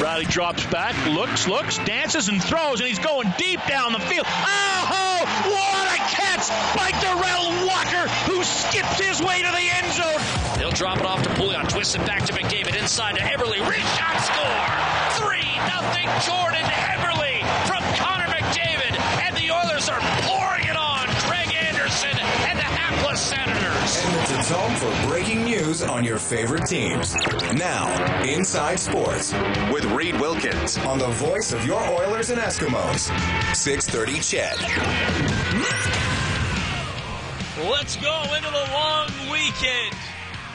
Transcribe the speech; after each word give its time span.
Riley 0.00 0.24
drops 0.24 0.64
back, 0.66 0.96
looks, 1.06 1.46
looks, 1.46 1.76
dances, 1.78 2.28
and 2.28 2.42
throws, 2.42 2.80
and 2.80 2.88
he's 2.88 2.98
going 2.98 3.32
deep 3.36 3.60
down 3.68 3.92
the 3.92 4.00
field. 4.00 4.26
Oh, 4.26 5.20
what 5.44 5.86
a 5.92 5.98
catch 6.08 6.48
by 6.74 6.90
Darrell 7.00 7.66
Walker, 7.66 8.08
who 8.24 8.42
skips 8.42 8.98
his 8.98 9.20
way 9.20 9.42
to 9.42 9.50
the 9.50 9.68
end 9.76 9.92
zone. 9.92 10.58
He'll 10.58 10.70
drop 10.70 10.98
it 10.98 11.06
off 11.06 11.22
to 11.22 11.28
Pouliot, 11.30 11.68
twists 11.68 11.94
it 11.94 12.06
back 12.06 12.24
to 12.24 12.32
McDavid, 12.32 12.80
inside 12.80 13.16
to 13.16 13.22
Eberle, 13.22 13.68
wrist 13.68 13.98
shot, 13.98 14.20
score! 14.20 15.26
3 15.26 15.38
nothing 15.68 16.08
Jordan 16.24 16.64
Eberle 16.64 17.29
Home 24.52 24.74
for 24.74 25.08
breaking 25.08 25.44
news 25.44 25.80
on 25.80 26.02
your 26.02 26.18
favorite 26.18 26.66
teams. 26.66 27.14
Now, 27.54 27.86
Inside 28.24 28.80
Sports 28.80 29.32
with 29.70 29.84
Reed 29.94 30.18
Wilkins. 30.18 30.76
on 30.78 30.98
the 30.98 31.06
voice 31.06 31.52
of 31.52 31.64
your 31.64 31.80
Oilers 31.80 32.30
and 32.30 32.40
Eskimos. 32.40 33.14
630 33.54 34.18
CHED. 34.18 34.58
Let's 37.70 37.94
go 37.94 38.22
into 38.34 38.50
the 38.50 38.66
long 38.74 39.06
weekend. 39.30 39.94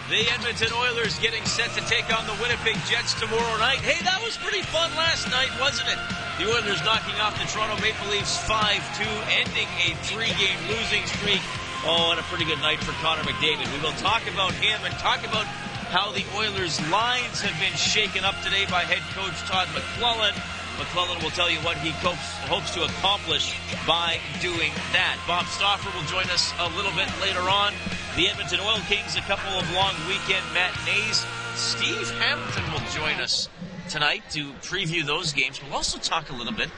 The 0.09 0.27
Edmonton 0.27 0.75
Oilers 0.75 1.17
getting 1.19 1.45
set 1.45 1.71
to 1.79 1.81
take 1.87 2.11
on 2.11 2.27
the 2.27 2.35
Winnipeg 2.43 2.75
Jets 2.91 3.15
tomorrow 3.15 3.57
night. 3.63 3.79
Hey, 3.79 4.03
that 4.03 4.21
was 4.21 4.35
pretty 4.35 4.61
fun 4.61 4.91
last 4.99 5.31
night, 5.31 5.49
wasn't 5.57 5.87
it? 5.87 5.99
The 6.37 6.51
Oilers 6.51 6.83
knocking 6.83 7.15
off 7.23 7.39
the 7.39 7.47
Toronto 7.47 7.79
Maple 7.81 8.11
Leafs 8.11 8.37
5-2, 8.43 9.07
ending 9.39 9.71
a 9.87 9.95
three-game 10.03 10.59
losing 10.67 11.05
streak. 11.07 11.39
Oh, 11.87 12.09
and 12.09 12.19
a 12.19 12.23
pretty 12.33 12.45
good 12.45 12.57
night 12.65 12.81
for 12.81 12.93
Connor 12.97 13.21
McDavid. 13.21 13.69
We 13.69 13.77
will 13.77 13.93
talk 14.01 14.25
about 14.25 14.53
him 14.57 14.81
and 14.81 14.91
talk 14.97 15.21
about 15.21 15.45
how 15.93 16.11
the 16.11 16.25
Oilers' 16.33 16.81
lines 16.89 17.45
have 17.45 17.53
been 17.61 17.77
shaken 17.77 18.25
up 18.25 18.33
today 18.41 18.65
by 18.73 18.81
head 18.81 19.05
coach 19.13 19.37
Todd 19.45 19.69
McLellan. 19.69 20.33
McLellan 20.81 21.21
will 21.21 21.29
tell 21.29 21.45
you 21.45 21.59
what 21.61 21.77
he 21.77 21.93
hopes, 22.01 22.25
hopes 22.49 22.73
to 22.73 22.89
accomplish 22.89 23.53
by 23.85 24.17
doing 24.41 24.73
that. 24.97 25.21
Bob 25.29 25.45
Stauffer 25.45 25.93
will 25.93 26.09
join 26.09 26.25
us 26.33 26.57
a 26.57 26.73
little 26.73 26.91
bit 26.97 27.05
later 27.21 27.45
on. 27.45 27.71
The 28.17 28.33
Edmonton 28.33 28.61
Oil 28.65 28.81
Kings, 28.89 29.15
a 29.15 29.21
couple 29.21 29.53
of 29.53 29.69
long 29.77 29.93
weekend 30.09 30.41
matinees. 30.57 31.21
Steve 31.53 32.09
Hamilton 32.17 32.65
will 32.73 32.85
join 32.97 33.21
us 33.21 33.47
tonight 33.93 34.23
to 34.31 34.57
preview 34.65 35.05
those 35.05 35.33
games. 35.33 35.61
We'll 35.61 35.77
also 35.77 35.99
talk 35.99 36.31
a 36.31 36.33
little 36.33 36.57
bit 36.57 36.71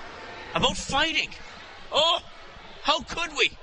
about 0.53 0.75
fighting. 0.75 1.29
Oh, 1.93 2.19
how 2.83 2.99
could 3.07 3.31
we? 3.37 3.55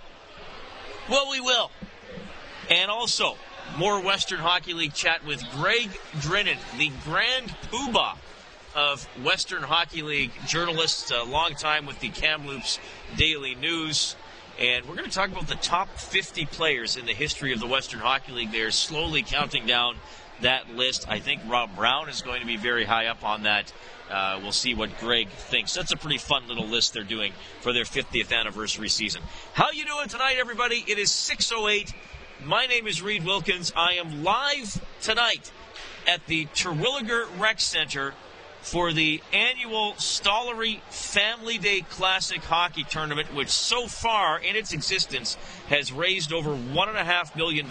Well, 1.09 1.31
we 1.31 1.41
will. 1.41 1.71
And 2.71 2.91
also, 2.91 3.37
more 3.77 4.01
Western 4.01 4.39
Hockey 4.39 4.73
League 4.73 4.95
chat 4.95 5.25
with 5.27 5.43
Greg 5.53 5.91
Drinnan, 6.17 6.57
the 6.79 6.91
grand 7.05 7.49
poobah 7.71 8.17
of 8.75 9.05
Western 9.23 9.63
Hockey 9.63 10.03
League 10.03 10.33
journalists, 10.47 11.11
a 11.11 11.23
long 11.23 11.55
time 11.55 11.85
with 11.85 12.01
the 12.01 12.09
Kamloops 12.09 12.79
Daily 13.17 13.55
News. 13.55 14.17
And 14.59 14.87
we're 14.87 14.95
going 14.95 15.09
to 15.09 15.15
talk 15.15 15.31
about 15.31 15.47
the 15.47 15.57
top 15.57 15.89
50 15.99 16.47
players 16.47 16.97
in 16.97 17.05
the 17.05 17.13
history 17.13 17.53
of 17.53 17.61
the 17.61 17.67
Western 17.67 18.01
Hockey 18.01 18.33
League. 18.33 18.53
They're 18.53 18.71
slowly 18.71 19.23
counting 19.23 19.67
down 19.67 19.97
that 20.41 20.71
list. 20.71 21.07
I 21.09 21.21
think 21.21 21.43
Rob 21.49 21.75
Brown 21.77 22.09
is 22.09 22.23
going 22.23 22.41
to 22.41 22.47
be 22.47 22.57
very 22.57 22.85
high 22.85 23.07
up 23.07 23.25
on 23.25 23.45
that. 23.45 23.73
Uh, 24.11 24.39
we'll 24.43 24.53
see 24.53 24.75
what 24.75 24.99
Greg 25.01 25.29
thinks. 25.29 25.75
That's 25.75 25.93
a 25.93 25.97
pretty 25.97 26.19
fun 26.19 26.47
little 26.47 26.67
list 26.67 26.93
they're 26.93 27.05
doing 27.05 27.33
for 27.61 27.73
their 27.73 27.85
50th 27.85 28.33
anniversary 28.33 28.89
season. 28.89 29.23
How 29.55 29.71
you 29.71 29.85
doing 29.85 30.09
tonight, 30.09 30.37
everybody? 30.39 30.85
It 30.87 30.99
is 30.99 31.11
6:08. 31.11 31.93
My 32.45 32.67
name 32.67 32.87
is 32.87 33.01
Reed 33.01 33.25
Wilkins. 33.25 33.73
I 33.75 33.95
am 33.95 34.23
live 34.23 34.85
tonight 35.01 35.51
at 36.07 36.27
the 36.27 36.47
Terwillegar 36.47 37.27
Rec 37.39 37.61
Center 37.61 38.15
for 38.65 38.95
the 38.95 39.23
annual 39.31 39.93
Stollery 39.93 40.81
Family 40.89 41.59
Day 41.59 41.83
Classic 41.83 42.43
Hockey 42.43 42.83
Tournament, 42.83 43.33
which 43.35 43.51
so 43.51 43.87
far 43.87 44.39
in 44.39 44.57
its 44.57 44.73
existence 44.73 45.37
has 45.69 45.93
raised 45.93 46.33
over 46.33 46.51
$1.5 46.51 47.37
million 47.37 47.69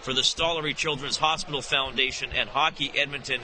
for 0.00 0.14
the 0.14 0.22
Stollery 0.22 0.74
Children's 0.74 1.18
Hospital 1.18 1.60
Foundation 1.60 2.30
and 2.34 2.48
Hockey 2.48 2.90
Edmonton 2.96 3.42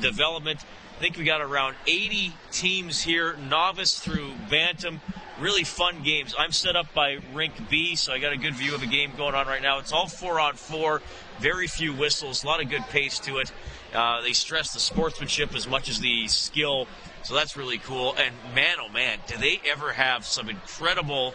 Development. 0.00 0.58
I 1.02 1.04
think 1.04 1.16
we 1.16 1.24
got 1.24 1.40
around 1.40 1.74
80 1.84 2.32
teams 2.52 3.02
here, 3.02 3.34
novice 3.48 3.98
through 3.98 4.30
Bantam. 4.48 5.00
Really 5.40 5.64
fun 5.64 6.04
games. 6.04 6.32
I'm 6.38 6.52
set 6.52 6.76
up 6.76 6.94
by 6.94 7.18
Rink 7.34 7.54
B, 7.68 7.96
so 7.96 8.12
I 8.12 8.20
got 8.20 8.32
a 8.32 8.36
good 8.36 8.54
view 8.54 8.72
of 8.72 8.84
a 8.84 8.86
game 8.86 9.10
going 9.16 9.34
on 9.34 9.48
right 9.48 9.60
now. 9.60 9.80
It's 9.80 9.90
all 9.90 10.06
four 10.06 10.38
on 10.38 10.54
four, 10.54 11.02
very 11.40 11.66
few 11.66 11.92
whistles, 11.92 12.44
a 12.44 12.46
lot 12.46 12.62
of 12.62 12.70
good 12.70 12.84
pace 12.90 13.18
to 13.18 13.38
it. 13.38 13.50
Uh, 13.92 14.22
they 14.22 14.32
stress 14.32 14.74
the 14.74 14.78
sportsmanship 14.78 15.56
as 15.56 15.66
much 15.66 15.88
as 15.88 15.98
the 15.98 16.28
skill, 16.28 16.86
so 17.24 17.34
that's 17.34 17.56
really 17.56 17.78
cool. 17.78 18.14
And 18.16 18.32
man, 18.54 18.76
oh 18.80 18.88
man, 18.88 19.18
do 19.26 19.36
they 19.36 19.60
ever 19.72 19.90
have 19.90 20.24
some 20.24 20.48
incredible 20.48 21.34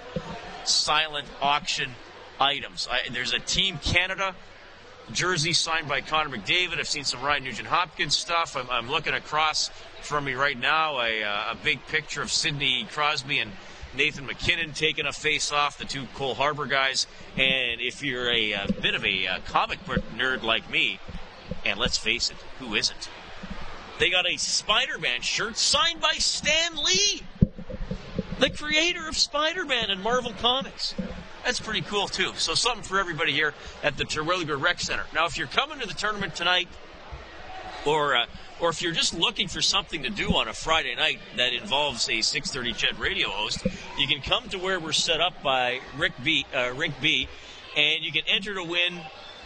silent 0.64 1.28
auction 1.42 1.92
items? 2.40 2.88
I, 2.90 3.10
there's 3.12 3.34
a 3.34 3.40
Team 3.40 3.80
Canada 3.84 4.34
jersey 5.12 5.54
signed 5.54 5.88
by 5.88 6.02
Connor 6.02 6.36
McDavid. 6.36 6.80
I've 6.80 6.88
seen 6.88 7.04
some 7.04 7.22
Ryan 7.22 7.46
Nugent 7.46 7.68
Hopkins 7.68 8.18
stuff. 8.18 8.56
I'm, 8.56 8.70
I'm 8.70 8.90
looking 8.90 9.14
across 9.14 9.70
from 10.02 10.26
me 10.26 10.34
right 10.34 10.58
now 10.58 11.00
a, 11.00 11.24
uh, 11.24 11.52
a 11.52 11.56
big 11.56 11.86
picture 11.88 12.22
of 12.22 12.32
Sidney 12.32 12.88
Crosby 12.92 13.40
and 13.40 13.52
Nathan 13.96 14.26
MacKinnon 14.26 14.74
taking 14.74 15.06
a 15.06 15.14
face 15.14 15.52
off, 15.52 15.78
the 15.78 15.86
two 15.86 16.06
Cole 16.16 16.36
Harbour 16.36 16.66
guys. 16.66 17.08
And 17.36 17.82
if 17.82 18.04
you're 18.04 18.30
a, 18.30 18.52
a 18.54 18.68
bit 18.82 18.96
of 18.96 19.04
a 19.04 19.28
uh, 19.28 19.40
comic 19.48 19.84
book 19.86 20.02
nerd 20.16 20.44
like 20.44 20.70
me, 20.70 21.00
and 21.66 21.80
let's 21.80 21.98
face 21.98 22.30
it, 22.30 22.38
who 22.60 22.76
isn't? 22.76 23.10
They 24.00 24.10
got 24.10 24.28
a 24.28 24.38
Spider 24.38 25.00
Man 25.00 25.22
shirt 25.22 25.58
signed 25.58 26.00
by 26.00 26.14
Stan 26.14 26.78
Lee, 26.78 27.24
the 28.40 28.50
creator 28.50 29.08
of 29.08 29.18
Spider 29.18 29.66
Man 29.66 29.90
and 29.90 30.04
Marvel 30.04 30.34
Comics. 30.40 30.94
That's 31.48 31.62
pretty 31.62 31.80
cool, 31.84 32.10
too. 32.10 32.34
So, 32.36 32.56
something 32.56 32.84
for 32.84 33.00
everybody 33.00 33.32
here 33.32 33.54
at 33.82 33.96
the 33.96 34.04
Terwillegar 34.04 34.62
Rec 34.62 34.82
Center. 34.82 35.06
Now, 35.16 35.28
if 35.28 35.38
you're 35.38 35.48
coming 35.48 35.80
to 35.80 35.88
the 35.88 35.94
tournament 35.94 36.36
tonight, 36.36 36.68
or 37.86 38.18
uh, 38.18 38.26
or 38.60 38.68
if 38.68 38.82
you're 38.82 38.92
just 38.92 39.14
looking 39.14 39.48
for 39.48 39.62
something 39.62 40.04
to 40.04 40.10
do 40.10 40.28
on 40.36 40.50
a 40.50 40.54
Friday 40.54 40.94
night 40.96 41.20
that 41.38 41.54
involves 41.54 42.10
a 42.10 42.20
6:30 42.20 42.76
CHED 42.76 43.00
radio 43.00 43.30
host, 43.30 43.66
you 43.98 44.08
can 44.08 44.22
come 44.22 44.50
to 44.50 44.58
where 44.58 44.78
we're 44.78 44.92
set 44.92 45.22
up 45.22 45.42
by 45.42 45.80
Rick 45.98 46.12
B, 46.22 46.46
uh, 46.54 46.74
B, 47.02 47.30
and 47.78 48.04
you 48.04 48.12
can 48.12 48.24
enter 48.28 48.54
to 48.54 48.64
win 48.66 49.00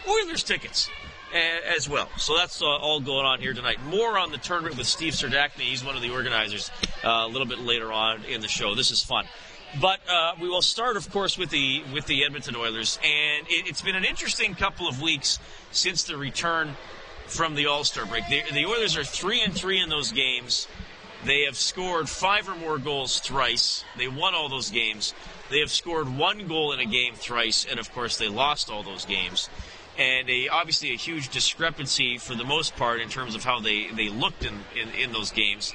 Oilers 0.08 0.42
tickets 0.42 0.90
as 1.32 1.88
well. 1.88 2.08
So 2.18 2.36
that's 2.36 2.60
uh, 2.60 2.66
all 2.66 3.00
going 3.00 3.26
on 3.26 3.40
here 3.40 3.54
tonight. 3.54 3.78
More 3.86 4.18
on 4.18 4.32
the 4.32 4.38
tournament 4.38 4.76
with 4.76 4.88
Steve 4.88 5.12
Serdachny. 5.12 5.60
He's 5.60 5.84
one 5.84 5.94
of 5.94 6.02
the 6.02 6.10
organizers. 6.10 6.72
Uh, 7.04 7.24
a 7.24 7.28
little 7.28 7.46
bit 7.46 7.60
later 7.60 7.92
on 7.92 8.24
in 8.24 8.40
the 8.40 8.48
show. 8.48 8.74
This 8.74 8.90
is 8.90 9.02
fun. 9.04 9.26
But 9.80 10.00
uh, 10.08 10.34
we 10.40 10.48
will 10.48 10.62
start, 10.62 10.96
of 10.96 11.10
course, 11.10 11.38
with 11.38 11.50
the 11.50 11.82
with 11.92 12.06
the 12.06 12.24
Edmonton 12.24 12.56
Oilers, 12.56 12.98
and 13.02 13.46
it, 13.48 13.68
it's 13.68 13.80
been 13.80 13.96
an 13.96 14.04
interesting 14.04 14.54
couple 14.54 14.86
of 14.86 15.00
weeks 15.00 15.38
since 15.70 16.02
the 16.04 16.16
return 16.16 16.76
from 17.26 17.54
the 17.54 17.66
All 17.66 17.82
Star 17.82 18.04
break. 18.04 18.24
The, 18.28 18.42
the 18.52 18.66
Oilers 18.66 18.96
are 18.98 19.04
three 19.04 19.40
and 19.40 19.54
three 19.54 19.80
in 19.80 19.88
those 19.88 20.12
games. 20.12 20.68
They 21.24 21.44
have 21.44 21.56
scored 21.56 22.08
five 22.08 22.48
or 22.48 22.54
more 22.56 22.78
goals 22.78 23.20
thrice. 23.20 23.84
They 23.96 24.08
won 24.08 24.34
all 24.34 24.48
those 24.48 24.70
games. 24.70 25.14
They 25.50 25.60
have 25.60 25.70
scored 25.70 26.08
one 26.08 26.46
goal 26.48 26.72
in 26.72 26.80
a 26.80 26.84
game 26.84 27.14
thrice, 27.14 27.64
and 27.68 27.78
of 27.78 27.92
course, 27.92 28.18
they 28.18 28.28
lost 28.28 28.70
all 28.70 28.82
those 28.82 29.04
games. 29.04 29.48
And 29.96 30.28
a, 30.28 30.48
obviously, 30.48 30.92
a 30.92 30.96
huge 30.96 31.28
discrepancy 31.28 32.18
for 32.18 32.34
the 32.34 32.44
most 32.44 32.76
part 32.76 33.00
in 33.00 33.08
terms 33.08 33.34
of 33.34 33.44
how 33.44 33.60
they, 33.60 33.88
they 33.88 34.08
looked 34.08 34.44
in, 34.44 34.64
in, 34.74 34.88
in 34.98 35.12
those 35.12 35.30
games. 35.30 35.72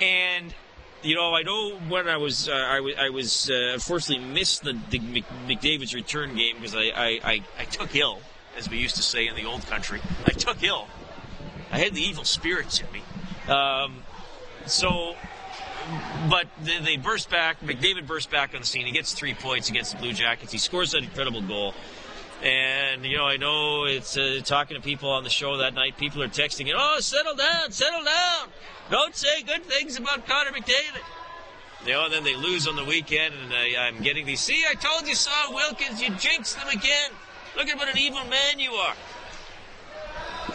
And 0.00 0.54
you 1.02 1.14
know, 1.14 1.34
I 1.34 1.42
know 1.42 1.76
when 1.88 2.08
I 2.08 2.16
was 2.16 2.48
uh, 2.48 2.52
I, 2.52 2.76
w- 2.76 2.96
I 2.98 3.10
was 3.10 3.50
uh, 3.50 3.72
unfortunately 3.74 4.24
missed 4.24 4.64
the, 4.64 4.78
the 4.90 4.98
Mc- 4.98 5.24
McDavid's 5.46 5.94
return 5.94 6.34
game 6.34 6.56
because 6.56 6.74
I, 6.74 6.90
I, 6.94 7.20
I, 7.24 7.42
I 7.58 7.64
took 7.64 7.94
ill, 7.94 8.20
as 8.56 8.68
we 8.68 8.78
used 8.78 8.96
to 8.96 9.02
say 9.02 9.26
in 9.28 9.36
the 9.36 9.44
old 9.44 9.66
country. 9.66 10.00
I 10.26 10.32
took 10.32 10.62
ill. 10.62 10.88
I 11.70 11.78
had 11.78 11.94
the 11.94 12.00
evil 12.02 12.24
spirits 12.24 12.80
in 12.80 12.86
me. 12.92 13.02
Um, 13.52 14.02
so, 14.66 15.14
but 16.28 16.46
they, 16.62 16.78
they 16.80 16.96
burst 16.96 17.30
back. 17.30 17.60
McDavid 17.60 18.06
burst 18.06 18.30
back 18.30 18.54
on 18.54 18.60
the 18.60 18.66
scene. 18.66 18.86
He 18.86 18.92
gets 18.92 19.12
three 19.12 19.34
points 19.34 19.68
against 19.68 19.92
the 19.92 19.98
Blue 19.98 20.12
Jackets. 20.12 20.52
He 20.52 20.58
scores 20.58 20.92
that 20.92 21.02
incredible 21.02 21.42
goal. 21.42 21.74
And 22.42 23.04
you 23.04 23.16
know, 23.16 23.26
I 23.26 23.36
know 23.36 23.84
it's 23.84 24.16
uh, 24.16 24.40
talking 24.44 24.76
to 24.76 24.82
people 24.82 25.10
on 25.10 25.24
the 25.24 25.30
show 25.30 25.56
that 25.56 25.74
night. 25.74 25.96
People 25.96 26.22
are 26.22 26.28
texting, 26.28 26.72
"Oh, 26.74 27.00
settle 27.00 27.34
down, 27.34 27.72
settle 27.72 28.04
down. 28.04 28.48
Don't 28.90 29.14
say 29.14 29.42
good 29.42 29.64
things 29.64 29.98
about 29.98 30.26
Connor 30.26 30.52
McDavid." 30.52 31.02
You 31.84 31.92
know, 31.92 32.04
and 32.04 32.12
then 32.12 32.24
they 32.24 32.36
lose 32.36 32.68
on 32.68 32.76
the 32.76 32.84
weekend, 32.84 33.34
and 33.34 33.52
I, 33.52 33.86
I'm 33.86 34.02
getting 34.02 34.26
these. 34.26 34.40
See, 34.40 34.62
I 34.68 34.74
told 34.74 35.08
you 35.08 35.14
so, 35.14 35.30
Wilkins. 35.50 36.00
You 36.00 36.10
jinxed 36.10 36.56
them 36.56 36.68
again. 36.68 37.10
Look 37.56 37.68
at 37.68 37.76
what 37.76 37.88
an 37.88 37.98
evil 37.98 38.24
man 38.26 38.58
you 38.58 38.72
are. 38.72 38.94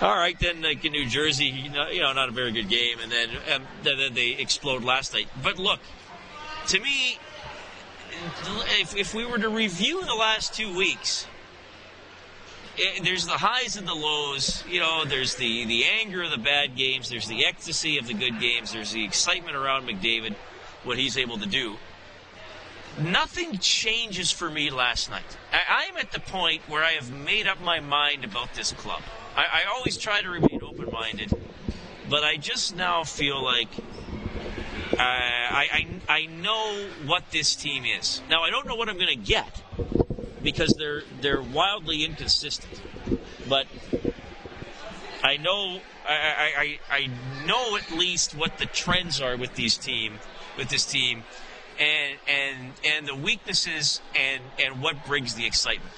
All 0.02 0.16
right, 0.16 0.38
then 0.40 0.62
like 0.62 0.84
in 0.86 0.94
New 0.94 1.06
Jersey, 1.06 1.46
you 1.46 1.70
know, 1.70 1.90
you 1.90 2.02
know 2.02 2.14
not 2.14 2.30
a 2.30 2.32
very 2.32 2.52
good 2.52 2.70
game, 2.70 2.98
and 3.02 3.12
then 3.12 3.30
um, 3.54 3.64
then 3.84 3.98
then 3.98 4.14
they 4.14 4.32
explode 4.32 4.84
last 4.84 5.14
night. 5.14 5.28
But 5.42 5.60
look, 5.60 5.80
to 6.68 6.80
me, 6.80 7.20
if, 8.80 8.96
if 8.96 9.14
we 9.14 9.26
were 9.26 9.38
to 9.38 9.50
review 9.50 10.04
the 10.06 10.16
last 10.16 10.54
two 10.54 10.76
weeks, 10.76 11.28
it, 12.78 13.04
there's 13.04 13.26
the 13.26 13.34
highs 13.34 13.78
and 13.78 13.88
the 13.88 13.94
lows. 13.94 14.64
You 14.70 14.80
know, 14.80 15.06
there's 15.06 15.36
the 15.36 15.66
the 15.66 15.86
anger 15.86 16.24
of 16.24 16.32
the 16.32 16.38
bad 16.38 16.76
games. 16.76 17.10
There's 17.10 17.28
the 17.28 17.46
ecstasy 17.46 17.98
of 17.98 18.08
the 18.08 18.14
good 18.14 18.40
games. 18.40 18.74
There's 18.74 18.92
the 18.92 19.04
excitement 19.04 19.56
around 19.56 19.88
McDavid, 19.88 20.36
what 20.84 20.98
he's 20.98 21.18
able 21.18 21.38
to 21.38 21.48
do. 21.48 21.78
Nothing 23.00 23.58
changes 23.58 24.30
for 24.30 24.50
me 24.50 24.70
last 24.70 25.10
night. 25.10 25.38
I, 25.52 25.88
I'm 25.88 25.98
at 25.98 26.12
the 26.12 26.20
point 26.20 26.62
where 26.68 26.84
I 26.84 26.92
have 26.92 27.12
made 27.12 27.48
up 27.48 27.60
my 27.62 27.80
mind 27.80 28.24
about 28.24 28.54
this 28.54 28.72
club. 28.72 29.02
I, 29.36 29.42
I 29.42 29.76
always 29.76 29.98
try 29.98 30.22
to 30.22 30.30
remain 30.30 30.62
open 30.64 30.92
minded, 30.92 31.34
but 32.08 32.24
I 32.24 32.38
just 32.38 32.76
now 32.76 33.04
feel 33.04 33.44
like 33.44 33.70
uh, 34.94 34.98
I, 35.00 35.68
I 36.08 36.14
I 36.14 36.26
know 36.28 36.88
what 37.06 37.32
this 37.32 37.56
team 37.56 37.86
is. 37.86 38.22
Now 38.30 38.44
I 38.44 38.52
don't 38.52 38.68
know 38.68 38.76
what 38.76 38.90
I'm 38.90 38.98
going 38.98 39.08
to 39.08 39.16
get 39.16 39.62
because 40.44 40.76
they're 40.76 41.04
they're 41.22 41.42
wildly 41.42 42.04
inconsistent. 42.04 42.82
But 43.48 43.66
I 45.24 45.38
know 45.38 45.80
I, 46.08 46.80
I, 46.90 46.96
I 46.96 47.10
know 47.46 47.78
at 47.78 47.92
least 47.92 48.36
what 48.36 48.58
the 48.58 48.66
trends 48.66 49.22
are 49.22 49.38
with 49.38 49.56
these 49.56 49.78
team 49.78 50.20
with 50.58 50.70
this 50.70 50.86
team 50.86 51.24
and 51.80 52.18
and 52.28 52.74
and 52.86 53.08
the 53.08 53.16
weaknesses 53.16 54.02
and 54.16 54.44
and 54.64 54.82
what 54.82 55.06
brings 55.06 55.36
the 55.36 55.46
excitement. 55.46 55.94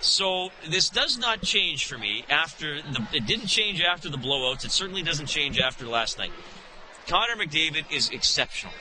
So 0.00 0.50
this 0.68 0.90
does 0.90 1.16
not 1.16 1.42
change 1.42 1.86
for 1.86 1.96
me 1.96 2.24
after 2.28 2.82
the 2.82 3.06
it 3.12 3.26
didn't 3.26 3.46
change 3.46 3.80
after 3.80 4.08
the 4.08 4.18
blowouts. 4.18 4.64
It 4.64 4.72
certainly 4.72 5.02
doesn't 5.02 5.26
change 5.26 5.58
after 5.58 5.86
last 5.86 6.18
night. 6.18 6.32
Connor 7.06 7.36
McDavid 7.36 7.90
is 7.90 8.10
exceptional. 8.10 8.74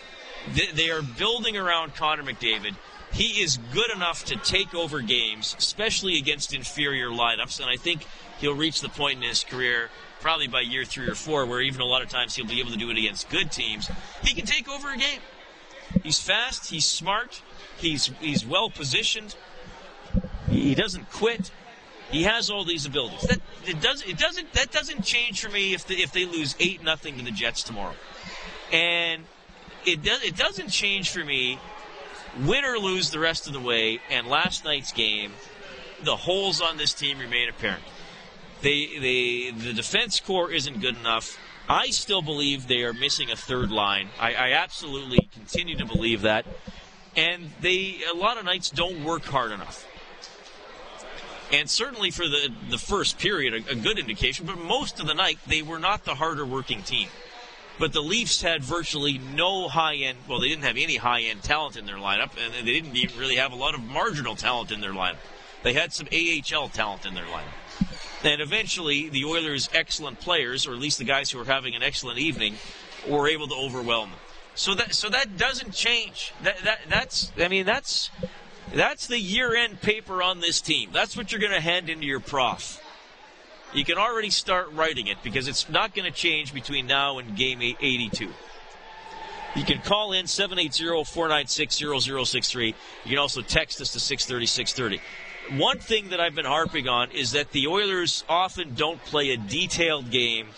They, 0.53 0.67
they 0.73 0.89
are 0.89 1.01
building 1.01 1.57
around 1.57 1.95
Connor 1.95 2.23
McDavid 2.23 2.75
he 3.13 3.41
is 3.41 3.57
good 3.73 3.91
enough 3.91 4.25
to 4.25 4.35
take 4.37 4.73
over 4.73 5.01
games, 5.01 5.55
especially 5.57 6.17
against 6.17 6.53
inferior 6.53 7.09
lineups. 7.09 7.59
And 7.59 7.69
I 7.69 7.75
think 7.75 8.05
he'll 8.39 8.55
reach 8.55 8.81
the 8.81 8.89
point 8.89 9.17
in 9.17 9.27
his 9.27 9.43
career, 9.43 9.89
probably 10.21 10.47
by 10.47 10.61
year 10.61 10.85
three 10.85 11.07
or 11.07 11.15
four, 11.15 11.45
where 11.45 11.61
even 11.61 11.81
a 11.81 11.85
lot 11.85 12.01
of 12.01 12.09
times 12.09 12.35
he'll 12.35 12.47
be 12.47 12.59
able 12.59 12.71
to 12.71 12.77
do 12.77 12.89
it 12.89 12.97
against 12.97 13.29
good 13.29 13.51
teams. 13.51 13.89
He 14.23 14.33
can 14.33 14.45
take 14.45 14.69
over 14.69 14.91
a 14.91 14.97
game. 14.97 15.19
He's 16.03 16.19
fast. 16.19 16.69
He's 16.69 16.85
smart. 16.85 17.41
He's 17.77 18.11
he's 18.21 18.45
well 18.45 18.69
positioned. 18.69 19.35
He 20.49 20.73
doesn't 20.73 21.11
quit. 21.11 21.51
He 22.11 22.23
has 22.23 22.49
all 22.49 22.63
these 22.63 22.85
abilities. 22.85 23.21
That 23.21 23.41
it 23.65 23.81
does 23.81 24.03
it 24.03 24.17
doesn't 24.17 24.53
that 24.53 24.71
doesn't 24.71 25.03
change 25.03 25.41
for 25.41 25.49
me 25.49 25.73
if 25.73 25.85
the, 25.85 25.95
if 25.95 26.13
they 26.13 26.25
lose 26.25 26.55
eight 26.59 26.81
nothing 26.81 27.17
to 27.17 27.25
the 27.25 27.31
Jets 27.31 27.63
tomorrow, 27.63 27.95
and 28.71 29.23
it 29.85 30.01
does 30.01 30.23
it 30.23 30.37
doesn't 30.37 30.69
change 30.69 31.09
for 31.09 31.25
me 31.25 31.59
win 32.39 32.65
or 32.65 32.77
lose 32.77 33.09
the 33.11 33.19
rest 33.19 33.47
of 33.47 33.53
the 33.53 33.59
way, 33.59 33.99
and 34.09 34.27
last 34.27 34.63
night's 34.65 34.91
game, 34.91 35.33
the 36.03 36.15
holes 36.15 36.61
on 36.61 36.77
this 36.77 36.93
team 36.93 37.19
remain 37.19 37.49
apparent. 37.49 37.83
They, 38.61 38.97
they, 38.99 39.51
the 39.51 39.73
defense 39.73 40.19
core 40.19 40.51
isn't 40.51 40.81
good 40.81 40.97
enough. 40.97 41.37
I 41.67 41.87
still 41.87 42.21
believe 42.21 42.67
they 42.67 42.83
are 42.83 42.93
missing 42.93 43.31
a 43.31 43.35
third 43.35 43.71
line. 43.71 44.09
I, 44.19 44.33
I 44.33 44.51
absolutely 44.53 45.29
continue 45.33 45.77
to 45.77 45.85
believe 45.85 46.21
that. 46.21 46.45
And 47.15 47.51
they, 47.61 47.99
a 48.11 48.15
lot 48.15 48.37
of 48.37 48.45
nights, 48.45 48.69
don't 48.69 49.03
work 49.03 49.23
hard 49.23 49.51
enough. 49.51 49.87
And 51.51 51.69
certainly 51.69 52.11
for 52.11 52.27
the, 52.27 52.49
the 52.69 52.77
first 52.77 53.19
period, 53.19 53.53
a, 53.53 53.71
a 53.71 53.75
good 53.75 53.99
indication, 53.99 54.45
but 54.45 54.57
most 54.57 54.99
of 54.99 55.07
the 55.07 55.13
night, 55.13 55.37
they 55.47 55.61
were 55.61 55.79
not 55.79 56.05
the 56.05 56.15
harder 56.15 56.45
working 56.45 56.81
team. 56.83 57.09
But 57.81 57.93
the 57.93 58.01
Leafs 58.01 58.43
had 58.43 58.63
virtually 58.63 59.17
no 59.17 59.67
high 59.67 59.95
end, 59.95 60.19
well, 60.29 60.39
they 60.39 60.49
didn't 60.49 60.65
have 60.65 60.77
any 60.77 60.97
high 60.97 61.21
end 61.21 61.41
talent 61.41 61.75
in 61.75 61.87
their 61.87 61.95
lineup, 61.95 62.29
and 62.37 62.53
they 62.53 62.73
didn't 62.73 62.95
even 62.95 63.17
really 63.17 63.37
have 63.37 63.53
a 63.53 63.55
lot 63.55 63.73
of 63.73 63.81
marginal 63.81 64.35
talent 64.35 64.69
in 64.69 64.81
their 64.81 64.91
lineup. 64.91 65.17
They 65.63 65.73
had 65.73 65.91
some 65.91 66.07
AHL 66.13 66.69
talent 66.69 67.07
in 67.07 67.15
their 67.15 67.25
lineup. 67.25 67.89
And 68.23 68.39
eventually, 68.39 69.09
the 69.09 69.25
Oilers' 69.25 69.67
excellent 69.73 70.19
players, 70.19 70.67
or 70.67 70.73
at 70.73 70.79
least 70.79 70.99
the 70.99 71.05
guys 71.05 71.31
who 71.31 71.39
were 71.39 71.45
having 71.45 71.73
an 71.73 71.81
excellent 71.81 72.19
evening, 72.19 72.57
were 73.09 73.27
able 73.27 73.47
to 73.47 73.55
overwhelm 73.55 74.11
them. 74.11 74.19
So 74.53 74.75
that 74.75 74.93
so 74.93 75.09
that 75.09 75.37
doesn't 75.37 75.73
change. 75.73 76.33
That, 76.43 76.59
that 76.63 76.81
that's 76.87 77.31
I 77.39 77.47
mean 77.47 77.65
that's 77.65 78.11
that's 78.75 79.07
the 79.07 79.17
year-end 79.17 79.81
paper 79.81 80.21
on 80.21 80.39
this 80.39 80.61
team. 80.61 80.91
That's 80.93 81.17
what 81.17 81.31
you're 81.31 81.41
going 81.41 81.51
to 81.51 81.61
hand 81.61 81.89
into 81.89 82.05
your 82.05 82.19
prof 82.19 82.79
you 83.73 83.85
can 83.85 83.97
already 83.97 84.29
start 84.29 84.69
writing 84.73 85.07
it 85.07 85.17
because 85.23 85.47
it's 85.47 85.69
not 85.69 85.95
going 85.95 86.05
to 86.05 86.11
change 86.15 86.53
between 86.53 86.85
now 86.87 87.19
and 87.19 87.37
game 87.37 87.61
82. 87.61 88.29
You 89.55 89.63
can 89.65 89.79
call 89.79 90.11
in 90.13 90.25
780-496-0063. 90.25 92.67
You 92.67 92.75
can 93.09 93.17
also 93.17 93.41
text 93.41 93.81
us 93.81 93.91
to 93.93 93.99
630 93.99 94.45
630. 94.45 95.01
One 95.59 95.79
thing 95.79 96.09
that 96.09 96.21
I've 96.21 96.35
been 96.35 96.45
harping 96.45 96.87
on 96.87 97.09
is 97.11 97.31
that 97.31 97.51
the 97.51 97.65
Oilers 97.67 98.23
often 98.29 98.75
don't 98.75 99.03
play 99.05 99.31
a 99.31 99.37
detailed 99.37 100.11
game 100.11 100.49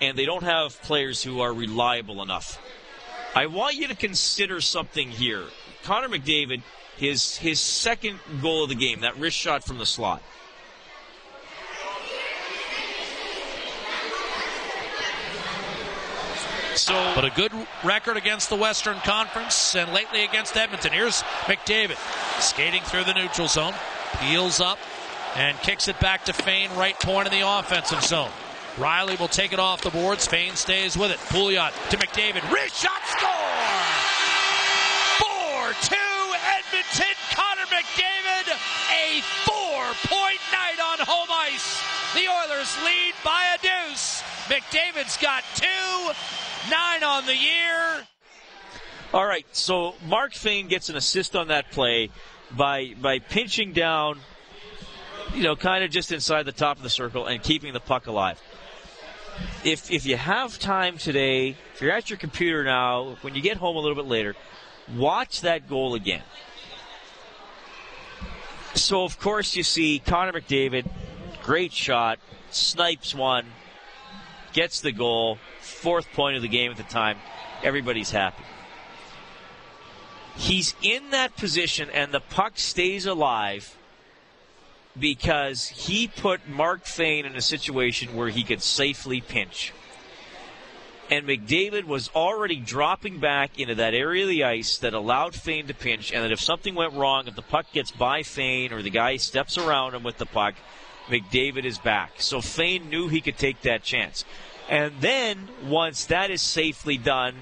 and 0.00 0.18
they 0.18 0.26
don't 0.26 0.42
have 0.42 0.82
players 0.82 1.22
who 1.22 1.40
are 1.40 1.52
reliable 1.52 2.20
enough. 2.22 2.60
I 3.34 3.46
want 3.46 3.76
you 3.76 3.86
to 3.88 3.96
consider 3.96 4.60
something 4.60 5.10
here. 5.10 5.44
Connor 5.84 6.08
McDavid, 6.08 6.62
his 6.96 7.36
his 7.36 7.60
second 7.60 8.18
goal 8.42 8.64
of 8.64 8.68
the 8.68 8.74
game, 8.74 9.00
that 9.00 9.16
wrist 9.18 9.36
shot 9.36 9.64
from 9.64 9.78
the 9.78 9.86
slot. 9.86 10.22
So, 16.78 17.12
but 17.16 17.24
a 17.24 17.30
good 17.30 17.52
record 17.82 18.16
against 18.16 18.50
the 18.50 18.56
Western 18.56 18.98
Conference 18.98 19.74
and 19.74 19.92
lately 19.92 20.22
against 20.22 20.56
Edmonton. 20.56 20.92
Here's 20.92 21.22
McDavid 21.46 21.98
skating 22.40 22.82
through 22.82 23.02
the 23.02 23.14
neutral 23.14 23.48
zone, 23.48 23.74
peels 24.20 24.60
up 24.60 24.78
and 25.34 25.58
kicks 25.58 25.88
it 25.88 25.98
back 25.98 26.24
to 26.26 26.32
Fayne, 26.32 26.70
right 26.76 26.98
point 27.00 27.26
in 27.26 27.32
the 27.32 27.58
offensive 27.58 28.02
zone. 28.04 28.30
Riley 28.78 29.16
will 29.16 29.26
take 29.26 29.52
it 29.52 29.58
off 29.58 29.82
the 29.82 29.90
boards. 29.90 30.28
Fayne 30.28 30.54
stays 30.54 30.96
with 30.96 31.10
it. 31.10 31.18
Pouliot 31.34 31.72
to 31.90 31.96
McDavid. 31.96 32.48
Wrist 32.52 32.76
shot 32.80 33.02
score! 33.06 33.28
4 35.18 35.72
2 35.82 35.96
Edmonton. 36.62 37.16
Connor 37.34 37.66
McDavid. 37.74 38.54
A 38.94 39.20
four 39.44 39.82
point 40.06 40.40
night 40.52 40.78
on 40.78 41.04
home 41.04 41.28
ice. 41.28 41.82
The 42.14 42.28
Oilers 42.28 42.76
lead 42.84 43.14
by 43.24 43.56
a 43.56 43.58
deuce. 43.58 44.22
McDavid's 44.46 45.16
got 45.16 45.42
two. 45.56 46.14
Nine 46.70 47.04
on 47.04 47.26
the 47.26 47.36
year. 47.36 48.06
All 49.14 49.26
right, 49.26 49.46
so 49.52 49.94
Mark 50.06 50.34
Fayne 50.34 50.68
gets 50.68 50.90
an 50.90 50.96
assist 50.96 51.34
on 51.34 51.48
that 51.48 51.70
play 51.70 52.10
by 52.50 52.94
by 53.00 53.20
pinching 53.20 53.72
down, 53.72 54.20
you 55.34 55.42
know, 55.42 55.56
kind 55.56 55.82
of 55.82 55.90
just 55.90 56.12
inside 56.12 56.44
the 56.44 56.52
top 56.52 56.76
of 56.76 56.82
the 56.82 56.90
circle 56.90 57.26
and 57.26 57.42
keeping 57.42 57.72
the 57.72 57.80
puck 57.80 58.06
alive. 58.06 58.40
If 59.64 59.90
if 59.90 60.04
you 60.04 60.16
have 60.16 60.58
time 60.58 60.98
today, 60.98 61.56
if 61.74 61.80
you're 61.80 61.92
at 61.92 62.10
your 62.10 62.18
computer 62.18 62.64
now, 62.64 63.16
when 63.22 63.34
you 63.34 63.40
get 63.40 63.56
home 63.56 63.76
a 63.76 63.80
little 63.80 63.96
bit 63.96 64.06
later, 64.06 64.36
watch 64.94 65.40
that 65.40 65.68
goal 65.68 65.94
again. 65.94 66.22
So 68.74 69.04
of 69.04 69.18
course 69.18 69.56
you 69.56 69.62
see 69.62 70.00
Connor 70.00 70.32
McDavid, 70.32 70.86
great 71.42 71.72
shot, 71.72 72.18
snipes 72.50 73.14
one, 73.14 73.46
gets 74.58 74.80
the 74.80 74.90
goal, 74.90 75.38
fourth 75.60 76.12
point 76.14 76.34
of 76.34 76.42
the 76.42 76.48
game 76.48 76.72
at 76.72 76.76
the 76.76 76.82
time. 76.82 77.16
Everybody's 77.62 78.10
happy. 78.10 78.42
He's 80.36 80.74
in 80.82 81.10
that 81.10 81.36
position, 81.36 81.88
and 81.90 82.10
the 82.10 82.18
puck 82.18 82.54
stays 82.56 83.06
alive 83.06 83.76
because 84.98 85.68
he 85.68 86.08
put 86.08 86.48
Mark 86.48 86.86
Fayne 86.86 87.24
in 87.24 87.36
a 87.36 87.40
situation 87.40 88.16
where 88.16 88.30
he 88.30 88.42
could 88.42 88.60
safely 88.60 89.20
pinch. 89.20 89.72
And 91.08 91.24
McDavid 91.24 91.84
was 91.84 92.10
already 92.16 92.56
dropping 92.56 93.20
back 93.20 93.60
into 93.60 93.76
that 93.76 93.94
area 93.94 94.24
of 94.24 94.28
the 94.28 94.42
ice 94.42 94.76
that 94.78 94.92
allowed 94.92 95.36
Fayne 95.36 95.68
to 95.68 95.74
pinch, 95.74 96.12
and 96.12 96.24
that 96.24 96.32
if 96.32 96.40
something 96.40 96.74
went 96.74 96.94
wrong, 96.94 97.28
if 97.28 97.36
the 97.36 97.42
puck 97.42 97.66
gets 97.72 97.92
by 97.92 98.24
Fayne 98.24 98.72
or 98.72 98.82
the 98.82 98.90
guy 98.90 99.18
steps 99.18 99.56
around 99.56 99.94
him 99.94 100.02
with 100.02 100.18
the 100.18 100.26
puck, 100.26 100.56
McDavid 101.06 101.64
is 101.64 101.78
back. 101.78 102.14
So 102.18 102.40
Fayne 102.40 102.90
knew 102.90 103.06
he 103.06 103.20
could 103.20 103.38
take 103.38 103.62
that 103.62 103.84
chance. 103.84 104.24
And 104.68 104.92
then 105.00 105.48
once 105.64 106.06
that 106.06 106.30
is 106.30 106.42
safely 106.42 106.98
done, 106.98 107.34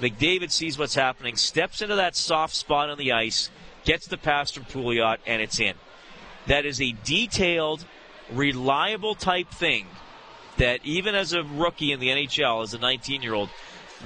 McDavid 0.00 0.50
sees 0.50 0.78
what's 0.78 0.94
happening, 0.94 1.36
steps 1.36 1.80
into 1.80 1.94
that 1.96 2.16
soft 2.16 2.54
spot 2.54 2.90
on 2.90 2.98
the 2.98 3.12
ice, 3.12 3.50
gets 3.84 4.06
the 4.06 4.18
pass 4.18 4.50
from 4.50 4.64
Pouliot, 4.64 5.18
and 5.26 5.40
it's 5.40 5.60
in. 5.60 5.74
That 6.46 6.66
is 6.66 6.80
a 6.80 6.94
detailed, 7.04 7.84
reliable 8.30 9.14
type 9.14 9.50
thing 9.50 9.86
that 10.58 10.80
even 10.84 11.14
as 11.14 11.32
a 11.32 11.42
rookie 11.42 11.92
in 11.92 12.00
the 12.00 12.08
NHL, 12.08 12.62
as 12.62 12.74
a 12.74 12.78
19 12.78 13.22
year 13.22 13.34
old, 13.34 13.50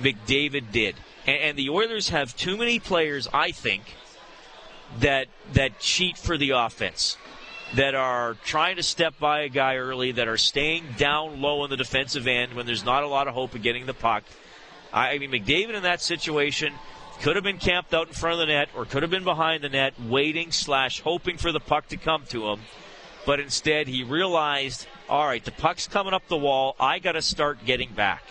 McDavid 0.00 0.70
did. 0.70 0.96
And, 1.26 1.36
and 1.38 1.58
the 1.58 1.70
Oilers 1.70 2.10
have 2.10 2.36
too 2.36 2.56
many 2.56 2.78
players, 2.78 3.26
I 3.32 3.52
think, 3.52 3.94
that 4.98 5.28
that 5.52 5.78
cheat 5.78 6.18
for 6.18 6.36
the 6.36 6.50
offense 6.50 7.16
that 7.74 7.94
are 7.94 8.34
trying 8.44 8.76
to 8.76 8.82
step 8.82 9.18
by 9.18 9.42
a 9.42 9.48
guy 9.48 9.76
early, 9.76 10.12
that 10.12 10.26
are 10.26 10.36
staying 10.36 10.84
down 10.96 11.40
low 11.40 11.60
on 11.60 11.70
the 11.70 11.76
defensive 11.76 12.26
end 12.26 12.54
when 12.54 12.66
there's 12.66 12.84
not 12.84 13.02
a 13.02 13.06
lot 13.06 13.28
of 13.28 13.34
hope 13.34 13.54
of 13.54 13.62
getting 13.62 13.86
the 13.86 13.94
puck. 13.94 14.24
I 14.92 15.18
mean, 15.18 15.30
McDavid 15.30 15.74
in 15.74 15.84
that 15.84 16.02
situation 16.02 16.74
could 17.22 17.36
have 17.36 17.44
been 17.44 17.58
camped 17.58 17.94
out 17.94 18.08
in 18.08 18.14
front 18.14 18.34
of 18.34 18.38
the 18.40 18.46
net 18.46 18.70
or 18.74 18.84
could 18.84 19.02
have 19.02 19.10
been 19.10 19.24
behind 19.24 19.62
the 19.62 19.68
net, 19.68 19.94
waiting 20.00 20.50
slash 20.50 21.00
hoping 21.00 21.36
for 21.36 21.52
the 21.52 21.60
puck 21.60 21.86
to 21.88 21.96
come 21.96 22.24
to 22.30 22.48
him. 22.48 22.60
but 23.26 23.40
instead 23.40 23.86
he 23.86 24.02
realized, 24.02 24.86
all 25.08 25.26
right, 25.26 25.44
the 25.44 25.52
puck's 25.52 25.86
coming 25.86 26.14
up 26.14 26.26
the 26.28 26.36
wall. 26.36 26.74
I 26.80 26.98
got 26.98 27.12
to 27.12 27.22
start 27.22 27.64
getting 27.64 27.92
back. 27.92 28.22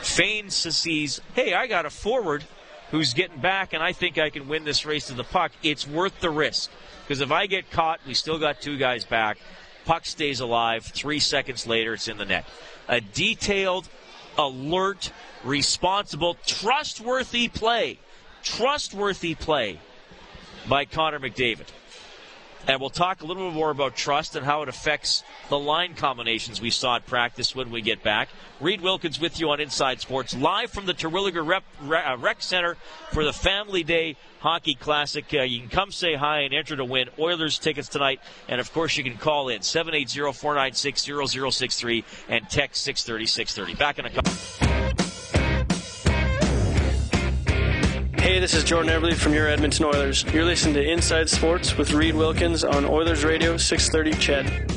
Fayne 0.00 0.50
sees, 0.50 1.20
hey, 1.34 1.54
I 1.54 1.66
got 1.66 1.86
a 1.86 1.90
forward 1.90 2.44
who's 2.90 3.14
getting 3.14 3.40
back, 3.40 3.72
and 3.72 3.82
I 3.82 3.92
think 3.92 4.18
I 4.18 4.30
can 4.30 4.48
win 4.48 4.64
this 4.64 4.86
race 4.86 5.08
to 5.08 5.14
the 5.14 5.24
puck. 5.24 5.52
It's 5.62 5.86
worth 5.86 6.20
the 6.20 6.30
risk. 6.30 6.70
Because 7.06 7.20
if 7.20 7.30
I 7.30 7.46
get 7.46 7.70
caught, 7.70 8.00
we 8.04 8.14
still 8.14 8.38
got 8.38 8.60
two 8.60 8.76
guys 8.76 9.04
back. 9.04 9.38
Puck 9.84 10.04
stays 10.06 10.40
alive. 10.40 10.84
Three 10.84 11.20
seconds 11.20 11.64
later, 11.64 11.94
it's 11.94 12.08
in 12.08 12.18
the 12.18 12.24
net. 12.24 12.44
A 12.88 13.00
detailed, 13.00 13.88
alert, 14.36 15.12
responsible, 15.44 16.36
trustworthy 16.46 17.46
play. 17.46 18.00
Trustworthy 18.42 19.36
play 19.36 19.78
by 20.68 20.84
Connor 20.84 21.20
McDavid. 21.20 21.68
And 22.68 22.80
we'll 22.80 22.90
talk 22.90 23.22
a 23.22 23.26
little 23.26 23.48
bit 23.48 23.54
more 23.54 23.70
about 23.70 23.94
trust 23.94 24.34
and 24.34 24.44
how 24.44 24.62
it 24.62 24.68
affects 24.68 25.22
the 25.48 25.58
line 25.58 25.94
combinations 25.94 26.60
we 26.60 26.70
saw 26.70 26.96
at 26.96 27.06
practice 27.06 27.54
when 27.54 27.70
we 27.70 27.80
get 27.80 28.02
back. 28.02 28.28
Reed 28.60 28.80
Wilkins 28.80 29.20
with 29.20 29.38
you 29.38 29.50
on 29.50 29.60
Inside 29.60 30.00
Sports, 30.00 30.34
live 30.34 30.72
from 30.72 30.86
the 30.86 30.94
Terwillegar 30.94 31.46
Rep, 31.46 31.62
uh, 31.82 32.16
Rec 32.18 32.42
Center 32.42 32.76
for 33.12 33.24
the 33.24 33.32
Family 33.32 33.84
Day 33.84 34.16
Hockey 34.46 34.76
Classic. 34.76 35.24
Uh, 35.34 35.42
you 35.42 35.58
can 35.58 35.68
come 35.68 35.90
say 35.90 36.14
hi 36.14 36.42
and 36.42 36.54
enter 36.54 36.76
to 36.76 36.84
win 36.84 37.08
Oilers 37.18 37.58
tickets 37.58 37.88
tonight. 37.88 38.20
And 38.48 38.60
of 38.60 38.72
course, 38.72 38.96
you 38.96 39.02
can 39.02 39.18
call 39.18 39.48
in 39.48 39.60
780 39.60 40.32
496 40.32 41.02
0063 41.32 42.04
and 42.28 42.48
text 42.48 42.84
630 42.84 43.26
630. 43.26 43.74
Back 43.76 43.98
in 43.98 44.06
a 44.06 44.10
couple. 44.10 44.32
Hey, 48.22 48.38
this 48.38 48.54
is 48.54 48.62
Jordan 48.62 48.92
Eberle 48.92 49.14
from 49.14 49.34
your 49.34 49.48
Edmonton 49.48 49.86
Oilers. 49.86 50.22
You're 50.32 50.44
listening 50.44 50.74
to 50.74 50.92
Inside 50.92 51.28
Sports 51.28 51.76
with 51.76 51.92
Reed 51.92 52.14
Wilkins 52.14 52.62
on 52.62 52.84
Oilers 52.84 53.24
Radio 53.24 53.56
630 53.56 54.12
CHED. 54.22 54.70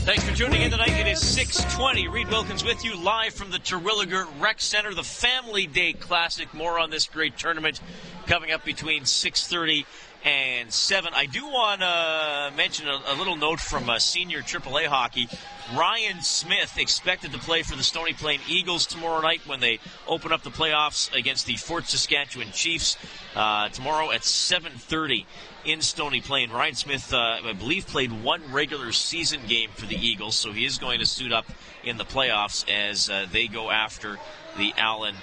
Thanks 0.00 0.24
for 0.24 0.34
tuning 0.36 0.62
in 0.62 0.72
tonight. 0.72 0.93
Is 1.14 1.20
620. 1.20 2.08
Reed 2.08 2.28
Wilkins 2.28 2.64
with 2.64 2.84
you 2.84 2.96
live 2.96 3.34
from 3.34 3.52
the 3.52 3.58
Terwillegar 3.58 4.26
Rec 4.40 4.60
Center, 4.60 4.92
the 4.92 5.04
Family 5.04 5.64
Day 5.68 5.92
Classic. 5.92 6.52
More 6.52 6.76
on 6.80 6.90
this 6.90 7.06
great 7.06 7.38
tournament 7.38 7.80
coming 8.26 8.50
up 8.50 8.64
between 8.64 9.04
630 9.04 9.86
and 10.24 10.72
7. 10.72 11.12
I 11.14 11.26
do 11.26 11.46
want 11.46 11.82
to 11.82 12.52
mention 12.56 12.88
a, 12.88 13.00
a, 13.06 13.14
little 13.14 13.36
note 13.36 13.60
from 13.60 13.88
uh, 13.88 14.00
senior 14.00 14.40
AAA 14.40 14.86
hockey. 14.86 15.28
Ryan 15.76 16.20
Smyth 16.20 16.78
expected 16.78 17.30
to 17.30 17.38
play 17.38 17.62
for 17.62 17.76
the 17.76 17.84
Stony 17.84 18.14
Plain 18.14 18.40
Eagles 18.48 18.84
tomorrow 18.84 19.20
night 19.20 19.42
when 19.46 19.60
they 19.60 19.78
open 20.08 20.32
up 20.32 20.42
the 20.42 20.50
playoffs 20.50 21.14
against 21.16 21.46
the 21.46 21.54
Fort 21.54 21.86
Saskatchewan 21.86 22.50
Chiefs 22.50 22.96
uh, 23.36 23.68
tomorrow 23.68 24.10
at 24.10 24.22
7:30 24.22 25.26
in 25.64 25.80
Stony 25.80 26.20
Plain. 26.20 26.50
Ryan 26.50 26.74
Smyth, 26.74 27.12
uh, 27.12 27.38
I 27.44 27.52
believe, 27.52 27.86
played 27.86 28.12
one 28.22 28.52
regular 28.52 28.92
season 28.92 29.40
game 29.46 29.70
for 29.74 29.86
the 29.86 29.96
Eagles, 29.96 30.36
so 30.36 30.52
he 30.52 30.64
is 30.64 30.78
going 30.78 31.00
to 31.00 31.06
suit 31.06 31.32
up 31.32 31.46
in 31.82 31.96
the 31.96 32.04
playoffs 32.04 32.68
as 32.70 33.08
uh, 33.08 33.26
they 33.30 33.46
go 33.46 33.70
after 33.70 34.18
the 34.56 34.72
Allen 34.76 35.14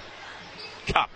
Cup. 0.86 1.10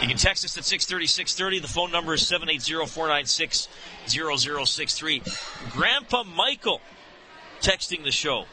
You 0.00 0.08
can 0.08 0.18
text 0.18 0.44
us 0.44 0.58
at 0.58 0.64
630 0.64 1.06
630. 1.06 1.60
The 1.60 1.68
phone 1.68 1.90
number 1.90 2.12
is 2.12 2.26
780 2.26 2.86
496 2.86 3.68
0063. 4.06 5.22
Grandpa 5.70 6.22
Michael 6.24 6.80
texting 7.60 8.04
the 8.04 8.10
show. 8.10 8.44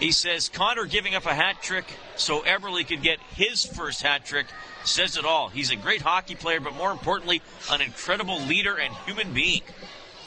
He 0.00 0.10
says 0.10 0.48
Connor 0.48 0.86
giving 0.86 1.14
up 1.14 1.26
a 1.26 1.34
hat 1.34 1.62
trick 1.62 1.84
so 2.16 2.40
Eberle 2.42 2.86
could 2.86 3.02
get 3.02 3.18
his 3.34 3.64
first 3.64 4.02
hat 4.02 4.24
trick 4.24 4.46
says 4.84 5.16
it 5.16 5.24
all. 5.24 5.48
He's 5.48 5.70
a 5.70 5.76
great 5.76 6.02
hockey 6.02 6.34
player, 6.34 6.60
but 6.60 6.74
more 6.74 6.90
importantly, 6.90 7.42
an 7.70 7.80
incredible 7.80 8.40
leader 8.42 8.76
and 8.78 8.94
human 9.06 9.32
being. 9.32 9.62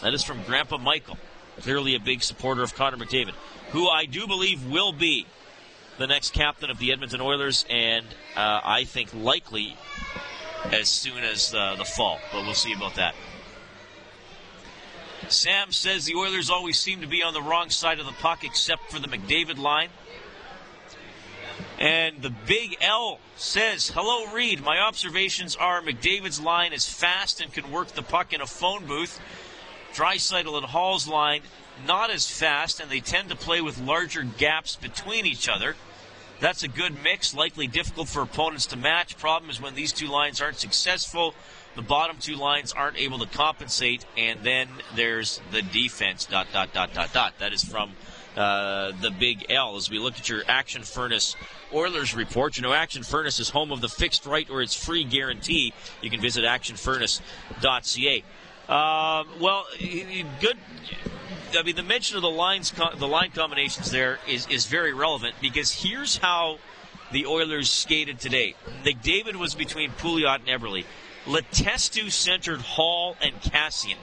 That 0.01 0.13
is 0.13 0.23
from 0.23 0.43
Grandpa 0.43 0.77
Michael. 0.77 1.17
Clearly 1.61 1.95
a 1.95 1.99
big 1.99 2.21
supporter 2.21 2.61
of 2.61 2.75
Connor 2.75 2.97
McDavid, 2.97 3.33
who 3.71 3.87
I 3.87 4.05
do 4.05 4.27
believe 4.27 4.65
will 4.67 4.93
be 4.93 5.25
the 5.97 6.05
next 6.05 6.33
captain 6.33 6.69
of 6.69 6.77
the 6.77 6.91
Edmonton 6.91 7.21
Oilers, 7.21 7.65
and 7.69 8.05
uh, 8.35 8.61
I 8.63 8.83
think 8.83 9.13
likely 9.13 9.75
as 10.71 10.87
soon 10.87 11.23
as 11.23 11.53
uh, 11.53 11.75
the 11.75 11.85
fall. 11.85 12.19
But 12.31 12.43
we'll 12.45 12.53
see 12.53 12.73
about 12.73 12.95
that. 12.95 13.15
Sam 15.29 15.71
says 15.71 16.05
the 16.05 16.15
Oilers 16.15 16.49
always 16.49 16.79
seem 16.79 17.01
to 17.01 17.07
be 17.07 17.23
on 17.23 17.33
the 17.33 17.41
wrong 17.41 17.69
side 17.69 17.99
of 17.99 18.05
the 18.05 18.11
puck 18.13 18.43
except 18.43 18.91
for 18.91 18.99
the 18.99 19.07
McDavid 19.07 19.57
line. 19.57 19.89
And 21.79 22.21
the 22.21 22.31
Big 22.31 22.77
L 22.81 23.19
says, 23.35 23.91
Hello, 23.93 24.33
Reed. 24.33 24.63
My 24.63 24.79
observations 24.79 25.55
are 25.55 25.81
McDavid's 25.81 26.39
line 26.39 26.73
is 26.73 26.89
fast 26.89 27.39
and 27.39 27.53
can 27.53 27.71
work 27.71 27.89
the 27.89 28.01
puck 28.01 28.33
in 28.33 28.41
a 28.41 28.47
phone 28.47 28.85
booth. 28.85 29.19
Draisaitl 29.93 30.57
and 30.57 30.65
Hall's 30.65 31.07
line 31.07 31.41
not 31.85 32.09
as 32.09 32.29
fast, 32.29 32.79
and 32.79 32.89
they 32.89 32.99
tend 32.99 33.29
to 33.29 33.35
play 33.35 33.61
with 33.61 33.79
larger 33.79 34.23
gaps 34.23 34.75
between 34.75 35.25
each 35.25 35.47
other. 35.47 35.75
That's 36.39 36.63
a 36.63 36.67
good 36.67 37.03
mix, 37.03 37.33
likely 37.33 37.67
difficult 37.67 38.07
for 38.07 38.21
opponents 38.21 38.67
to 38.67 38.75
match. 38.77 39.17
Problem 39.17 39.49
is 39.49 39.61
when 39.61 39.75
these 39.75 39.91
two 39.91 40.07
lines 40.07 40.41
aren't 40.41 40.57
successful, 40.57 41.33
the 41.75 41.81
bottom 41.81 42.17
two 42.19 42.35
lines 42.35 42.73
aren't 42.73 42.97
able 42.97 43.19
to 43.19 43.27
compensate, 43.27 44.05
and 44.17 44.43
then 44.43 44.67
there's 44.95 45.41
the 45.51 45.61
defense. 45.61 46.25
Dot 46.25 46.47
dot 46.51 46.73
dot 46.73 46.93
dot 46.93 47.13
dot. 47.13 47.33
That 47.39 47.53
is 47.53 47.63
from 47.63 47.93
uh, 48.37 48.91
the 49.01 49.11
Big 49.11 49.47
L. 49.49 49.75
As 49.75 49.89
we 49.89 49.99
look 49.99 50.17
at 50.17 50.29
your 50.29 50.43
Action 50.47 50.83
Furnace 50.83 51.35
Oilers 51.73 52.15
report, 52.15 52.55
you 52.55 52.63
know 52.63 52.73
Action 52.73 53.03
Furnace 53.03 53.39
is 53.39 53.49
home 53.49 53.71
of 53.71 53.81
the 53.81 53.89
fixed 53.89 54.25
right 54.25 54.49
or 54.49 54.61
its 54.61 54.75
free 54.75 55.03
guarantee. 55.03 55.73
You 56.01 56.09
can 56.09 56.21
visit 56.21 56.43
actionfurnace.ca. 56.43 58.23
Um, 58.69 59.27
well, 59.39 59.65
good. 60.39 60.57
I 61.57 61.63
mean, 61.63 61.75
the 61.75 61.83
mention 61.83 62.17
of 62.17 62.21
the 62.21 62.29
lines, 62.29 62.71
the 62.97 63.07
line 63.07 63.31
combinations 63.31 63.89
there 63.91 64.19
is 64.27 64.47
is 64.47 64.65
very 64.65 64.93
relevant 64.93 65.35
because 65.41 65.71
here's 65.71 66.17
how 66.17 66.59
the 67.11 67.25
Oilers 67.25 67.69
skated 67.69 68.19
today. 68.19 68.55
McDavid 68.83 69.35
was 69.35 69.55
between 69.55 69.91
Pouliot 69.91 70.41
and 70.45 70.61
Eberle. 70.61 70.85
Letestu 71.25 72.11
centered 72.11 72.61
Hall 72.61 73.17
and 73.21 73.35
Kassian. 73.41 73.97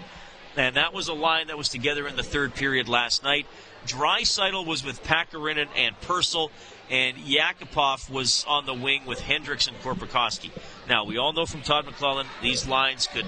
And 0.56 0.76
that 0.76 0.92
was 0.92 1.08
a 1.08 1.14
line 1.14 1.48
that 1.48 1.58
was 1.58 1.68
together 1.68 2.06
in 2.06 2.16
the 2.16 2.22
third 2.22 2.54
period 2.54 2.88
last 2.88 3.24
night. 3.24 3.46
Draisaitl 3.86 4.64
was 4.64 4.84
with 4.84 5.02
Pakarinen 5.02 5.68
and 5.76 6.00
Purcell, 6.00 6.50
and 6.90 7.16
Yakupov 7.16 8.08
was 8.08 8.44
on 8.48 8.64
the 8.64 8.74
wing 8.74 9.04
with 9.04 9.20
Hendricks 9.20 9.66
and 9.66 9.76
Korpikoski. 9.80 10.50
Now, 10.88 11.04
we 11.04 11.18
all 11.18 11.32
know 11.32 11.44
from 11.44 11.62
Todd 11.62 11.86
McLellan 11.86 12.26
these 12.40 12.66
lines 12.66 13.08
could 13.12 13.26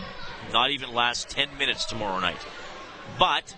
not 0.53 0.71
even 0.71 0.95
last 0.95 1.29
10 1.29 1.59
minutes 1.59 1.85
tomorrow 1.85 2.21
night. 2.21 2.39
But 3.19 3.55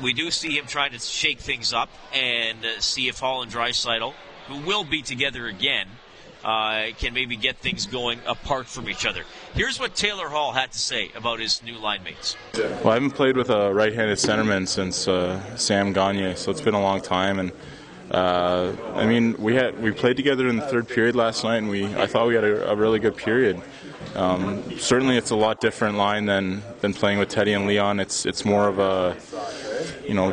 we 0.00 0.12
do 0.12 0.30
see 0.30 0.56
him 0.56 0.66
trying 0.66 0.92
to 0.92 0.98
shake 0.98 1.40
things 1.40 1.72
up 1.72 1.90
and 2.12 2.64
uh, 2.64 2.80
see 2.80 3.08
if 3.08 3.18
Hall 3.18 3.42
and 3.42 3.50
Draisaitl, 3.50 4.14
who 4.48 4.66
will 4.66 4.84
be 4.84 5.02
together 5.02 5.46
again, 5.46 5.88
uh, 6.48 6.92
can 6.98 7.12
maybe 7.12 7.36
get 7.36 7.58
things 7.58 7.86
going 7.86 8.18
apart 8.26 8.66
from 8.66 8.88
each 8.88 9.04
other. 9.04 9.22
Here's 9.52 9.78
what 9.78 9.94
Taylor 9.94 10.28
Hall 10.28 10.52
had 10.52 10.72
to 10.72 10.78
say 10.78 11.10
about 11.14 11.40
his 11.40 11.62
new 11.62 11.76
line 11.76 12.02
mates. 12.02 12.36
Well, 12.54 12.88
I 12.88 12.94
haven't 12.94 13.10
played 13.10 13.36
with 13.36 13.50
a 13.50 13.74
right-handed 13.74 14.16
centerman 14.16 14.66
since 14.66 15.06
uh, 15.06 15.56
Sam 15.56 15.92
Gagner, 15.92 16.36
so 16.36 16.50
it's 16.50 16.62
been 16.62 16.72
a 16.72 16.80
long 16.80 17.02
time. 17.02 17.38
And 17.38 17.52
uh, 18.10 18.72
I 18.94 19.04
mean, 19.04 19.36
we 19.36 19.56
had 19.56 19.78
we 19.82 19.90
played 19.90 20.16
together 20.16 20.48
in 20.48 20.56
the 20.56 20.66
third 20.66 20.88
period 20.88 21.14
last 21.14 21.44
night, 21.44 21.58
and 21.58 21.68
we 21.68 21.84
I 21.96 22.06
thought 22.06 22.26
we 22.26 22.34
had 22.34 22.44
a, 22.44 22.70
a 22.70 22.74
really 22.74 22.98
good 22.98 23.16
period. 23.16 23.60
Um, 24.14 24.78
certainly, 24.78 25.18
it's 25.18 25.30
a 25.30 25.36
lot 25.36 25.60
different 25.60 25.98
line 25.98 26.24
than 26.24 26.62
than 26.80 26.94
playing 26.94 27.18
with 27.18 27.28
Teddy 27.28 27.52
and 27.52 27.66
Leon. 27.66 28.00
It's 28.00 28.24
it's 28.24 28.46
more 28.46 28.68
of 28.68 28.78
a 28.78 29.18
you 30.08 30.14
know 30.14 30.30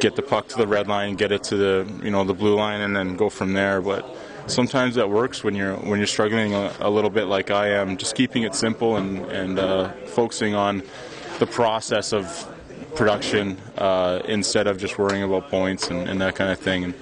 get 0.00 0.16
the 0.16 0.22
puck 0.22 0.48
to 0.48 0.56
the 0.56 0.66
red 0.66 0.88
line, 0.88 1.14
get 1.16 1.30
it 1.30 1.42
to 1.44 1.56
the 1.58 2.00
you 2.02 2.10
know 2.10 2.24
the 2.24 2.32
blue 2.32 2.54
line, 2.54 2.80
and 2.80 2.96
then 2.96 3.16
go 3.16 3.28
from 3.28 3.52
there. 3.52 3.82
But 3.82 4.16
sometimes 4.46 4.94
that 4.96 5.08
works 5.08 5.44
when 5.44 5.54
you're 5.54 5.76
when 5.76 5.98
you're 5.98 6.06
struggling 6.06 6.54
a, 6.54 6.72
a 6.80 6.90
little 6.90 7.10
bit 7.10 7.24
like 7.24 7.50
I 7.50 7.68
am. 7.68 7.96
Just 7.96 8.14
keeping 8.14 8.42
it 8.42 8.54
simple 8.54 8.96
and 8.96 9.18
and 9.26 9.58
uh, 9.58 9.90
focusing 10.06 10.54
on 10.54 10.82
the 11.38 11.46
process 11.46 12.12
of 12.12 12.48
production 12.94 13.58
uh, 13.78 14.20
instead 14.26 14.66
of 14.66 14.78
just 14.78 14.98
worrying 14.98 15.22
about 15.22 15.48
points 15.48 15.88
and, 15.88 16.08
and, 16.08 16.20
that 16.20 16.34
kind 16.34 16.50
of 16.50 16.58
thing. 16.58 16.84
And 16.84 16.94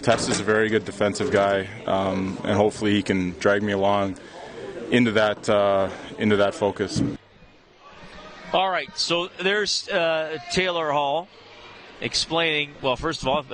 Tess 0.00 0.28
is 0.28 0.38
a 0.38 0.44
very 0.44 0.68
good 0.68 0.84
defensive 0.84 1.32
guy, 1.32 1.68
um, 1.86 2.38
and 2.44 2.56
hopefully 2.56 2.92
he 2.92 3.02
can 3.02 3.32
drag 3.38 3.62
me 3.62 3.72
along 3.72 4.16
into 4.90 5.12
that 5.12 5.48
uh, 5.48 5.90
into 6.18 6.36
that 6.36 6.54
focus. 6.54 7.02
All 8.52 8.68
right, 8.68 8.96
so 8.96 9.28
there's 9.40 9.88
uh, 9.88 10.38
Taylor 10.52 10.92
Hall 10.92 11.28
explaining. 12.02 12.74
Well, 12.82 12.96
first 12.96 13.22
of 13.22 13.28
all, 13.28 13.44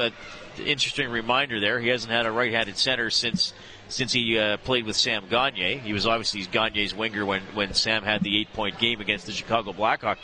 interesting 0.59 1.11
reminder 1.11 1.61
there. 1.61 1.79
He 1.81 1.89
hasn't 1.89 2.13
had 2.13 2.27
a 2.27 2.33
right-handed 2.33 2.77
center 2.77 3.11
since 3.11 3.53
since 3.89 4.13
he 4.13 4.39
uh, 4.39 4.59
played 4.59 4.85
with 4.85 4.97
Sam 4.97 5.25
Gagner. 5.31 5.79
He 5.79 5.95
was 5.95 6.07
obviously 6.07 6.43
Gagner's 6.43 6.95
winger 6.95 7.25
when, 7.25 7.41
when 7.55 7.73
Sam 7.73 8.03
had 8.03 8.23
the 8.23 8.39
eight 8.39 8.53
point 8.53 8.79
game 8.79 9.01
against 9.01 9.25
the 9.25 9.33
Chicago 9.33 9.73
Blackhawks. 9.73 10.19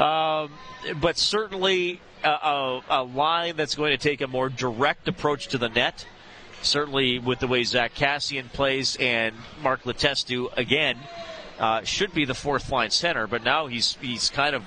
Um, 0.00 0.52
but 1.00 1.18
certainly 1.18 2.00
a, 2.22 2.28
a, 2.28 2.82
a, 2.88 3.02
line 3.02 3.56
that's 3.56 3.74
going 3.74 3.90
to 3.90 3.98
take 3.98 4.20
a 4.20 4.28
more 4.28 4.48
direct 4.48 5.08
approach 5.08 5.48
to 5.48 5.58
the 5.58 5.68
net. 5.68 6.06
Certainly 6.62 7.18
with 7.18 7.40
the 7.40 7.48
way 7.48 7.64
Zack 7.64 7.94
Kassian 7.94 8.52
plays 8.52 8.96
and 9.00 9.34
Mark 9.62 9.82
Letestu 9.82 10.56
again. 10.56 10.96
uh, 11.58 11.82
should 11.84 12.14
be 12.14 12.24
the 12.24 12.34
fourth 12.34 12.70
line 12.70 12.90
center, 12.90 13.26
but 13.26 13.44
now 13.44 13.66
he's 13.66 13.96
he's 14.00 14.30
kind 14.30 14.56
of. 14.56 14.64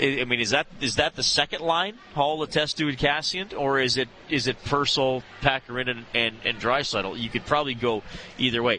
I 0.00 0.24
mean, 0.24 0.40
is 0.40 0.50
that 0.50 0.66
is 0.80 0.96
that 0.96 1.16
the 1.16 1.22
second 1.22 1.60
line, 1.60 1.98
Hall, 2.14 2.38
Letestu, 2.38 2.88
and 2.88 2.98
Kassian, 2.98 3.56
or 3.58 3.78
is 3.78 3.96
it 3.98 4.08
is 4.30 4.46
it 4.46 4.62
Purcell, 4.64 5.22
Pakarinen, 5.42 5.90
and 5.90 6.06
and, 6.14 6.36
and 6.44 6.58
Draisaitl? 6.58 7.18
You 7.18 7.28
could 7.28 7.44
probably 7.44 7.74
go 7.74 8.02
either 8.38 8.62
way. 8.62 8.78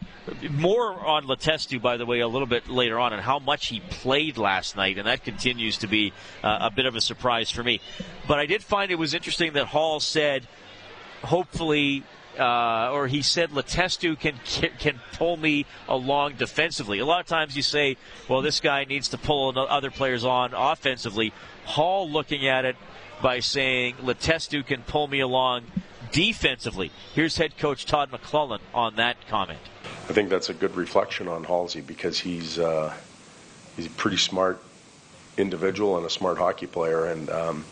More 0.50 0.91
on 0.93 1.25
Letestu, 1.25 1.79
by 1.82 1.98
the 1.98 2.05
way, 2.05 2.20
a 2.20 2.27
little 2.27 2.48
bit 2.48 2.67
later 2.67 3.00
on, 3.00 3.13
and 3.13 3.22
how 3.22 3.38
much 3.39 3.67
he 3.67 3.79
played 3.79 4.38
last 4.38 4.75
night, 4.75 4.98
and 4.98 5.08
that 5.08 5.24
continues 5.24 5.77
to 5.79 5.88
be 5.88 6.13
uh, 6.43 6.58
a 6.62 6.72
bit 6.72 6.86
of 6.86 6.96
a 6.96 7.01
surprise 7.01 7.51
for 7.51 7.63
me. 7.63 7.79
But 8.27 8.39
I 8.39 8.48
did 8.48 8.63
find 8.63 8.91
it 8.91 8.96
was 8.96 9.13
interesting 9.13 9.53
that 9.53 9.67
Hall 9.67 10.00
said, 10.00 10.48
hopefully 11.24 12.03
uh, 12.40 12.92
or 12.92 13.08
he 13.08 13.22
said 13.22 13.52
Letestu 13.52 14.20
can 14.20 14.40
can 14.80 15.00
pull 15.13 15.38
me 15.38 15.66
along 15.88 16.36
defensively. 16.36 17.00
A 17.00 17.06
lot 17.06 17.22
of 17.22 17.28
times 17.28 17.56
you 17.56 17.62
say, 17.62 17.98
well, 18.28 18.42
this 18.42 18.60
guy 18.60 18.86
needs 18.86 19.10
to 19.10 19.18
pull 19.18 19.58
other 19.58 19.92
players 19.92 20.25
on 20.25 20.54
offensively. 20.54 21.34
Hall 21.66 22.10
looking 22.10 22.48
at 22.48 22.66
it 22.66 22.75
by 23.22 23.40
saying 23.40 23.96
Letestu 23.96 24.66
can 24.66 24.82
pull 24.82 25.08
me 25.08 25.20
along 25.20 25.63
defensively. 26.12 26.92
Here's 27.13 27.38
head 27.38 27.58
coach 27.58 27.86
Todd 27.86 28.12
McLellan 28.12 28.60
on 28.74 28.96
that 28.96 29.18
comment. 29.28 29.60
I 30.10 30.13
think 30.13 30.30
that's 30.30 30.50
a 30.50 30.54
good 30.54 30.75
reflection 30.75 31.28
on 31.28 31.44
Halsey 31.44 31.82
because 31.82 32.20
he's 32.20 32.60
uh, 32.60 32.94
he's 33.75 33.88
a 33.88 33.92
pretty 33.92 34.18
smart 34.18 34.62
individual 35.38 35.98
and 35.98 36.06
a 36.06 36.10
smart 36.10 36.38
hockey 36.38 36.68
player, 36.68 37.06
and 37.06 37.30
um, 37.30 37.66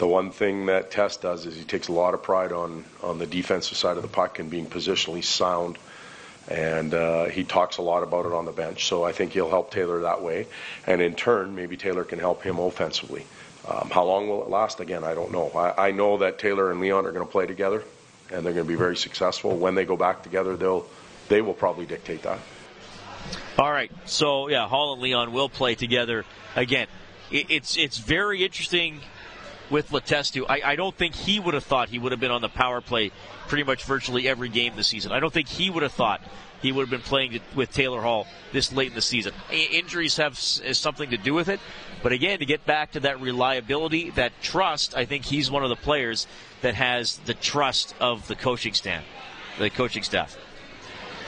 the 0.00 0.06
one 0.06 0.30
thing 0.30 0.66
that 0.66 0.90
Tess 0.90 1.18
does 1.18 1.44
is 1.44 1.54
he 1.54 1.62
takes 1.62 1.88
a 1.88 1.92
lot 1.92 2.14
of 2.14 2.22
pride 2.22 2.52
on 2.52 2.86
on 3.02 3.18
the 3.18 3.26
defensive 3.26 3.76
side 3.76 3.98
of 3.98 4.02
the 4.02 4.08
puck 4.08 4.38
and 4.38 4.50
being 4.50 4.64
positionally 4.64 5.22
sound, 5.22 5.76
and 6.48 6.94
uh, 6.94 7.26
he 7.26 7.44
talks 7.44 7.76
a 7.76 7.82
lot 7.82 8.02
about 8.02 8.24
it 8.24 8.32
on 8.32 8.46
the 8.46 8.52
bench. 8.52 8.86
So 8.86 9.04
I 9.04 9.12
think 9.12 9.32
he'll 9.32 9.50
help 9.50 9.70
Taylor 9.70 10.00
that 10.00 10.22
way, 10.22 10.46
and 10.86 11.02
in 11.02 11.14
turn, 11.14 11.54
maybe 11.54 11.76
Taylor 11.76 12.02
can 12.02 12.18
help 12.18 12.42
him 12.42 12.58
offensively. 12.58 13.26
Um, 13.68 13.90
how 13.90 14.04
long 14.04 14.26
will 14.26 14.42
it 14.42 14.48
last? 14.48 14.80
Again, 14.80 15.04
I 15.04 15.12
don't 15.12 15.32
know. 15.32 15.50
I, 15.54 15.88
I 15.88 15.90
know 15.90 16.16
that 16.18 16.38
Taylor 16.38 16.70
and 16.70 16.80
Leon 16.80 17.04
are 17.04 17.12
going 17.12 17.26
to 17.26 17.30
play 17.30 17.46
together, 17.46 17.84
and 18.32 18.44
they're 18.44 18.54
going 18.54 18.66
to 18.66 18.72
be 18.72 18.76
very 18.78 18.96
successful. 18.96 19.54
When 19.54 19.74
they 19.74 19.84
go 19.84 19.98
back 19.98 20.22
together, 20.22 20.56
they'll 20.56 20.86
they 21.28 21.42
will 21.42 21.52
probably 21.52 21.84
dictate 21.84 22.22
that. 22.22 22.38
All 23.58 23.70
right. 23.70 23.92
So 24.06 24.48
yeah, 24.48 24.66
Hall 24.66 24.94
and 24.94 25.02
Leon 25.02 25.34
will 25.34 25.50
play 25.50 25.74
together 25.74 26.24
again. 26.56 26.86
It's 27.30 27.76
it's 27.76 27.98
very 27.98 28.42
interesting 28.42 29.00
with 29.70 29.90
Letestu. 29.90 30.44
I, 30.48 30.60
I 30.64 30.76
don't 30.76 30.94
think 30.94 31.14
he 31.14 31.40
would 31.40 31.54
have 31.54 31.64
thought 31.64 31.88
he 31.88 31.98
would 31.98 32.12
have 32.12 32.20
been 32.20 32.30
on 32.30 32.42
the 32.42 32.48
power 32.48 32.80
play 32.80 33.12
pretty 33.48 33.64
much 33.64 33.84
virtually 33.84 34.28
every 34.28 34.48
game 34.48 34.74
this 34.76 34.88
season. 34.88 35.12
I 35.12 35.20
don't 35.20 35.32
think 35.32 35.48
he 35.48 35.70
would 35.70 35.82
have 35.82 35.92
thought 35.92 36.20
he 36.60 36.72
would 36.72 36.82
have 36.82 36.90
been 36.90 37.00
playing 37.00 37.40
with 37.54 37.72
Taylor 37.72 38.02
Hall 38.02 38.26
this 38.52 38.72
late 38.72 38.88
in 38.88 38.94
the 38.94 39.00
season. 39.00 39.32
Injuries 39.50 40.16
have 40.18 40.38
something 40.38 41.10
to 41.10 41.16
do 41.16 41.32
with 41.32 41.48
it, 41.48 41.60
but 42.02 42.12
again, 42.12 42.38
to 42.40 42.46
get 42.46 42.66
back 42.66 42.92
to 42.92 43.00
that 43.00 43.20
reliability, 43.20 44.10
that 44.10 44.32
trust, 44.42 44.96
I 44.96 45.04
think 45.04 45.24
he's 45.24 45.50
one 45.50 45.62
of 45.62 45.70
the 45.70 45.76
players 45.76 46.26
that 46.60 46.74
has 46.74 47.16
the 47.18 47.34
trust 47.34 47.94
of 48.00 48.28
the 48.28 48.34
coaching 48.34 48.74
staff, 48.74 49.04
the 49.58 49.70
coaching 49.70 50.02
staff. 50.02 50.36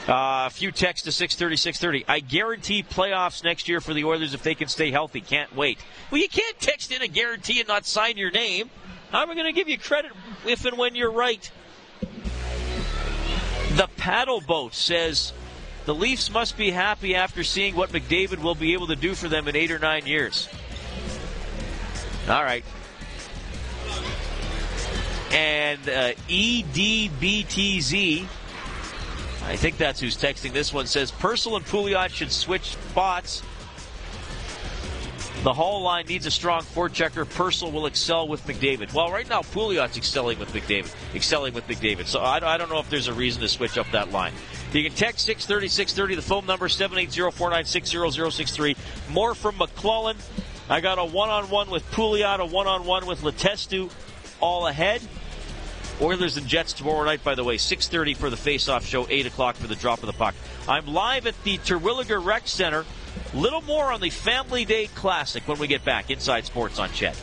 Uh, 0.08 0.46
a 0.46 0.50
few 0.50 0.72
texts 0.72 1.04
to 1.04 1.12
630, 1.12 1.56
630. 1.56 2.04
I 2.08 2.18
guarantee 2.18 2.82
playoffs 2.82 3.44
next 3.44 3.68
year 3.68 3.80
for 3.80 3.94
the 3.94 4.02
Oilers 4.02 4.34
if 4.34 4.42
they 4.42 4.56
can 4.56 4.66
stay 4.66 4.90
healthy. 4.90 5.20
Can't 5.20 5.54
wait. 5.54 5.78
Well, 6.10 6.20
you 6.20 6.28
can't 6.28 6.58
text 6.58 6.90
in 6.90 7.02
a 7.02 7.08
guarantee 7.08 7.60
and 7.60 7.68
not 7.68 7.86
sign 7.86 8.16
your 8.16 8.32
name. 8.32 8.68
How 9.12 9.22
am 9.22 9.30
I 9.30 9.34
going 9.34 9.46
to 9.46 9.52
give 9.52 9.68
you 9.68 9.78
credit 9.78 10.10
if 10.44 10.64
and 10.64 10.76
when 10.76 10.96
you're 10.96 11.12
right? 11.12 11.48
The 13.74 13.88
paddle 13.96 14.40
boat 14.40 14.74
says 14.74 15.32
the 15.84 15.94
Leafs 15.94 16.32
must 16.32 16.56
be 16.56 16.70
happy 16.70 17.14
after 17.14 17.44
seeing 17.44 17.76
what 17.76 17.90
McDavid 17.90 18.38
will 18.38 18.56
be 18.56 18.72
able 18.72 18.88
to 18.88 18.96
do 18.96 19.14
for 19.14 19.28
them 19.28 19.46
in 19.46 19.54
eight 19.54 19.70
or 19.70 19.78
nine 19.78 20.06
years. 20.06 20.48
All 22.28 22.42
right. 22.42 22.64
And 25.30 25.88
uh, 25.88 26.12
EDBTZ 26.28 28.26
I 29.46 29.56
think 29.56 29.76
that's 29.76 30.00
who's 30.00 30.16
texting 30.16 30.52
this 30.52 30.72
one. 30.72 30.86
Says 30.86 31.10
Purcell 31.10 31.56
and 31.56 31.64
Pouliot 31.64 32.10
should 32.10 32.32
switch 32.32 32.72
spots. 32.72 33.42
The 35.42 35.52
Hall 35.52 35.82
line 35.82 36.06
needs 36.06 36.24
a 36.26 36.30
strong 36.30 36.62
forechecker. 36.62 37.28
Purcell 37.28 37.72
will 37.72 37.86
excel 37.86 38.28
with 38.28 38.46
McDavid. 38.46 38.94
Well, 38.94 39.10
right 39.10 39.28
now 39.28 39.40
Pouliot's 39.40 39.96
excelling 39.96 40.38
with 40.38 40.52
McDavid. 40.52 40.94
Excelling 41.16 41.52
with 41.52 41.66
McDavid. 41.66 42.06
So 42.06 42.20
I, 42.20 42.36
I 42.54 42.56
don't 42.56 42.70
know 42.70 42.78
if 42.78 42.88
there's 42.88 43.08
a 43.08 43.12
reason 43.12 43.42
to 43.42 43.48
switch 43.48 43.76
up 43.76 43.90
that 43.90 44.12
line. 44.12 44.32
You 44.72 44.84
can 44.84 44.92
text 44.92 45.26
630 45.26 45.66
630. 45.66 46.14
The 46.14 46.22
phone 46.22 46.46
number 46.46 46.68
780 46.68 47.36
496 47.36 47.90
0063. 47.90 48.76
More 49.10 49.34
from 49.34 49.56
McLellan. 49.56 50.16
I 50.70 50.80
got 50.80 51.00
a 51.00 51.04
one 51.04 51.28
on 51.28 51.50
one 51.50 51.70
with 51.70 51.84
Pouliot, 51.90 52.38
a 52.38 52.46
one 52.46 52.68
on 52.68 52.86
one 52.86 53.06
with 53.06 53.22
Letestu 53.22 53.90
all 54.40 54.66
ahead. 54.66 55.02
Oilers 56.02 56.36
and 56.36 56.48
Jets 56.48 56.72
tomorrow 56.72 57.04
night, 57.04 57.22
by 57.22 57.36
the 57.36 57.44
way, 57.44 57.56
6.30 57.56 58.16
for 58.16 58.28
the 58.28 58.36
face-off 58.36 58.84
show, 58.84 59.06
8 59.08 59.26
o'clock 59.26 59.54
for 59.54 59.68
the 59.68 59.76
drop 59.76 60.00
of 60.00 60.06
the 60.06 60.12
puck. 60.12 60.34
I'm 60.68 60.84
live 60.86 61.28
at 61.28 61.40
the 61.44 61.58
Terwillegar 61.58 62.24
Rec 62.24 62.48
Center. 62.48 62.84
Little 63.34 63.62
more 63.62 63.92
on 63.92 64.00
the 64.00 64.10
Family 64.10 64.64
Day 64.64 64.88
Classic 64.88 65.46
when 65.46 65.58
we 65.58 65.68
get 65.68 65.84
back. 65.84 66.10
Inside 66.10 66.44
Sports 66.44 66.80
on 66.80 66.88
CHED. 66.90 67.16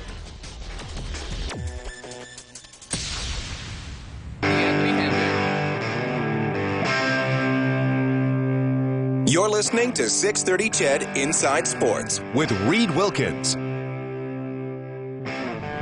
You're 9.30 9.50
listening 9.50 9.94
to 9.94 10.10
630 10.10 10.70
CHED 10.70 11.18
Inside 11.18 11.68
Sports 11.68 12.22
with 12.34 12.52
Reed 12.62 12.90
Wilkins. 12.92 13.58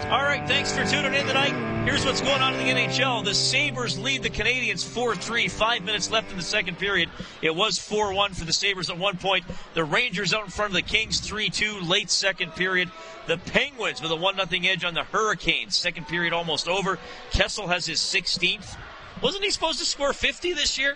All 0.10 0.24
right, 0.24 0.48
thanks 0.48 0.72
for 0.72 0.86
tuning 0.86 1.14
in 1.14 1.28
tonight. 1.28 1.84
Here's 1.84 2.06
what's 2.06 2.22
going 2.22 2.42
on 2.42 2.54
in 2.54 2.66
the 2.66 2.72
NHL. 2.72 3.26
The 3.26 3.34
Sabres 3.34 4.00
lead 4.00 4.24
the 4.24 4.30
Canadiens 4.30 4.82
4-3. 4.86 5.52
Five 5.52 5.84
minutes 5.84 6.10
left 6.10 6.32
in 6.32 6.38
the 6.38 6.44
second 6.44 6.78
period. 6.78 7.10
It 7.42 7.54
was 7.54 7.78
4-1 7.78 8.34
for 8.34 8.46
the 8.46 8.54
Sabres 8.54 8.90
at 8.90 8.98
one 8.98 9.18
point. 9.18 9.44
The 9.74 9.84
Rangers 9.84 10.34
out 10.34 10.46
in 10.46 10.50
front 10.50 10.72
of 10.72 10.76
the 10.76 10.82
Kings 10.82 11.20
3-2 11.20 11.90
late 11.90 12.10
second 12.10 12.56
period. 12.56 12.90
The 13.26 13.38
Penguins 13.38 14.02
with 14.02 14.12
a 14.12 14.16
1-0 14.16 14.66
edge 14.66 14.86
on 14.86 14.94
the 14.94 15.04
Hurricanes. 15.04 15.76
Second 15.76 16.08
period 16.08 16.32
almost 16.32 16.70
over. 16.70 17.00
Kessel 17.32 17.68
has 17.68 17.86
his 17.86 18.00
16th. 18.00 18.78
Wasn't 19.22 19.44
he 19.44 19.50
supposed 19.50 19.80
to 19.80 19.86
score 19.86 20.14
50 20.14 20.54
this 20.54 20.80
year? 20.80 20.96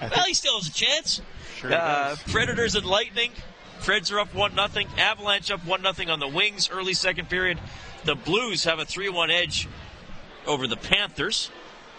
Well, 0.00 0.24
he 0.24 0.34
still 0.34 0.58
has 0.58 0.66
a 0.66 0.72
chance. 0.72 1.22
Sure 1.54 1.72
uh, 1.72 2.16
Predators 2.26 2.74
and 2.74 2.84
Lightning. 2.84 3.30
Preds 3.80 4.12
are 4.12 4.18
up 4.18 4.32
1-0. 4.32 4.98
Avalanche 4.98 5.50
up 5.52 5.60
1-0 5.60 6.08
on 6.10 6.18
the 6.18 6.28
Wings 6.28 6.68
early 6.68 6.94
second 6.94 7.28
period. 7.30 7.58
The 8.04 8.14
Blues 8.14 8.64
have 8.64 8.78
a 8.78 8.84
3-1 8.84 9.30
edge 9.30 9.68
over 10.46 10.66
the 10.66 10.76
Panthers 10.76 11.50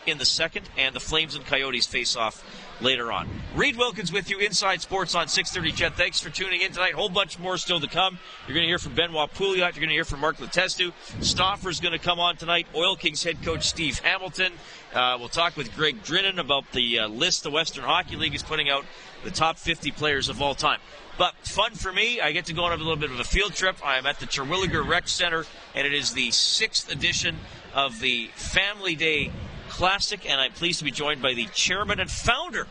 in 0.08 0.18
the 0.18 0.26
second, 0.26 0.68
and 0.78 0.96
the 0.96 1.00
Flames 1.00 1.36
and 1.36 1.46
Coyotes 1.46 1.86
face 1.86 2.16
off 2.16 2.44
later 2.82 3.12
on. 3.12 3.30
Reed 3.56 3.78
Wilkins 3.78 4.12
with 4.12 4.32
you, 4.32 4.40
Inside 4.40 4.82
Sports 4.82 5.14
on 5.14 5.28
630 5.28 5.78
CHED. 5.78 5.96
Thanks 5.96 6.20
for 6.20 6.32
tuning 6.32 6.62
in 6.62 6.72
tonight. 6.72 6.94
Whole 6.94 7.10
bunch 7.10 7.38
more 7.38 7.56
still 7.58 7.80
to 7.80 7.88
come. 7.88 8.18
You're 8.48 8.56
going 8.56 8.64
to 8.64 8.68
hear 8.68 8.80
from 8.80 8.96
Benoit 8.96 9.32
Pouliot. 9.34 9.76
You're 9.76 9.82
going 9.82 9.90
to 9.90 9.94
hear 9.94 10.06
from 10.06 10.22
Mark 10.22 10.38
Letestu. 10.38 10.92
Stauffer's 11.22 11.80
going 11.80 11.92
to 11.94 12.00
come 12.00 12.20
on 12.20 12.36
tonight. 12.36 12.66
Oil 12.76 12.96
Kings 12.96 13.24
head 13.24 13.44
coach 13.44 13.68
Steve 13.68 14.00
Hamilton. 14.00 14.54
Uh, 14.94 15.18
we'll 15.20 15.30
talk 15.30 15.56
with 15.56 15.76
Greg 15.76 16.02
Drinnan 16.04 16.40
about 16.40 16.72
the 16.72 17.00
uh, 17.00 17.08
list 17.08 17.44
the 17.44 17.52
Western 17.52 17.84
Hockey 17.84 18.16
League 18.16 18.34
is 18.34 18.42
putting 18.42 18.70
out, 18.70 18.86
the 19.24 19.32
top 19.32 19.60
50 19.60 19.92
players 19.92 20.30
of 20.30 20.42
all 20.42 20.56
time. 20.56 20.80
But 21.22 21.36
fun 21.44 21.76
for 21.76 21.94
me, 21.94 22.20
I 22.20 22.32
get 22.32 22.46
to 22.46 22.54
go 22.54 22.64
on 22.64 22.72
a 22.72 22.78
little 22.78 22.96
bit 22.96 23.12
of 23.12 23.20
a 23.20 23.24
field 23.24 23.54
trip. 23.54 23.76
I 23.86 24.00
am 24.00 24.08
at 24.08 24.20
the 24.20 24.26
Terwillegar 24.26 24.88
Rec 24.88 25.08
Center, 25.08 25.46
and 25.76 25.86
it 25.86 25.94
is 25.94 26.14
the 26.14 26.32
sixth 26.32 26.92
edition 26.92 27.38
of 27.76 28.00
the 28.00 28.32
Family 28.34 28.96
Day 28.96 29.32
Classic, 29.70 30.28
and 30.28 30.42
I'm 30.42 30.52
pleased 30.52 30.80
to 30.80 30.84
be 30.84 30.90
joined 30.90 31.22
by 31.22 31.36
the 31.36 31.46
chairman 31.54 32.00
and 32.00 32.10
founder 32.10 32.66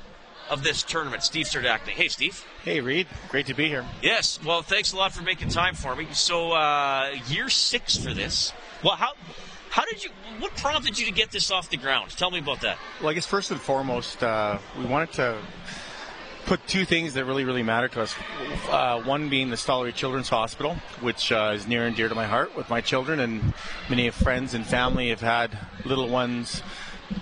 of 0.49 0.65
this 0.65 0.83
tournament, 0.83 1.23
Steve 1.23 1.47
Serdachny. 1.47 1.91
Hey, 1.91 2.09
Steve. 2.09 2.45
Hey, 2.65 2.81
Reed. 2.81 3.07
Great 3.29 3.47
to 3.47 3.55
be 3.55 3.69
here. 3.69 3.87
Yes. 4.03 4.41
Well, 4.45 4.63
thanks 4.63 4.93
a 4.93 4.97
lot 4.97 5.13
for 5.13 5.23
making 5.23 5.51
time 5.51 5.77
for 5.77 5.95
me. 5.95 6.09
So, 6.11 6.51
uh, 6.51 7.15
year 7.29 7.51
six 7.51 7.97
for 7.97 8.13
this. 8.13 8.53
Well, 8.83 8.97
how 8.97 9.13
how 9.69 9.85
did 9.85 10.03
you? 10.03 10.11
What 10.41 10.57
prompted 10.57 10.99
you 10.99 11.07
to 11.07 11.13
get 11.13 11.31
this 11.31 11.53
off 11.53 11.71
the 11.71 11.77
ground? 11.77 12.11
Tell 12.17 12.33
me 12.33 12.41
about 12.41 12.63
that. 12.63 12.79
Well, 12.99 13.11
I 13.11 13.15
guess 13.15 13.27
first 13.27 13.53
and 13.53 13.61
foremost, 13.61 14.25
uh, 14.25 14.59
we 14.77 14.87
wanted 14.87 15.13
to 15.13 15.39
put 16.51 16.67
two 16.67 16.85
things 16.85 17.15
that 17.15 17.25
really, 17.25 17.45
really 17.45 17.63
matter 17.63 17.87
to 17.87 18.03
us. 18.03 18.13
Uh, 18.71 19.01
one 19.03 19.29
being 19.29 19.51
the 19.51 19.57
Stollery 19.57 19.95
Children's 19.95 20.29
Hospital, 20.29 20.75
which 21.01 21.31
uh, 21.31 21.53
is 21.55 21.69
near 21.69 21.87
and 21.87 21.95
dear 21.95 22.09
to 22.09 22.15
my 22.17 22.27
heart 22.27 22.57
with 22.57 22.69
my 22.69 22.81
children, 22.81 23.21
and 23.21 23.55
many 23.89 24.11
friends 24.11 24.53
and 24.53 24.67
family 24.67 25.11
have 25.11 25.21
had 25.21 25.57
little 25.85 26.09
ones 26.09 26.61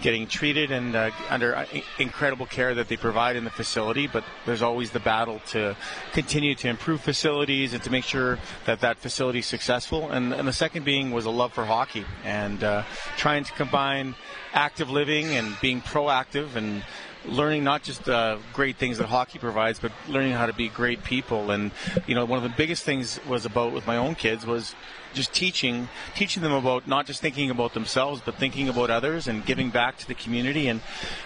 getting 0.01 0.27
treated 0.27 0.71
and 0.71 0.97
uh, 0.97 1.11
under 1.29 1.55
uh, 1.55 1.67
incredible 1.99 2.47
care 2.47 2.75
that 2.75 2.89
they 2.89 2.97
provide 2.97 3.37
in 3.37 3.45
the 3.45 3.51
facility. 3.51 4.07
But 4.07 4.25
there's 4.47 4.63
always 4.63 4.93
the 4.93 5.01
battle 5.01 5.43
to 5.49 5.77
continue 6.15 6.55
to 6.55 6.69
improve 6.69 7.03
facilities 7.03 7.75
and 7.75 7.83
to 7.83 7.91
make 7.91 8.05
sure 8.05 8.39
that 8.65 8.81
that 8.81 8.97
facility 8.97 9.41
is 9.41 9.47
successful. 9.47 10.11
And, 10.11 10.33
and 10.33 10.49
the 10.49 10.55
second 10.55 10.87
being 10.87 11.11
was 11.11 11.27
a 11.27 11.31
love 11.31 11.53
for 11.53 11.67
hockey 11.67 12.07
and 12.25 12.65
uh, 12.65 12.85
trying 13.19 13.45
to 13.45 13.53
combine 13.53 14.15
active 14.55 14.89
living 14.89 15.27
and 15.37 15.55
being 15.61 15.83
proactive 15.83 16.57
and 16.57 16.83
learning 17.29 17.65
not 17.65 17.83
just 17.83 18.09
uh, 18.09 18.39
great 18.53 18.77
things 18.77 18.99
that 18.99 19.07
hockey 19.07 19.39
provides, 19.39 19.79
but 19.79 19.93
learning 20.09 20.33
how 20.33 20.47
to 20.47 20.53
be 20.53 20.69
great 20.69 21.05
people. 21.05 21.51
And 21.51 21.71
you 22.07 22.15
know, 22.15 22.25
one 22.25 22.39
of 22.39 22.43
the 22.43 22.57
biggest 22.57 22.85
things 22.85 23.21
was 23.27 23.45
about 23.45 23.73
with 23.73 23.87
my 23.87 23.97
own 23.97 24.15
kids 24.15 24.47
was 24.47 24.75
just 25.15 25.33
teaching 25.33 25.89
teaching 26.15 26.43
them 26.43 26.53
about 26.53 26.87
not 26.87 27.07
just 27.07 27.21
thinking 27.23 27.49
about 27.51 27.73
themselves 27.73 28.21
but 28.25 28.35
thinking 28.35 28.69
about 28.69 28.91
others 28.91 29.27
and 29.27 29.45
giving 29.47 29.71
back 29.71 29.97
to 29.97 30.07
the 30.07 30.15
community 30.15 30.69
and 30.69 30.81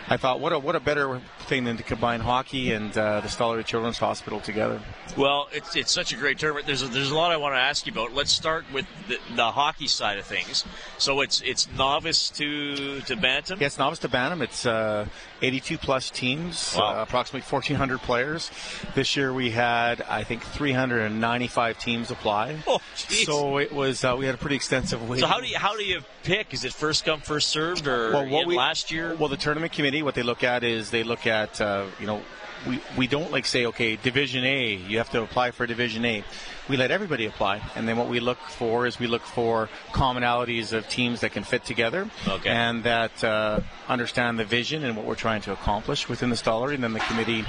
I 0.09 0.17
thought 0.17 0.38
what 0.38 0.53
a 0.53 0.59
what 0.59 0.77
a 0.77 0.81
better 0.81 1.21
thing 1.42 1.64
than 1.64 1.76
to 1.76 1.83
combine 1.83 2.20
hockey 2.20 2.72
and 2.72 2.96
uh, 2.96 3.20
the 3.20 3.28
Stollery 3.28 3.64
Children's 3.64 3.98
Hospital 3.98 4.40
together. 4.40 4.81
Well, 5.16 5.48
it's, 5.52 5.76
it's 5.76 5.92
such 5.92 6.12
a 6.12 6.16
great 6.16 6.38
tournament. 6.38 6.66
There's 6.66 6.83
a, 6.83 6.88
there's 6.88 7.11
a 7.11 7.14
lot 7.14 7.33
I 7.33 7.37
want 7.37 7.55
to 7.55 7.59
ask 7.59 7.87
you 7.87 7.92
about. 7.92 8.14
Let's 8.14 8.33
start 8.33 8.64
with 8.72 8.87
the, 9.09 9.18
the 9.37 9.50
hockey 9.50 9.87
side 9.88 10.18
of 10.18 10.24
things. 10.24 10.64
So 10.98 11.20
it's 11.20 11.40
it's 11.42 11.68
novice 11.76 12.31
to 12.31 13.00
to 13.02 13.16
bantam. 13.16 13.59
Yes, 13.61 13.78
novice 13.78 13.98
to 14.00 14.09
bantam. 14.09 14.40
It's 14.42 14.64
uh, 14.64 15.07
82 15.42 15.78
plus 15.78 16.11
teams, 16.11 16.74
Wow. 16.78 17.00
uh, 17.00 17.02
approximately 17.02 17.40
1,400 17.42 17.98
players. 18.00 18.50
This 18.94 19.16
year 19.16 19.33
we 19.35 19.50
had 19.50 20.02
I 20.02 20.24
think 20.24 20.42
395 20.42 21.78
teams 21.78 22.11
apply. 22.11 22.57
Oh, 22.66 22.78
jeez. 22.96 23.26
so 23.26 23.59
it 23.59 23.72
was 23.72 24.05
uh, 24.05 24.14
we 24.18 24.24
had 24.26 24.35
a 24.35 24.38
pretty 24.38 24.57
extensive 24.57 25.07
wait. 25.09 25.20
So 25.20 25.26
how 25.26 25.40
do 25.40 25.46
you 25.46 25.59
how 25.59 25.76
do 25.76 25.85
you 25.85 26.00
pick? 26.22 26.55
Is 26.55 26.64
it 26.64 26.72
first 26.72 27.05
come 27.05 27.20
first 27.20 27.48
served 27.48 27.87
or 27.87 28.12
well, 28.12 28.28
what 28.28 28.46
we, 28.46 28.57
last 28.57 28.90
year? 28.90 29.14
Well, 29.14 29.28
the 29.28 29.37
tournament 29.37 29.72
committee, 29.72 30.02
what 30.02 30.14
they 30.14 30.22
look 30.22 30.42
at 30.44 30.62
is 30.64 30.90
they 30.90 31.02
look 31.02 31.26
at, 31.26 31.32
uh, 31.33 31.87
you 32.01 32.07
know, 32.07 32.23
we, 32.66 32.81
we 32.97 33.07
don't 33.09 33.33
like 33.33 33.45
say, 33.45 33.66
okay, 33.66 33.97
Division 33.97 34.45
A, 34.45 34.75
you 34.75 34.99
have 34.99 35.11
to 35.11 35.23
apply 35.23 35.51
for 35.51 35.66
Division 35.66 36.05
A. 36.05 36.25
We 36.68 36.77
let 36.77 36.92
everybody 36.92 37.27
apply, 37.27 37.61
and 37.75 37.88
then 37.88 37.97
what 37.97 38.09
we 38.09 38.21
look 38.21 38.38
for 38.38 38.87
is 38.87 39.01
we 39.01 39.09
look 39.09 39.23
for 39.23 39.68
commonalities 39.90 40.73
of 40.73 40.88
teams 40.88 41.21
that 41.23 41.33
can 41.33 41.42
fit 41.42 41.64
together 41.64 42.09
Okay. 42.29 42.49
and 42.49 42.85
that 42.85 43.25
uh, 43.25 43.61
understand 43.88 44.38
the 44.38 44.45
vision 44.45 44.85
and 44.85 44.97
what 44.97 45.05
we're 45.05 45.16
trying 45.16 45.42
to 45.42 45.53
accomplish 45.53 46.09
within 46.09 46.31
the 46.31 46.37
Stollery. 46.37 46.75
And 46.75 46.85
then 46.85 46.92
the 46.92 47.01
committee 47.01 47.45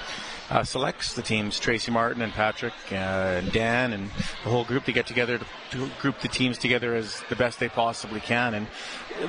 uh, 0.50 0.64
selects 0.64 1.14
the 1.14 1.22
teams. 1.22 1.60
Tracy 1.60 1.92
Martin 1.92 2.22
and 2.24 2.34
Patrick 2.34 2.74
uh, 2.92 2.96
and 2.96 3.52
Dan 3.52 3.94
and 3.94 4.10
the 4.44 4.50
whole 4.50 4.66
group 4.66 4.86
to 4.86 4.92
get 4.92 5.06
together 5.06 5.38
to, 5.38 5.46
to 5.72 5.90
group 6.00 6.20
the 6.22 6.28
teams 6.28 6.58
together 6.58 6.96
as 6.96 7.22
the 7.30 7.36
best 7.36 7.60
they 7.60 7.70
possibly 7.70 8.20
can. 8.20 8.56
And 8.56 8.68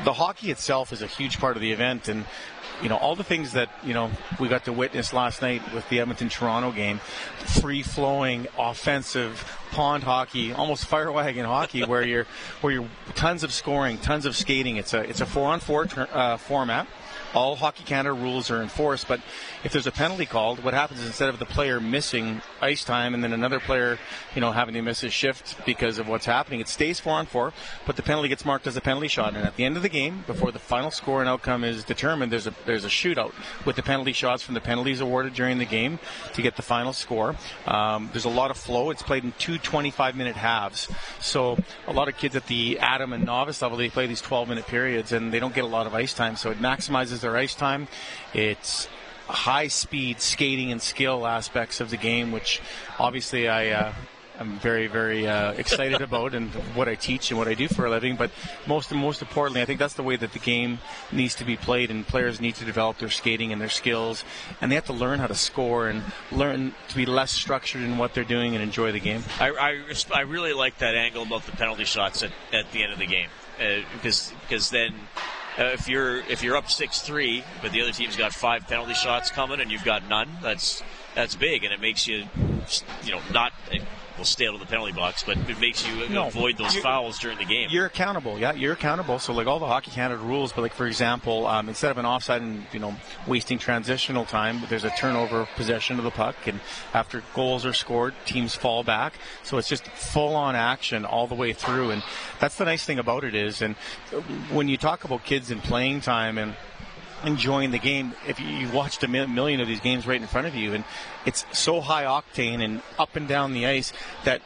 the 0.04 0.14
hockey 0.14 0.50
itself 0.50 0.92
is 0.92 1.02
a 1.02 1.06
huge 1.06 1.38
part 1.38 1.56
of 1.56 1.62
the 1.62 1.72
event. 1.72 2.08
And 2.08 2.24
you 2.82 2.88
know 2.88 2.96
all 2.96 3.16
the 3.16 3.24
things 3.24 3.52
that 3.52 3.70
you 3.84 3.94
know 3.94 4.10
we 4.38 4.48
got 4.48 4.64
to 4.64 4.72
witness 4.72 5.12
last 5.12 5.42
night 5.42 5.62
with 5.74 5.88
the 5.88 6.00
Edmonton 6.00 6.28
Toronto 6.28 6.72
game, 6.72 6.98
free 7.60 7.82
flowing 7.82 8.46
offensive 8.58 9.58
pond 9.70 10.04
hockey, 10.04 10.52
almost 10.52 10.86
fire 10.86 11.10
wagon 11.10 11.44
hockey, 11.44 11.84
where 11.84 12.02
you're 12.06 12.26
where 12.60 12.72
you're 12.72 12.88
tons 13.14 13.42
of 13.42 13.52
scoring, 13.52 13.98
tons 13.98 14.26
of 14.26 14.36
skating. 14.36 14.76
It's 14.76 14.94
a 14.94 15.00
it's 15.00 15.20
a 15.20 15.26
four 15.26 15.48
on 15.48 15.60
four 15.60 15.86
uh, 16.12 16.36
format. 16.36 16.86
All 17.34 17.56
Hockey 17.56 17.82
Canada 17.82 18.12
rules 18.12 18.48
are 18.50 18.62
enforced, 18.62 19.08
but 19.08 19.20
if 19.64 19.72
there's 19.72 19.86
a 19.86 19.92
penalty 19.92 20.26
called, 20.26 20.62
what 20.62 20.74
happens 20.74 21.00
is 21.00 21.06
instead 21.06 21.30
of 21.30 21.38
the 21.38 21.46
player 21.46 21.80
missing 21.80 22.42
ice 22.60 22.84
time 22.84 23.14
and 23.14 23.24
then 23.24 23.32
another 23.32 23.58
player, 23.58 23.98
you 24.34 24.40
know, 24.42 24.52
having 24.52 24.74
to 24.74 24.82
miss 24.82 25.00
his 25.00 25.12
shift 25.12 25.56
because 25.64 25.98
of 25.98 26.06
what's 26.06 26.26
happening, 26.26 26.60
it 26.60 26.68
stays 26.68 27.00
four 27.00 27.14
on 27.14 27.24
four, 27.24 27.54
but 27.86 27.96
the 27.96 28.02
penalty 28.02 28.28
gets 28.28 28.44
marked 28.44 28.66
as 28.66 28.76
a 28.76 28.80
penalty 28.82 29.08
shot. 29.08 29.34
And 29.34 29.44
at 29.44 29.56
the 29.56 29.64
end 29.64 29.76
of 29.76 29.82
the 29.82 29.88
game, 29.88 30.22
before 30.26 30.52
the 30.52 30.58
final 30.58 30.90
score 30.90 31.20
and 31.20 31.28
outcome 31.28 31.64
is 31.64 31.82
determined, 31.82 32.30
there's 32.30 32.46
a 32.46 32.54
there's 32.66 32.84
a 32.84 32.88
shootout 32.88 33.32
with 33.64 33.76
the 33.76 33.82
penalty 33.82 34.12
shots 34.12 34.42
from 34.42 34.54
the 34.54 34.60
penalties 34.60 35.00
awarded 35.00 35.32
during 35.32 35.56
the 35.56 35.64
game 35.64 35.98
to 36.34 36.42
get 36.42 36.56
the 36.56 36.62
final 36.62 36.92
score. 36.92 37.34
Um, 37.66 38.10
there's 38.12 38.26
a 38.26 38.30
lot 38.30 38.50
of 38.50 38.58
flow. 38.58 38.90
It's 38.90 39.02
played 39.02 39.24
in 39.24 39.32
two 39.38 39.56
25 39.56 40.14
minute 40.14 40.36
halves, 40.36 40.88
so 41.20 41.56
a 41.88 41.92
lot 41.92 42.08
of 42.08 42.18
kids 42.18 42.36
at 42.36 42.46
the 42.48 42.78
Adam 42.80 43.14
and 43.14 43.24
novice 43.24 43.62
level 43.62 43.78
they 43.78 43.88
play 43.88 44.06
these 44.06 44.20
12 44.20 44.48
minute 44.48 44.66
periods 44.66 45.12
and 45.12 45.32
they 45.32 45.40
don't 45.40 45.54
get 45.54 45.64
a 45.64 45.68
lot 45.68 45.86
of 45.86 45.94
ice 45.94 46.12
time, 46.12 46.36
so 46.36 46.50
it 46.50 46.58
maximizes 46.60 47.20
their 47.20 47.36
ice 47.36 47.54
time. 47.54 47.88
It's 48.34 48.88
high 49.26 49.68
speed 49.68 50.20
skating 50.20 50.72
and 50.72 50.80
skill 50.80 51.26
aspects 51.26 51.80
of 51.80 51.90
the 51.90 51.96
game, 51.96 52.32
which 52.32 52.60
obviously 52.98 53.48
I. 53.48 53.68
Uh, 53.68 53.92
I'm 54.36 54.58
very, 54.58 54.88
very 54.88 55.28
uh, 55.28 55.52
excited 55.52 56.00
about 56.08 56.34
and 56.34 56.50
what 56.74 56.88
I 56.88 56.96
teach 56.96 57.30
and 57.30 57.38
what 57.38 57.46
I 57.46 57.54
do 57.54 57.68
for 57.68 57.86
a 57.86 57.90
living. 57.90 58.16
But 58.16 58.32
most, 58.66 58.92
most 58.92 59.22
importantly, 59.22 59.62
I 59.62 59.64
think 59.64 59.78
that's 59.78 59.94
the 59.94 60.02
way 60.02 60.16
that 60.16 60.32
the 60.32 60.40
game 60.40 60.80
needs 61.12 61.36
to 61.36 61.44
be 61.44 61.56
played, 61.56 61.88
and 61.88 62.04
players 62.04 62.40
need 62.40 62.56
to 62.56 62.64
develop 62.64 62.98
their 62.98 63.10
skating 63.10 63.52
and 63.52 63.60
their 63.60 63.68
skills, 63.68 64.24
and 64.60 64.72
they 64.72 64.74
have 64.74 64.86
to 64.86 64.92
learn 64.92 65.20
how 65.20 65.28
to 65.28 65.36
score 65.36 65.88
and 65.88 66.02
learn 66.32 66.74
to 66.88 66.96
be 66.96 67.06
less 67.06 67.30
structured 67.30 67.82
in 67.82 67.96
what 67.96 68.12
they're 68.12 68.24
doing 68.24 68.56
and 68.56 68.62
enjoy 68.64 68.90
the 68.90 68.98
game. 68.98 69.22
I, 69.38 69.50
I, 69.50 69.94
I 70.12 70.20
really 70.22 70.52
like 70.52 70.78
that 70.78 70.96
angle 70.96 71.22
about 71.22 71.46
the 71.46 71.52
penalty 71.52 71.84
shots 71.84 72.24
at, 72.24 72.32
at 72.52 72.72
the 72.72 72.82
end 72.82 72.92
of 72.92 72.98
the 72.98 73.06
game 73.06 73.28
uh, 73.60 73.80
because 73.94 74.32
because 74.42 74.70
then 74.70 74.94
uh, 75.58 75.64
if 75.64 75.88
you're 75.88 76.18
if 76.26 76.42
you're 76.42 76.56
up 76.56 76.70
six 76.70 77.00
three 77.00 77.44
but 77.62 77.72
the 77.72 77.82
other 77.82 77.92
team's 77.92 78.16
got 78.16 78.32
five 78.32 78.66
penalty 78.66 78.94
shots 78.94 79.30
coming 79.30 79.60
and 79.60 79.70
you've 79.70 79.84
got 79.84 80.08
none 80.08 80.28
that's 80.42 80.82
that's 81.14 81.34
big 81.34 81.64
and 81.64 81.72
it 81.72 81.80
makes 81.80 82.06
you 82.06 82.24
you 83.04 83.12
know 83.12 83.20
not 83.32 83.52
will 84.16 84.24
stay 84.24 84.46
out 84.46 84.54
of 84.54 84.60
the 84.60 84.66
penalty 84.66 84.92
box 84.92 85.22
but 85.24 85.36
it 85.48 85.58
makes 85.60 85.86
you 85.86 86.08
No, 86.08 86.28
avoid 86.28 86.56
those 86.58 86.76
fouls 86.76 87.18
during 87.18 87.38
the 87.38 87.44
game. 87.44 87.68
You're 87.70 87.86
accountable, 87.86 88.38
yeah. 88.38 88.52
You're 88.52 88.72
accountable. 88.72 89.18
So 89.18 89.32
like 89.32 89.46
all 89.46 89.58
the 89.58 89.66
Hockey 89.66 89.90
Canada 89.90 90.20
rules, 90.22 90.52
but 90.52 90.62
like 90.62 90.74
for 90.74 90.86
example, 90.86 91.46
um, 91.46 91.68
instead 91.68 91.90
of 91.90 91.98
an 91.98 92.06
offside 92.06 92.42
and 92.42 92.66
you 92.72 92.78
know 92.78 92.94
wasting 93.26 93.58
transitional 93.58 94.24
time, 94.24 94.62
there's 94.68 94.84
a 94.84 94.90
turnover 94.90 95.40
of 95.40 95.48
possession 95.56 95.98
of 95.98 96.04
the 96.04 96.10
puck, 96.10 96.36
and 96.46 96.60
after 96.92 97.22
goals 97.34 97.64
are 97.66 97.72
scored, 97.72 98.14
teams 98.26 98.54
fall 98.54 98.82
back. 98.82 99.14
So 99.42 99.58
it's 99.58 99.68
just 99.68 99.86
full 99.88 100.34
on 100.34 100.54
action 100.54 101.04
all 101.04 101.26
the 101.26 101.34
way 101.34 101.52
through, 101.52 101.90
and 101.90 102.02
that's 102.40 102.56
the 102.56 102.64
nice 102.64 102.84
thing 102.84 102.98
about 102.98 103.24
it 103.24 103.34
is, 103.34 103.62
and 103.62 103.74
when 104.50 104.68
you 104.68 104.76
talk 104.76 105.04
about 105.04 105.24
kids 105.24 105.50
and 105.50 105.62
playing 105.62 106.00
time 106.00 106.38
and 106.38 106.54
enjoying 107.24 107.70
the 107.70 107.78
game. 107.78 108.12
If 108.26 108.40
you, 108.40 108.46
you've 108.46 108.74
watched 108.74 109.02
a 109.02 109.08
million 109.08 109.60
of 109.60 109.68
these 109.68 109.80
games 109.80 110.06
right 110.06 110.20
in 110.20 110.26
front 110.26 110.46
of 110.46 110.54
you, 110.54 110.74
and 110.74 110.84
it's 111.26 111.44
so 111.52 111.80
high 111.80 112.04
octane 112.04 112.62
and 112.62 112.82
up 112.98 113.16
and 113.16 113.26
down 113.28 113.52
the 113.52 113.66
ice 113.66 113.92
that 114.24 114.42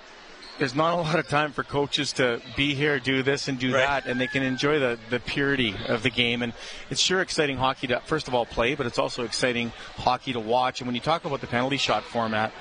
there's 0.58 0.74
not 0.74 0.94
a 0.94 0.96
lot 1.02 1.18
of 1.18 1.28
time 1.28 1.52
for 1.52 1.62
coaches 1.62 2.12
to 2.14 2.40
be 2.56 2.74
here, 2.74 2.98
do 2.98 3.22
this, 3.22 3.48
and 3.48 3.58
do 3.58 3.72
that, 3.72 4.06
and 4.06 4.20
they 4.20 4.26
can 4.26 4.42
enjoy 4.42 4.78
the, 4.78 4.98
the 5.10 5.20
purity 5.20 5.74
of 5.86 6.02
the 6.02 6.10
game. 6.10 6.42
And 6.42 6.52
it's 6.90 7.00
sure 7.00 7.20
exciting 7.20 7.56
hockey 7.56 7.86
to, 7.88 8.00
first 8.00 8.28
of 8.28 8.34
all, 8.34 8.44
play, 8.44 8.74
but 8.74 8.86
it's 8.86 8.98
also 8.98 9.24
exciting 9.24 9.72
hockey 9.96 10.32
to 10.32 10.40
watch. 10.40 10.80
And 10.80 10.88
when 10.88 10.94
you 10.94 11.00
talk 11.00 11.24
about 11.24 11.40
the 11.40 11.46
penalty 11.46 11.76
shot 11.76 12.04
format, 12.04 12.52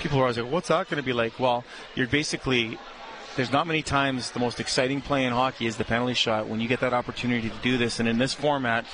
people 0.00 0.18
are 0.18 0.22
always 0.22 0.38
like, 0.38 0.50
what's 0.50 0.68
that 0.68 0.88
going 0.88 1.02
to 1.02 1.06
be 1.06 1.12
like? 1.12 1.38
Well, 1.40 1.64
you're 1.94 2.06
basically 2.06 2.78
there's 3.36 3.52
not 3.52 3.66
many 3.66 3.82
times 3.82 4.30
the 4.32 4.40
most 4.40 4.58
exciting 4.60 5.00
play 5.00 5.24
in 5.24 5.32
hockey 5.32 5.66
is 5.66 5.76
the 5.76 5.84
penalty 5.84 6.14
shot 6.14 6.48
when 6.48 6.60
you 6.60 6.68
get 6.68 6.80
that 6.80 6.92
opportunity 6.94 7.48
to 7.50 7.56
do 7.62 7.76
this. 7.78 8.00
And 8.00 8.08
in 8.08 8.18
this 8.18 8.32
format, 8.34 8.84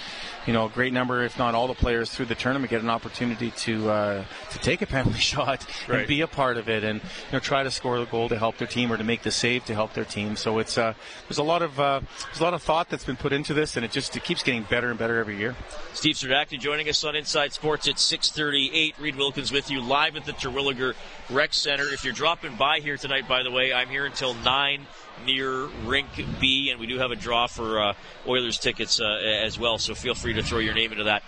you 0.47 0.53
know, 0.53 0.67
a 0.67 0.69
great 0.69 0.93
number, 0.93 1.23
if 1.23 1.39
not 1.39 1.55
all 1.55 1.69
the 1.69 1.75
players 1.75 2.11
through 2.11 2.27
the 2.27 2.35
tournament 2.35 2.71
get 2.71 2.83
an 2.83 2.91
opportunity 2.91 3.53
to 3.53 3.91
uh, 3.91 4.25
to 4.51 4.59
take 4.59 4.83
a 4.83 4.87
penalty 4.97 5.19
shot 5.21 5.65
Right. 5.89 6.01
and 6.01 6.09
be 6.09 6.21
a 6.21 6.27
part 6.27 6.57
of 6.57 6.69
it, 6.69 6.83
and 6.85 7.01
you 7.01 7.09
know, 7.33 7.39
try 7.39 7.63
to 7.63 7.71
score 7.71 7.99
the 7.99 8.07
goal 8.07 8.29
to 8.29 8.39
help 8.39 8.59
their 8.59 8.67
team 8.67 8.93
or 8.93 8.97
to 8.97 9.05
make 9.05 9.23
the 9.23 9.31
save 9.31 9.65
to 9.67 9.75
help 9.75 9.95
their 9.95 10.05
team. 10.05 10.37
So 10.37 10.59
it's 10.59 10.77
uh, 10.77 10.95
there's 11.29 11.39
a 11.39 11.43
lot 11.43 11.63
of 11.63 11.79
uh, 11.79 12.01
there's 12.27 12.41
a 12.41 12.45
lot 12.45 12.55
of 12.55 12.63
thought 12.63 12.89
that's 12.91 13.05
been 13.05 13.17
put 13.17 13.33
into 13.33 13.55
this, 13.55 13.77
and 13.77 13.85
it 13.85 13.93
just 13.93 14.17
it 14.17 14.25
keeps 14.25 14.43
getting 14.43 14.65
better 14.65 14.91
and 14.91 14.99
better 14.99 15.19
every 15.19 15.37
year. 15.37 15.55
Steve 15.93 16.17
Serdachny 16.17 16.59
joining 16.59 16.89
us 16.89 17.05
on 17.05 17.15
Inside 17.17 17.53
Sports 17.53 17.87
at 17.89 17.97
6:38. 17.97 18.95
Reed 18.99 19.17
Wilkins 19.17 19.53
with 19.53 19.71
you 19.71 19.81
live 19.81 20.17
at 20.17 20.25
the 20.25 20.33
Terwillegar 20.33 20.95
Rec 21.31 21.55
Center. 21.55 21.85
If 21.85 22.05
you're 22.05 22.13
dropping 22.13 22.57
by 22.57 22.81
here 22.81 22.97
tonight, 22.97 23.29
by 23.29 23.43
the 23.43 23.51
way, 23.51 23.73
I'm 23.73 23.89
here 23.89 24.07
until 24.07 24.32
nine 24.35 24.87
near 25.25 25.67
Rink 25.85 26.09
B, 26.41 26.71
and 26.71 26.81
we 26.81 26.87
do 26.87 26.99
have 26.99 27.11
a 27.11 27.17
draw 27.17 27.47
for 27.47 27.81
uh, 27.81 27.95
Oilers 28.27 28.59
tickets 28.59 29.01
uh, 29.01 29.05
as 29.05 29.59
well. 29.59 29.79
So 29.79 29.95
feel 29.95 30.15
free 30.15 30.35
to 30.35 30.43
throw 30.43 30.59
your 30.59 30.75
name 30.75 30.93
into 30.93 31.05
that. 31.05 31.23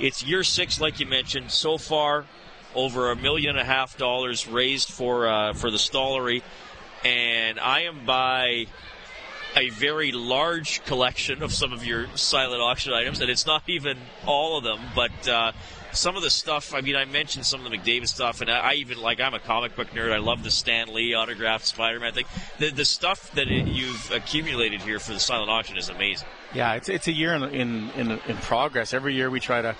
It's 0.00 0.24
year 0.24 0.42
six, 0.42 0.80
like 0.80 1.00
you 1.00 1.06
mentioned. 1.06 1.50
So 1.50 1.78
far, 1.78 2.24
over 2.74 3.10
a 3.10 3.16
million 3.16 3.50
and 3.50 3.60
a 3.60 3.64
half 3.64 3.96
dollars 3.98 4.48
raised 4.48 4.90
for 4.90 5.28
uh, 5.28 5.52
for 5.52 5.70
the 5.70 5.76
Stollery, 5.76 6.42
and 7.04 7.60
I 7.60 7.82
am 7.82 8.06
by 8.06 8.66
a 9.54 9.68
very 9.70 10.12
large 10.12 10.82
collection 10.84 11.42
of 11.42 11.52
some 11.52 11.72
of 11.72 11.84
your 11.84 12.06
silent 12.14 12.62
auction 12.62 12.92
items, 12.92 13.20
and 13.20 13.30
it's 13.30 13.46
not 13.46 13.62
even 13.68 13.98
all 14.26 14.56
of 14.56 14.64
them, 14.64 14.80
but 14.94 15.28
uh, 15.28 15.52
some 15.92 16.16
of 16.16 16.22
the 16.22 16.30
stuff. 16.30 16.74
I 16.74 16.80
mean, 16.80 16.96
I 16.96 17.04
mentioned 17.04 17.46
some 17.46 17.64
of 17.64 17.70
the 17.70 17.76
McDavid 17.76 18.08
stuff, 18.08 18.40
and 18.40 18.50
I, 18.50 18.58
I 18.58 18.72
even 18.74 18.98
like. 18.98 19.20
I'm 19.20 19.34
a 19.34 19.38
comic 19.38 19.76
book 19.76 19.88
nerd. 19.90 20.12
I 20.12 20.18
love 20.18 20.42
the 20.42 20.50
Stan 20.50 20.92
Lee 20.92 21.14
autographed 21.14 21.66
Spider-Man 21.66 22.12
thing. 22.14 22.24
The 22.58 22.70
the 22.70 22.84
stuff 22.84 23.30
that 23.32 23.48
it, 23.48 23.66
you've 23.66 24.10
accumulated 24.10 24.82
here 24.82 24.98
for 24.98 25.12
the 25.12 25.20
silent 25.20 25.50
auction 25.50 25.76
is 25.76 25.88
amazing. 25.88 26.28
Yeah, 26.54 26.74
it's 26.74 26.88
it's 26.88 27.08
a 27.08 27.12
year 27.12 27.34
in 27.34 27.42
in, 27.44 27.90
in 27.90 28.10
in 28.26 28.36
progress. 28.38 28.92
Every 28.92 29.14
year 29.14 29.30
we 29.30 29.40
try 29.40 29.62
to 29.62 29.74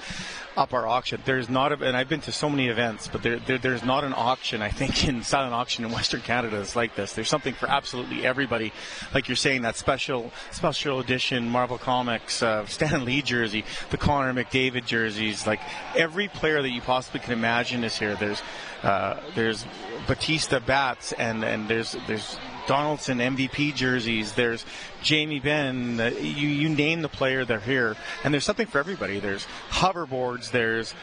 up 0.56 0.74
our 0.74 0.86
auction. 0.86 1.20
There's 1.24 1.48
not 1.48 1.72
a, 1.72 1.84
and 1.84 1.96
I've 1.96 2.08
been 2.08 2.20
to 2.22 2.32
so 2.32 2.48
many 2.50 2.68
events, 2.68 3.08
but 3.08 3.22
there, 3.22 3.38
there 3.38 3.58
there's 3.58 3.84
not 3.84 4.04
an 4.04 4.12
auction 4.14 4.62
I 4.62 4.68
think 4.68 5.06
in 5.08 5.22
silent 5.22 5.54
auction 5.54 5.84
in 5.84 5.92
Western 5.92 6.20
Canada 6.20 6.58
that's 6.58 6.76
like 6.76 6.94
this. 6.94 7.12
There's 7.12 7.28
something 7.28 7.54
for 7.54 7.68
absolutely 7.68 8.24
everybody. 8.26 8.72
Like 9.14 9.28
you're 9.28 9.36
saying, 9.36 9.62
that 9.62 9.76
special 9.76 10.32
special 10.50 11.00
edition 11.00 11.48
Marvel 11.48 11.78
Comics 11.78 12.42
uh, 12.42 12.66
Stan 12.66 13.04
Lee 13.04 13.22
jersey, 13.22 13.64
the 13.90 13.96
Connor 13.96 14.32
McDavid 14.32 14.86
jerseys, 14.86 15.46
like 15.46 15.60
every 16.02 16.26
player 16.26 16.60
that 16.60 16.70
you 16.70 16.80
possibly 16.80 17.20
can 17.20 17.32
imagine 17.32 17.84
is 17.84 17.96
here. 17.96 18.16
There's 18.16 18.42
uh, 18.82 19.20
there's 19.36 19.64
Bautista 20.08 20.60
bats 20.60 21.12
and 21.12 21.44
and 21.44 21.68
there's 21.68 21.96
there's 22.08 22.36
Donaldson 22.66 23.18
MVP 23.18 23.74
jerseys. 23.74 24.32
There's 24.32 24.64
Jamie 25.02 25.40
Benn. 25.40 25.98
You 26.20 26.48
you 26.48 26.68
name 26.68 27.02
the 27.02 27.08
player, 27.08 27.44
they're 27.44 27.60
here, 27.60 27.96
and 28.24 28.34
there's 28.34 28.44
something 28.44 28.66
for 28.66 28.78
everybody. 28.78 29.20
There's 29.20 29.46
hoverboards. 29.70 30.50
There's 30.50 30.94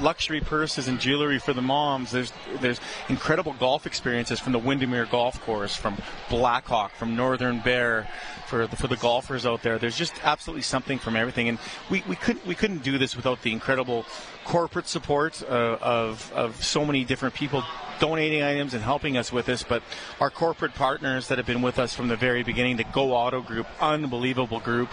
luxury 0.00 0.40
purses 0.40 0.88
and 0.88 0.98
jewelry 0.98 1.38
for 1.38 1.52
the 1.52 1.62
moms. 1.62 2.10
There's 2.10 2.32
there's 2.60 2.80
incredible 3.08 3.54
golf 3.58 3.86
experiences 3.86 4.40
from 4.40 4.52
the 4.52 4.58
Windermere 4.58 5.06
Golf 5.06 5.40
Course, 5.42 5.76
from 5.76 5.96
Blackhawk, 6.28 6.92
from 6.92 7.16
Northern 7.16 7.60
Bear, 7.60 8.08
for 8.46 8.66
the, 8.66 8.76
for 8.76 8.88
the 8.88 8.96
golfers 8.96 9.46
out 9.46 9.62
there. 9.62 9.78
There's 9.78 9.96
just 9.96 10.14
absolutely 10.24 10.62
something 10.62 10.98
from 10.98 11.16
everything, 11.16 11.48
and 11.48 11.58
we, 11.90 12.02
we 12.08 12.16
couldn't 12.16 12.46
we 12.46 12.54
couldn't 12.54 12.82
do 12.82 12.98
this 12.98 13.16
without 13.16 13.42
the 13.42 13.52
incredible 13.52 14.04
corporate 14.46 14.86
support 14.86 15.42
uh, 15.42 15.76
of 15.80 16.32
of 16.32 16.62
so 16.64 16.84
many 16.84 17.04
different 17.04 17.34
people 17.34 17.64
donating 17.98 18.42
items 18.42 18.74
and 18.74 18.82
helping 18.82 19.16
us 19.16 19.32
with 19.32 19.46
this, 19.46 19.62
but 19.62 19.82
our 20.20 20.30
corporate 20.30 20.74
partners 20.74 21.28
that 21.28 21.38
have 21.38 21.46
been 21.46 21.62
with 21.62 21.78
us 21.78 21.94
from 21.94 22.08
the 22.08 22.16
very 22.16 22.42
beginning, 22.42 22.76
the 22.76 22.84
Go 22.84 23.12
Auto 23.12 23.40
Group, 23.40 23.66
unbelievable 23.80 24.60
group 24.60 24.90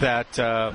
that 0.00 0.38
uh, 0.38 0.72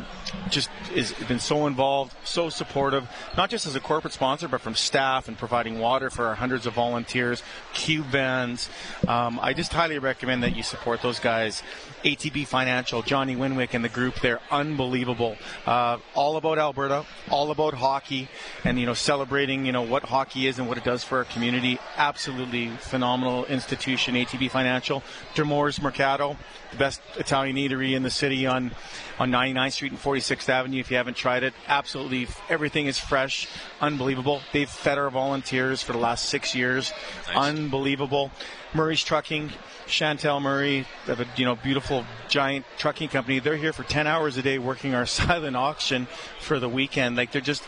just 0.50 0.70
has 0.96 1.12
been 1.28 1.40
so 1.40 1.68
involved, 1.68 2.14
so 2.24 2.50
supportive, 2.50 3.08
not 3.36 3.50
just 3.50 3.66
as 3.66 3.76
a 3.76 3.80
corporate 3.80 4.14
sponsor, 4.14 4.48
but 4.48 4.62
from 4.62 4.76
staff 4.76 5.28
and 5.28 5.38
providing 5.38 5.80
water 5.80 6.10
for 6.10 6.26
our 6.28 6.36
hundreds 6.36 6.66
of 6.66 6.74
volunteers, 6.74 7.44
cube 7.74 8.06
vans. 8.06 8.70
Um, 9.08 9.40
I 9.42 9.54
just 9.54 9.74
highly 9.74 10.00
recommend 10.00 10.44
that 10.44 10.56
you 10.56 10.64
support 10.64 11.02
those 11.02 11.20
guys. 11.20 11.64
ATB 12.04 12.46
Financial, 12.46 13.02
Johnny 13.02 13.36
Winwick, 13.36 13.74
and 13.74 13.84
the 13.84 13.90
group. 13.90 14.20
They're 14.22 14.42
unbelievable. 14.52 15.38
Uh, 15.66 15.98
all 16.14 16.38
about 16.38 16.60
Alberta, 16.60 17.06
all 17.32 17.50
about 17.50 17.74
hockey, 17.74 18.30
and 18.64 18.80
you 18.80 18.86
know 18.86 18.94
celebrating 18.94 19.66
you 19.66 19.72
know 19.72 19.82
what 19.82 20.04
hockey 20.04 20.48
is 20.48 20.60
and 20.60 20.68
what 20.68 20.78
it 20.78 20.84
does 20.84 21.04
for 21.04 21.18
our 21.18 21.24
community. 21.26 21.80
Absolutely 21.98 22.70
phenomenal 22.70 23.46
institution, 23.46 24.16
ATB 24.16 24.52
Financial. 24.52 25.04
Dermore's 25.34 25.82
Mercato, 25.82 26.38
the 26.76 26.84
best 26.84 27.02
Italian 27.18 27.56
eatery 27.56 27.94
in 27.94 28.04
the 28.04 28.10
city 28.10 28.46
on 28.46 28.72
on 29.18 29.32
99th 29.32 29.72
Street 29.72 29.92
and 29.94 30.02
46th 30.02 30.50
Avenue. 30.50 30.80
If 30.80 30.92
you 30.92 30.98
haven't 30.98 31.16
tried 31.16 31.44
it, 31.44 31.54
absolutely 31.68 32.28
everything 32.50 32.88
is 32.88 33.00
fresh, 33.00 33.48
unbelievable. 33.80 34.42
They've 34.52 34.70
fed 34.70 34.98
our 34.98 35.10
volunteers 35.10 35.82
for 35.82 35.94
the 35.94 36.00
last 36.00 36.26
six 36.26 36.54
years, 36.54 36.92
nice. 37.28 37.38
unbelievable. 37.38 38.32
Murray's 38.74 39.04
Trucking 39.04 39.52
Chantel 39.88 40.42
Murray, 40.42 40.86
have 41.06 41.22
a 41.22 41.28
you 41.38 41.46
know 41.46 41.56
beautiful 41.56 42.06
giant 42.28 42.66
trucking 42.78 43.10
company. 43.10 43.40
They're 43.40 43.56
here 43.56 43.74
for 43.74 43.84
10 43.84 44.06
hours 44.06 44.36
a 44.38 44.42
day 44.42 44.58
working 44.58 44.94
our 44.94 45.06
silent 45.06 45.56
auction 45.56 46.08
for 46.42 46.60
the 46.60 46.70
weekend. 46.70 47.16
Like 47.16 47.32
they're 47.32 47.42
just 47.42 47.64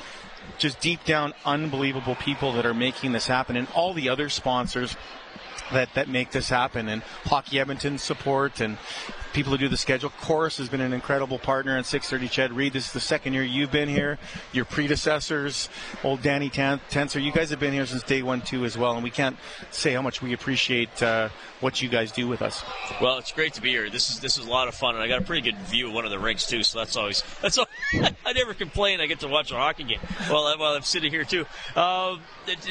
just 0.57 0.79
deep 0.79 1.03
down 1.03 1.33
unbelievable 1.45 2.15
people 2.15 2.53
that 2.53 2.65
are 2.65 2.73
making 2.73 3.11
this 3.11 3.27
happen, 3.27 3.55
and 3.55 3.67
all 3.73 3.93
the 3.93 4.09
other 4.09 4.29
sponsors 4.29 4.95
that 5.71 5.93
that 5.95 6.07
make 6.09 6.31
this 6.31 6.49
happen. 6.49 6.89
And 6.89 7.01
Hockey 7.25 7.59
Edmonton 7.59 7.97
support 7.97 8.61
and 8.61 8.77
people 9.37 9.51
who 9.51 9.57
do 9.59 9.69
the 9.69 9.77
schedule. 9.77 10.09
Corus 10.21 10.57
has 10.57 10.67
been 10.67 10.81
an 10.81 10.93
incredible 10.93 11.37
partner 11.37 11.77
in 11.77 11.83
630 11.83 12.27
CHED 12.27 12.57
Reed. 12.57 12.73
This 12.73 12.87
is 12.87 12.93
the 12.93 12.99
second 12.99 13.33
year 13.33 13.43
you've 13.43 13.71
been 13.71 13.87
here. 13.87 14.17
Your 14.51 14.65
predecessors, 14.65 15.69
old 16.03 16.23
Danny 16.23 16.49
Tencer, 16.49 17.23
you 17.23 17.31
guys 17.31 17.51
have 17.51 17.59
been 17.59 17.71
here 17.71 17.85
since 17.85 18.01
day 18.01 18.23
one 18.23 18.41
too 18.41 18.65
as 18.65 18.79
well, 18.79 18.95
and 18.95 19.03
we 19.03 19.11
can't 19.11 19.37
say 19.69 19.93
how 19.93 20.01
much 20.01 20.23
we 20.23 20.33
appreciate 20.33 21.03
uh, 21.03 21.29
what 21.59 21.83
you 21.83 21.87
guys 21.87 22.11
do 22.11 22.27
with 22.27 22.41
us. 22.41 22.63
Well, 22.99 23.19
it's 23.19 23.31
great 23.31 23.53
to 23.53 23.61
be 23.61 23.69
here. 23.69 23.91
This 23.91 24.09
is 24.09 24.19
this 24.21 24.39
is 24.39 24.47
a 24.47 24.49
lot 24.49 24.67
of 24.69 24.73
fun, 24.73 24.95
and 24.95 25.03
I 25.03 25.07
got 25.07 25.21
a 25.21 25.25
pretty 25.25 25.43
good 25.51 25.59
view 25.67 25.89
of 25.89 25.93
one 25.93 26.03
of 26.03 26.09
the 26.09 26.17
rinks 26.17 26.47
too. 26.47 26.63
So 26.63 26.79
that's 26.79 26.97
always 26.97 27.23
that's 27.39 27.59
all, 27.59 27.67
I 28.25 28.33
never 28.33 28.55
complain. 28.55 29.01
I 29.01 29.05
get 29.05 29.19
to 29.19 29.27
watch 29.27 29.51
a 29.51 29.55
hockey 29.55 29.83
game 29.83 29.99
while, 30.29 30.57
while 30.57 30.73
I'm 30.73 30.81
sitting 30.81 31.11
here 31.11 31.25
too. 31.25 31.45
Uh, 31.75 32.17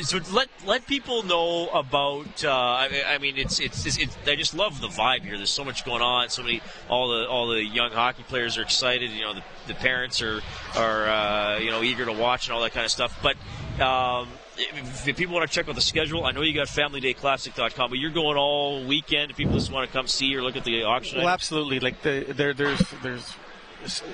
so 0.02 0.18
let 0.32 0.48
let 0.64 0.84
people 0.88 1.22
know 1.22 1.68
about. 1.68 2.44
Uh, 2.44 2.50
I, 2.50 3.04
I, 3.06 3.18
mean, 3.18 3.36
it's, 3.36 3.60
it's, 3.60 3.86
it's 3.86 3.98
it's 3.98 4.16
I 4.26 4.34
just 4.34 4.54
love 4.54 4.80
the 4.80 4.88
vibe 4.88 5.22
here. 5.22 5.36
There's 5.36 5.50
so 5.50 5.64
much 5.64 5.84
going 5.84 6.02
on. 6.02 6.28
So 6.28 6.42
many 6.42 6.55
all 6.88 7.08
the 7.08 7.28
all 7.28 7.48
the 7.48 7.62
young 7.62 7.90
hockey 7.90 8.22
players 8.24 8.58
are 8.58 8.62
excited. 8.62 9.10
You 9.10 9.22
know, 9.22 9.34
the, 9.34 9.42
the 9.68 9.74
parents 9.74 10.22
are 10.22 10.40
are 10.76 11.08
uh, 11.08 11.58
you 11.58 11.70
know 11.70 11.82
eager 11.82 12.04
to 12.04 12.12
watch 12.12 12.48
and 12.48 12.54
all 12.54 12.62
that 12.62 12.72
kind 12.72 12.84
of 12.84 12.90
stuff. 12.90 13.18
But 13.22 13.36
um, 13.80 14.28
if, 14.56 15.08
if 15.08 15.16
people 15.16 15.34
want 15.34 15.48
to 15.48 15.54
check 15.54 15.68
out 15.68 15.74
the 15.74 15.80
schedule, 15.80 16.24
I 16.24 16.32
know 16.32 16.42
you 16.42 16.54
got 16.54 16.68
FamilyDayClassic.com, 16.68 17.90
but 17.90 17.98
you're 17.98 18.10
going 18.10 18.36
all 18.36 18.84
weekend. 18.84 19.30
If 19.30 19.36
people 19.36 19.54
just 19.54 19.70
want 19.70 19.88
to 19.88 19.92
come 19.92 20.06
see 20.06 20.34
or 20.36 20.42
look 20.42 20.56
at 20.56 20.64
the 20.64 20.84
auction, 20.84 21.18
well, 21.18 21.28
absolutely. 21.28 21.80
Like 21.80 22.02
the, 22.02 22.26
there, 22.28 22.54
there's 22.54 22.82
there's 23.02 23.34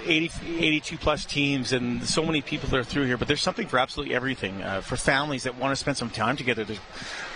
80, 0.05 0.31
82 0.59 0.98
plus 0.98 1.24
teams 1.24 1.72
and 1.72 2.05
so 2.05 2.24
many 2.24 2.42
people 2.42 2.68
that 2.70 2.76
are 2.78 2.85
through 2.85 3.07
here, 3.07 3.16
but 3.16 3.28
there's 3.28 3.40
something 3.40 3.66
for 3.66 3.78
absolutely 3.78 4.14
everything. 4.14 4.62
Uh, 4.62 4.81
for 4.81 4.96
families 4.96 5.44
that 5.44 5.57
want 5.57 5.72
to 5.72 5.76
spend 5.76 5.96
some 5.96 6.11
time 6.11 6.37
together, 6.37 6.64
there's 6.64 6.81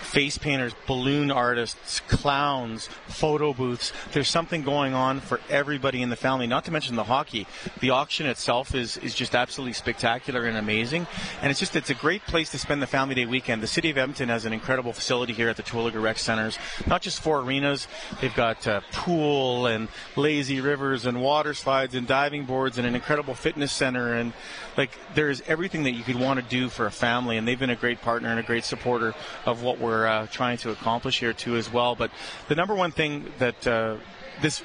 face 0.07 0.37
painters, 0.37 0.73
balloon 0.87 1.29
artists, 1.29 1.99
clowns, 2.07 2.87
photo 3.07 3.53
booths. 3.53 3.91
There's 4.13 4.29
something 4.29 4.63
going 4.63 4.93
on 4.93 5.19
for 5.19 5.41
everybody 5.49 6.01
in 6.01 6.09
the 6.09 6.15
family, 6.15 6.47
not 6.47 6.63
to 6.65 6.71
mention 6.71 6.95
the 6.95 7.03
hockey. 7.03 7.45
The 7.81 7.89
auction 7.89 8.25
itself 8.25 8.73
is, 8.73 8.95
is 8.97 9.13
just 9.13 9.35
absolutely 9.35 9.73
spectacular 9.73 10.45
and 10.45 10.57
amazing. 10.57 11.07
And 11.41 11.51
it's 11.51 11.59
just, 11.59 11.75
it's 11.75 11.89
a 11.89 11.93
great 11.93 12.23
place 12.23 12.49
to 12.51 12.57
spend 12.57 12.81
the 12.81 12.87
family 12.87 13.15
day 13.15 13.25
weekend. 13.25 13.61
The 13.61 13.67
city 13.67 13.89
of 13.89 13.97
Edmonton 13.97 14.29
has 14.29 14.45
an 14.45 14.53
incredible 14.53 14.93
facility 14.93 15.33
here 15.33 15.49
at 15.49 15.57
the 15.57 15.63
Terwillegar 15.63 16.01
Rec 16.01 16.17
Centers. 16.17 16.57
Not 16.87 17.01
just 17.01 17.19
four 17.19 17.41
arenas, 17.41 17.87
they've 18.21 18.33
got 18.33 18.65
uh, 18.65 18.81
pool 18.93 19.67
and 19.67 19.89
lazy 20.15 20.61
rivers 20.61 21.05
and 21.05 21.21
water 21.21 21.53
slides 21.53 21.95
and 21.95 22.07
diving 22.07 22.45
boards 22.45 22.77
and 22.77 22.87
an 22.87 22.95
incredible 22.95 23.33
fitness 23.33 23.73
center. 23.73 24.13
And 24.13 24.31
like, 24.77 24.91
there's 25.15 25.41
everything 25.41 25.83
that 25.83 25.91
you 25.91 26.03
could 26.03 26.19
want 26.19 26.39
to 26.39 26.45
do 26.45 26.69
for 26.69 26.85
a 26.85 26.91
family. 26.91 27.35
And 27.35 27.45
they've 27.45 27.59
been 27.59 27.69
a 27.69 27.75
great 27.75 28.01
partner 28.01 28.29
and 28.29 28.39
a 28.39 28.43
great 28.43 28.63
supporter 28.63 29.13
of 29.45 29.63
what 29.63 29.79
we're 29.79 29.96
we're 29.97 30.07
uh, 30.07 30.27
trying 30.27 30.57
to 30.59 30.71
accomplish 30.71 31.19
here 31.19 31.33
too 31.33 31.55
as 31.55 31.71
well. 31.71 31.95
But 31.95 32.11
the 32.47 32.55
number 32.55 32.75
one 32.75 32.91
thing 32.91 33.31
that 33.39 33.65
uh, 33.65 33.97
this 34.41 34.63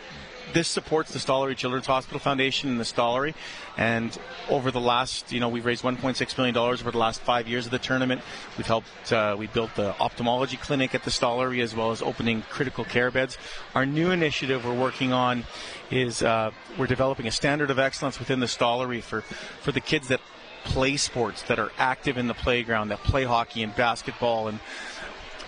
this 0.53 0.69
supports 0.69 1.13
the 1.13 1.19
Stollery 1.19 1.57
Children's 1.57 1.87
Hospital 1.87 2.21
Foundation 2.21 2.69
and 2.69 2.79
the 2.79 2.85
Stollery. 2.85 3.35
And 3.79 4.19
over 4.51 4.71
the 4.71 4.81
last, 4.81 5.33
you 5.33 5.41
know, 5.41 5.49
we've 5.49 5.65
raised 5.65 5.83
1.6 5.83 6.37
million 6.37 6.55
dollars 6.55 6.83
over 6.83 6.91
the 6.91 6.99
last 6.99 7.23
five 7.23 7.49
years 7.49 7.65
of 7.65 7.71
the 7.71 7.79
tournament. 7.79 8.21
We've 8.59 8.67
helped. 8.67 9.11
Uh, 9.11 9.35
we 9.39 9.47
built 9.47 9.75
the 9.77 9.99
ophthalmology 9.99 10.59
clinic 10.59 10.95
at 10.95 11.05
the 11.05 11.11
Stollery 11.11 11.63
as 11.63 11.75
well 11.75 11.91
as 11.91 12.03
opening 12.03 12.43
critical 12.51 12.85
care 12.85 13.11
beds. 13.11 13.39
Our 13.75 13.87
new 13.87 14.11
initiative 14.11 14.67
we're 14.67 14.79
working 14.79 15.15
on 15.15 15.45
is 15.91 16.23
uh, 16.23 16.51
we're 16.79 16.87
developing 16.87 17.27
a 17.27 17.33
standard 17.33 17.71
of 17.71 17.79
excellence 17.79 18.19
within 18.19 18.41
the 18.41 18.47
Stollery 18.47 19.03
for 19.03 19.23
for 19.63 19.73
the 19.73 19.81
kids 19.81 20.09
that 20.09 20.21
play 20.65 20.97
sports 20.97 21.43
that 21.43 21.59
are 21.59 21.73
active 21.79 22.17
in 22.17 22.29
the 22.29 22.35
playground 22.35 22.89
that 22.89 23.03
play 23.03 23.25
hockey 23.25 23.63
and 23.63 23.75
basketball 23.75 24.49
and 24.49 24.61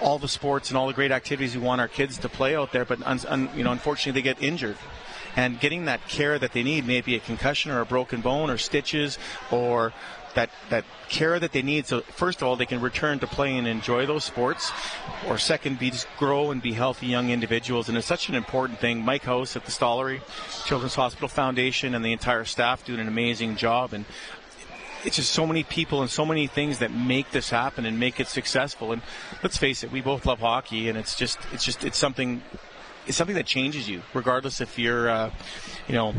all 0.01 0.19
the 0.19 0.29
sports 0.29 0.71
and 0.71 0.79
all 0.79 0.87
the 0.87 0.93
great 0.93 1.13
activities 1.13 1.57
we 1.57 1.63
want 1.63 1.81
our 1.81 1.89
kids 1.89 2.19
to 2.19 2.29
play 2.29 2.57
out 2.57 2.73
there, 2.73 2.85
but 2.85 3.03
un, 3.07 3.21
un, 3.29 3.51
you 3.57 3.65
know, 3.65 3.73
unfortunately, 3.73 4.21
they 4.21 4.25
get 4.25 4.43
injured. 4.43 4.77
And 5.37 5.59
getting 5.59 5.87
that 5.87 6.07
care 6.07 6.39
that 6.39 6.53
they 6.53 6.63
need, 6.63 6.87
maybe 6.87 7.17
a 7.17 7.21
concussion 7.21 7.73
or 7.73 7.81
a 7.81 7.85
broken 7.85 8.21
bone 8.21 8.51
or 8.51 8.57
stitches 8.57 9.19
or 9.51 9.93
that 10.35 10.51
that 10.71 10.85
care 11.09 11.39
that 11.39 11.53
they 11.53 11.63
need. 11.63 11.87
So 11.87 12.01
first 12.03 12.43
of 12.43 12.49
all, 12.49 12.57
they 12.57 12.67
can 12.67 12.81
return 12.81 13.19
to 13.21 13.27
play 13.27 13.57
and 13.57 13.67
enjoy 13.67 14.07
those 14.07 14.25
sports, 14.25 14.73
or 15.29 15.39
second, 15.39 15.79
be 15.79 15.91
just 15.91 16.07
grow 16.19 16.51
and 16.51 16.61
be 16.61 16.73
healthy 16.73 17.07
young 17.07 17.31
individuals. 17.31 17.89
And 17.89 17.97
it's 17.97 18.07
such 18.07 18.29
an 18.29 18.35
important 18.35 18.79
thing. 18.79 19.01
Mike 19.05 19.25
House 19.25 19.57
at 19.57 19.65
the 19.65 19.73
Stollery 19.73 20.21
Children's 20.67 20.95
Hospital 20.95 21.29
Foundation 21.29 21.95
and 21.95 22.05
the 22.05 22.13
entire 22.13 22.45
staff 22.45 22.85
doing 22.85 23.01
an 23.01 23.09
amazing 23.09 23.57
job. 23.57 23.93
And 23.93 24.05
it's 25.05 25.17
just 25.17 25.33
so 25.33 25.47
many 25.47 25.63
people 25.63 26.01
and 26.01 26.11
so 26.11 26.25
many 26.25 26.47
things 26.47 26.79
that 26.79 26.93
make 26.93 27.31
this 27.31 27.51
happen 27.51 27.85
and 27.85 27.99
make 27.99 28.21
it 28.21 28.27
successful. 28.27 28.93
And 28.93 29.03
let's 29.43 29.57
face 29.57 29.85
it, 29.85 29.93
we 29.93 30.01
both 30.01 30.27
love 30.27 30.41
hockey, 30.41 30.89
and 30.89 30.99
it's 30.99 31.17
just 31.17 31.39
it's 31.53 31.65
just 31.65 31.85
it's 31.85 31.99
something 31.99 32.43
it's 33.07 33.17
something 33.17 33.37
that 33.37 33.47
changes 33.47 33.89
you, 33.89 34.03
regardless 34.13 34.61
if 34.61 34.79
you're 34.79 35.09
uh, 35.09 35.31
you 35.89 35.95
know 35.95 36.15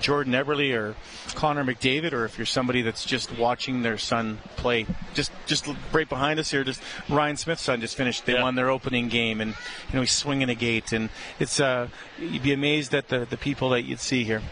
Jordan 0.00 0.32
Eberle 0.32 0.74
or 0.74 0.96
Connor 1.34 1.64
McDavid, 1.64 2.12
or 2.12 2.24
if 2.24 2.38
you're 2.38 2.46
somebody 2.46 2.82
that's 2.82 3.04
just 3.04 3.36
watching 3.36 3.82
their 3.82 3.98
son 3.98 4.38
play. 4.56 4.86
Just 5.14 5.32
just 5.46 5.68
right 5.92 6.08
behind 6.08 6.40
us 6.40 6.50
here, 6.50 6.64
just 6.64 6.82
Ryan 7.08 7.36
Smyth's 7.36 7.62
son 7.62 7.80
just 7.80 7.96
finished. 7.96 8.26
They 8.26 8.34
yeah. 8.34 8.42
won 8.42 8.54
their 8.54 8.70
opening 8.70 9.08
game, 9.08 9.40
and 9.40 9.50
you 9.88 9.94
know 9.94 10.00
he's 10.00 10.12
swinging 10.12 10.48
a 10.48 10.54
gate, 10.54 10.92
and 10.92 11.10
it's 11.38 11.60
uh, 11.60 11.88
you'd 12.18 12.42
be 12.42 12.52
amazed 12.52 12.94
at 12.94 13.08
the 13.08 13.26
the 13.28 13.36
people 13.36 13.70
that 13.70 13.82
you'd 13.82 14.00
see 14.00 14.24
here. 14.24 14.42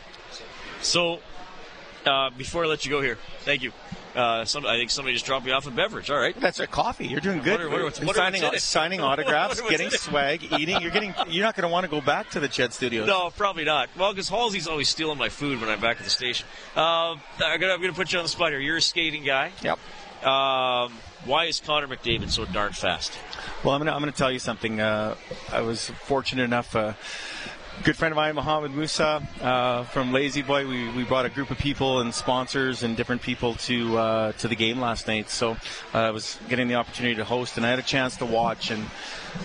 So 0.83 1.21
uh, 2.07 2.31
before 2.31 2.65
I 2.65 2.69
let 2.69 2.85
you 2.85 2.91
go 2.91 3.01
here, 3.01 3.19
thank 3.41 3.63
you. 3.63 3.73
Uh, 4.15 4.45
some, 4.45 4.65
I 4.65 4.77
think 4.77 4.91
somebody 4.91 5.15
just 5.15 5.27
dropped 5.27 5.45
me 5.45 5.51
off 5.51 5.67
a 5.67 5.73
beverage. 5.73 6.09
All 6.09 6.19
right, 6.19 6.39
that's 6.41 6.61
a 6.61 6.69
coffee. 6.69 7.07
You're 7.07 7.21
doing 7.21 7.43
good. 7.43 7.53
What 7.53 7.61
are, 7.63 7.71
what 7.71 7.81
are, 8.01 8.07
what 8.07 8.17
signing, 8.17 8.59
signing 8.59 9.01
autographs, 9.03 9.61
getting 9.63 9.91
swag, 9.91 10.53
eating. 10.53 10.81
You're 10.81 10.93
getting. 10.93 11.15
You're 11.29 11.45
not 11.45 11.57
going 11.57 11.69
to 11.69 11.73
want 11.73 11.85
to 11.85 11.91
go 11.91 12.01
back 12.01 12.31
to 12.31 12.41
the 12.41 12.49
Ched 12.49 12.73
Studios. 12.73 13.09
No, 13.09 13.31
probably 13.31 13.65
not. 13.65 13.89
Well, 13.99 14.13
because 14.13 14.29
Halsey's 14.29 14.69
always 14.69 14.89
stealing 14.89 15.19
my 15.19 15.29
food 15.31 15.61
when 15.61 15.69
I'm 15.69 15.81
back 15.81 15.99
at 15.99 16.05
the 16.05 16.11
station. 16.11 16.47
Uh, 16.77 17.17
I'm 17.45 17.61
going 17.61 17.81
to 17.83 17.93
put 17.93 18.13
you 18.13 18.19
on 18.19 18.25
the 18.25 18.29
spot 18.29 18.51
here. 18.51 18.61
You're 18.61 18.77
a 18.77 18.83
skating 18.83 19.25
guy. 19.25 19.51
Yep. 19.63 19.79
Um, 20.25 20.93
why 21.27 21.47
is 21.47 21.61
Connor 21.61 21.89
McDavid 21.89 22.31
so 22.31 22.45
darn 22.45 22.73
fast? 22.73 23.19
Well, 23.63 23.75
I'm 23.75 23.83
going 23.85 24.05
to 24.05 24.13
tell 24.13 24.31
you 24.31 24.39
something. 24.39 24.81
Uh, 24.81 25.17
I 25.53 25.63
was 25.63 25.91
fortunate 25.91 26.45
enough 26.45 26.77
uh, 26.77 26.93
good 27.83 27.97
friend 27.97 28.13
of 28.13 28.17
mine, 28.17 28.35
Mohammed 28.35 28.73
Musa 28.73 29.27
uh, 29.43 29.85
from 29.85 30.13
La-Z-Boy. 30.13 30.67
We, 30.67 30.89
we 30.91 31.05
brought 31.05 31.27
a 31.27 31.29
group 31.29 31.51
of 31.51 31.59
people 31.59 32.01
and 32.01 32.15
sponsors 32.15 32.83
and 32.83 32.97
different 32.97 33.23
people 33.23 33.55
to 33.55 33.99
uh, 33.99 34.33
to 34.33 34.49
the 34.49 34.57
game 34.57 34.81
last 34.81 35.07
night. 35.07 35.29
So 35.29 35.53
uh, 35.93 35.99
I 35.99 36.11
was 36.11 36.39
getting 36.49 36.69
the 36.69 36.77
opportunity 36.77 37.17
to 37.17 37.25
host, 37.25 37.57
and 37.57 37.67
I 37.67 37.71
had 37.71 37.79
a 37.79 37.83
chance 37.83 38.17
to 38.19 38.27
watch. 38.27 38.71
And 38.71 38.87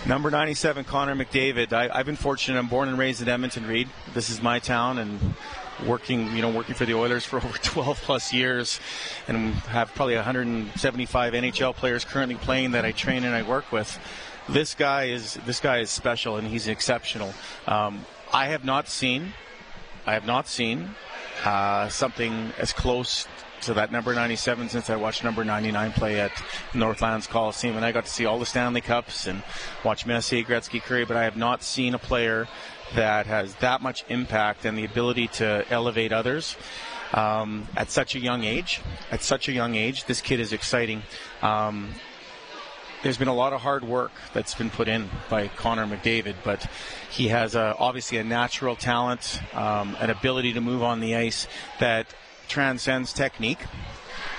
number 0.06 0.30
97, 0.30 0.84
Connor 0.84 1.16
McDavid. 1.16 1.72
I, 1.72 1.90
I've 1.92 2.06
been 2.06 2.16
fortunate. 2.16 2.58
I'm 2.58 2.68
born 2.68 2.88
and 2.88 2.98
raised 2.98 3.20
in 3.20 3.28
Edmonton, 3.28 3.66
Reed. 3.66 3.88
This 4.14 4.30
is 4.30 4.40
my 4.40 4.58
town, 4.58 4.98
and 4.98 5.34
working, 5.86 6.34
you 6.34 6.42
know, 6.42 6.50
working 6.50 6.74
for 6.74 6.84
the 6.84 6.94
Oilers 6.94 7.24
for 7.24 7.36
over 7.44 7.58
12 7.58 8.00
plus 8.02 8.32
years, 8.32 8.80
and 9.28 9.54
have 9.54 9.94
probably 9.94 10.14
175 10.14 11.32
NHL 11.32 11.74
players 11.74 12.04
currently 12.04 12.36
playing 12.36 12.72
that 12.72 12.84
I 12.84 12.92
train 12.92 13.24
and 13.24 13.34
I 13.34 13.42
work 13.42 13.72
with. 13.72 13.98
This 14.48 14.74
guy 14.74 15.04
is 15.04 15.34
this 15.46 15.60
guy 15.60 15.78
is 15.78 15.90
special, 15.90 16.36
and 16.36 16.46
he's 16.46 16.66
exceptional. 16.66 17.32
Um, 17.66 18.04
I 18.32 18.46
have 18.46 18.64
not 18.64 18.88
seen, 18.88 19.32
I 20.06 20.14
have 20.14 20.24
not 20.24 20.46
seen 20.46 20.94
uh, 21.44 21.88
something 21.88 22.52
as 22.58 22.72
close 22.72 23.26
to 23.62 23.74
that 23.74 23.90
number 23.90 24.14
97 24.14 24.68
since 24.68 24.88
I 24.88 24.96
watched 24.96 25.24
number 25.24 25.44
99 25.44 25.92
play 25.92 26.20
at 26.20 26.30
Northlands 26.72 27.26
Coliseum, 27.26 27.76
and 27.76 27.84
I 27.84 27.92
got 27.92 28.04
to 28.04 28.10
see 28.10 28.26
all 28.26 28.38
the 28.38 28.46
Stanley 28.46 28.80
Cups 28.80 29.26
and 29.26 29.42
watch 29.84 30.06
Messier, 30.06 30.44
Gretzky, 30.44 30.80
Kurri, 30.80 31.06
but 31.06 31.16
I 31.16 31.24
have 31.24 31.36
not 31.36 31.62
seen 31.62 31.94
a 31.94 31.98
player 31.98 32.48
that 32.94 33.26
has 33.26 33.54
that 33.56 33.82
much 33.82 34.04
impact 34.08 34.64
and 34.64 34.78
the 34.78 34.84
ability 34.84 35.28
to 35.28 35.64
elevate 35.68 36.12
others. 36.12 36.56
Um, 37.12 37.66
at 37.76 37.90
such 37.90 38.14
a 38.14 38.20
young 38.20 38.44
age, 38.44 38.80
at 39.10 39.22
such 39.22 39.48
a 39.48 39.52
young 39.52 39.74
age, 39.74 40.04
this 40.04 40.20
kid 40.20 40.38
is 40.38 40.52
exciting. 40.52 41.02
Um, 41.42 41.94
there's 43.02 43.16
been 43.16 43.28
a 43.28 43.34
lot 43.34 43.52
of 43.52 43.60
hard 43.60 43.84
work 43.84 44.12
that's 44.34 44.54
been 44.54 44.70
put 44.70 44.88
in 44.88 45.08
by 45.28 45.48
Connor 45.48 45.86
McDavid, 45.86 46.36
but 46.44 46.66
he 47.10 47.28
has 47.28 47.54
a, 47.54 47.74
obviously 47.78 48.18
a 48.18 48.24
natural 48.24 48.76
talent, 48.76 49.40
um, 49.54 49.96
an 50.00 50.10
ability 50.10 50.52
to 50.52 50.60
move 50.60 50.82
on 50.82 51.00
the 51.00 51.16
ice 51.16 51.46
that 51.78 52.06
transcends 52.48 53.12
technique. 53.12 53.60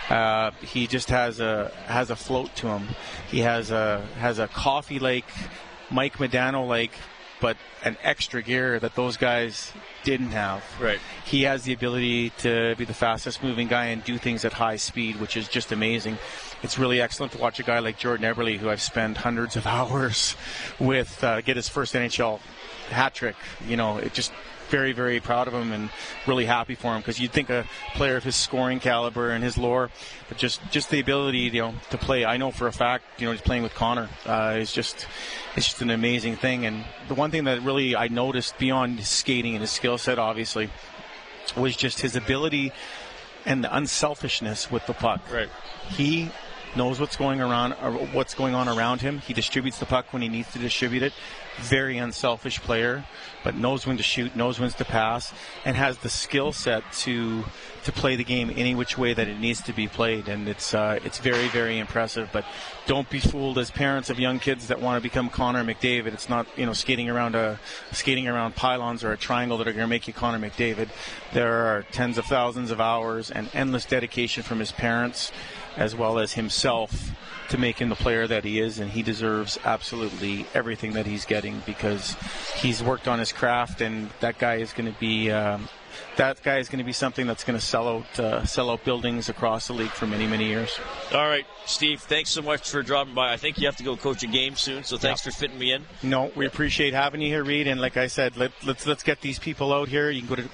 Uh, 0.10 0.52
he 0.62 0.88
just 0.88 1.10
has 1.10 1.40
a 1.40 1.72
has 1.86 2.10
a 2.10 2.16
float 2.16 2.54
to 2.58 2.68
him. 2.68 2.88
He 3.30 3.40
has 3.40 3.72
a 3.72 4.06
has 4.18 4.40
a 4.40 4.48
coffee 4.48 5.00
like 5.00 5.26
Mike 5.90 6.18
Modano 6.18 6.68
like, 6.68 6.92
but 7.40 7.56
an 7.84 7.98
extra 8.04 8.42
gear 8.42 8.78
that 8.80 8.96
those 8.96 9.16
guys 9.16 9.72
didn't 10.04 10.32
have. 10.32 10.64
Right. 10.80 11.00
He 11.26 11.44
has 11.44 11.64
the 11.64 11.74
ability 11.74 12.32
to 12.40 12.76
be 12.78 12.84
the 12.84 12.94
fastest 12.94 13.42
moving 13.42 13.68
guy 13.68 13.86
and 13.86 14.04
do 14.04 14.18
things 14.18 14.44
at 14.44 14.54
high 14.54 14.76
speed, 14.76 15.20
which 15.20 15.38
is 15.38 15.48
just 15.48 15.72
amazing. 15.72 16.18
It's 16.64 16.78
really 16.78 17.02
excellent 17.02 17.32
to 17.34 17.40
watch 17.40 17.60
a 17.60 17.64
guy 17.64 17.80
like 17.80 17.98
Jordan 17.98 18.32
Eberle, 18.32 18.58
who 18.58 18.70
I've 18.70 18.82
spent 18.82 19.18
hundreds 19.18 19.56
of 19.56 19.66
hours 19.78 20.36
with, 20.80 21.24
uh, 21.24 21.42
get 21.42 21.56
his 21.56 21.68
first 21.68 21.94
NHL 21.94 22.40
hat 22.90 23.14
trick. 23.16 23.36
You 23.68 23.78
know, 23.78 23.98
it 23.98 24.14
just 24.14 24.32
very, 24.72 24.94
very 24.94 25.20
proud 25.20 25.48
of 25.48 25.54
him 25.54 25.72
and 25.74 25.90
really 26.26 26.46
happy 26.46 26.76
for 26.76 26.96
him 26.96 27.02
because 27.02 27.20
you'd 27.20 27.32
think 27.32 27.50
a 27.50 27.66
player 27.94 28.16
of 28.16 28.24
his 28.24 28.36
scoring 28.36 28.80
caliber 28.80 29.30
and 29.32 29.44
his 29.44 29.58
lore, 29.58 29.92
but 30.30 30.38
just 30.38 30.62
just 30.72 30.90
the 30.90 31.00
ability, 31.00 31.40
you 31.40 31.62
know, 31.62 31.74
to 31.90 31.98
play. 31.98 32.26
I 32.26 32.38
know 32.38 32.52
for 32.52 32.68
a 32.68 32.72
fact, 32.72 33.04
you 33.20 33.26
know, 33.26 33.34
he's 33.34 33.42
playing 33.42 33.64
with 33.64 33.76
Connor. 33.76 34.10
Uh, 34.26 34.56
it's 34.58 34.74
just 34.74 35.06
it's 35.56 35.68
just 35.68 35.82
an 35.82 35.90
amazing 35.90 36.38
thing. 36.38 36.66
And 36.66 36.86
the 37.10 37.16
one 37.16 37.32
thing 37.32 37.44
that 37.44 37.62
really 37.62 37.96
I 37.96 38.08
noticed 38.08 38.58
beyond 38.58 39.00
his 39.00 39.10
skating 39.10 39.54
and 39.54 39.62
his 39.62 39.72
skill 39.72 39.98
set, 39.98 40.18
obviously, 40.18 40.70
was 41.56 41.76
just 41.76 42.00
his 42.00 42.16
ability 42.16 42.72
and 43.46 43.64
the 43.64 43.76
unselfishness 43.76 44.72
with 44.72 44.86
the 44.88 44.94
puck. 44.94 45.22
Right. 45.32 45.50
He 45.90 46.32
knows 46.76 47.00
what's 47.00 47.18
going 47.18 47.42
around 47.42 47.74
or 47.82 47.92
what's 47.92 48.34
going 48.34 48.56
on 48.56 48.68
around 48.68 49.02
him. 49.02 49.20
He 49.20 49.34
distributes 49.34 49.80
the 49.80 49.86
puck 49.86 50.14
when 50.14 50.22
he 50.22 50.30
needs 50.30 50.52
to 50.54 50.60
distribute 50.60 51.04
it. 51.04 51.14
Very 51.58 51.98
unselfish 51.98 52.62
player, 52.62 53.04
but 53.44 53.56
knows 53.56 53.86
when 53.86 53.98
to 53.98 54.04
shoot, 54.04 54.36
knows 54.36 54.60
when 54.60 54.70
to 54.70 54.86
pass, 54.86 55.34
and 55.66 55.76
has 55.76 55.98
the 55.98 56.10
skill 56.10 56.54
set 56.54 56.84
to 56.94 57.44
to 57.84 57.92
play 57.92 58.16
the 58.16 58.24
game 58.24 58.54
any 58.56 58.76
which 58.76 58.98
way 58.98 59.14
that 59.14 59.28
it 59.28 59.40
needs 59.40 59.62
to 59.64 59.74
be 59.74 59.88
played. 59.88 60.30
And 60.30 60.48
it's 60.48 60.74
uh, 60.74 61.00
it's 61.04 61.20
very 61.20 61.50
very 61.50 61.78
impressive. 61.78 62.30
But 62.32 62.46
don't 62.88 63.10
be 63.10 63.20
fooled 63.20 63.58
as 63.58 63.70
parents 63.70 64.10
of 64.10 64.20
young 64.20 64.40
kids 64.40 64.68
that 64.68 64.80
want 64.80 64.98
to 64.98 65.02
become 65.02 65.30
Connor 65.30 65.64
McDavid. 65.64 66.14
It's 66.14 66.30
not 66.30 66.48
you 66.56 66.66
know 66.66 66.74
skating 66.74 67.10
around 67.10 67.36
a 67.36 67.60
skating 67.92 68.28
around 68.28 68.56
pylons 68.56 69.04
or 69.04 69.12
a 69.12 69.18
triangle 69.18 69.58
that 69.58 69.68
are 69.68 69.74
going 69.74 69.84
to 69.84 69.88
make 69.88 70.08
you 70.08 70.14
Connor 70.14 70.40
McDavid. 70.40 70.88
There 71.34 71.52
are 71.52 71.84
tens 71.92 72.18
of 72.18 72.26
thousands 72.26 72.72
of 72.72 72.80
hours 72.80 73.30
and 73.30 73.50
endless 73.54 73.86
dedication 73.86 74.42
from 74.42 74.60
his 74.60 74.72
parents 74.72 75.34
as 75.78 75.96
well 75.96 76.20
as 76.20 76.34
himself 76.34 77.12
to 77.50 77.58
make 77.58 77.80
him 77.80 77.90
the 77.90 77.96
player 77.96 78.28
that 78.28 78.44
he 78.46 78.60
is, 78.60 78.80
and 78.80 78.92
he 78.92 79.04
deserves 79.04 79.60
absolutely 79.66 80.46
everything 80.54 80.94
that 80.94 81.06
he's 81.06 81.26
getting 81.26 81.62
because 81.66 82.16
he's 82.56 82.82
worked 82.82 83.08
on 83.08 83.20
his 83.20 83.32
craft, 83.34 83.82
and 83.82 84.10
that 84.22 84.38
guy 84.40 84.56
is 84.56 84.74
going 84.74 84.92
to 84.92 84.98
be. 85.00 85.30
Um, 85.32 85.68
that 86.18 86.42
guy 86.44 86.58
is 86.58 86.68
going 86.68 86.80
to 86.80 86.84
be 86.86 86.94
something 86.94 87.26
that's 87.28 87.44
going 87.44 87.58
to 87.58 87.64
sell 87.66 87.88
out 87.88 88.20
uh, 88.20 88.46
sell 88.46 88.70
out 88.70 88.84
buildings 88.84 89.28
across 89.30 89.68
the 89.68 89.74
league 89.74 89.90
for 89.92 90.08
many 90.08 90.26
many 90.28 90.46
years. 90.46 90.78
All 91.14 91.28
right, 91.28 91.46
Steve. 91.66 92.02
Thanks 92.02 92.30
so 92.30 92.42
much 92.42 92.70
for 92.70 92.82
dropping 92.82 93.14
by. 93.14 93.32
I 93.34 93.38
think 93.38 93.58
you 93.58 93.66
have 93.66 93.76
to 93.78 93.84
go 93.84 93.96
coach 93.98 94.24
a 94.24 94.28
game 94.28 94.56
soon, 94.56 94.84
so 94.84 94.98
thanks 94.98 95.26
Yeah. 95.26 95.32
for 95.32 95.38
fitting 95.38 95.60
me 95.60 95.74
in. 95.74 95.86
No, 96.04 96.32
we 96.36 96.46
appreciate 96.46 96.94
having 96.94 97.22
you 97.22 97.28
here, 97.28 97.44
Reed. 97.44 97.68
And 97.68 97.80
like 97.82 97.98
I 97.98 98.08
said, 98.08 98.36
let, 98.38 98.52
let's 98.66 98.86
let's 98.88 99.04
get 99.04 99.22
these 99.22 99.40
people 99.40 99.74
out 99.74 99.90
here. 99.90 100.10
You 100.10 100.22
can 100.22 100.30
go 100.30 100.36
to 100.36 100.50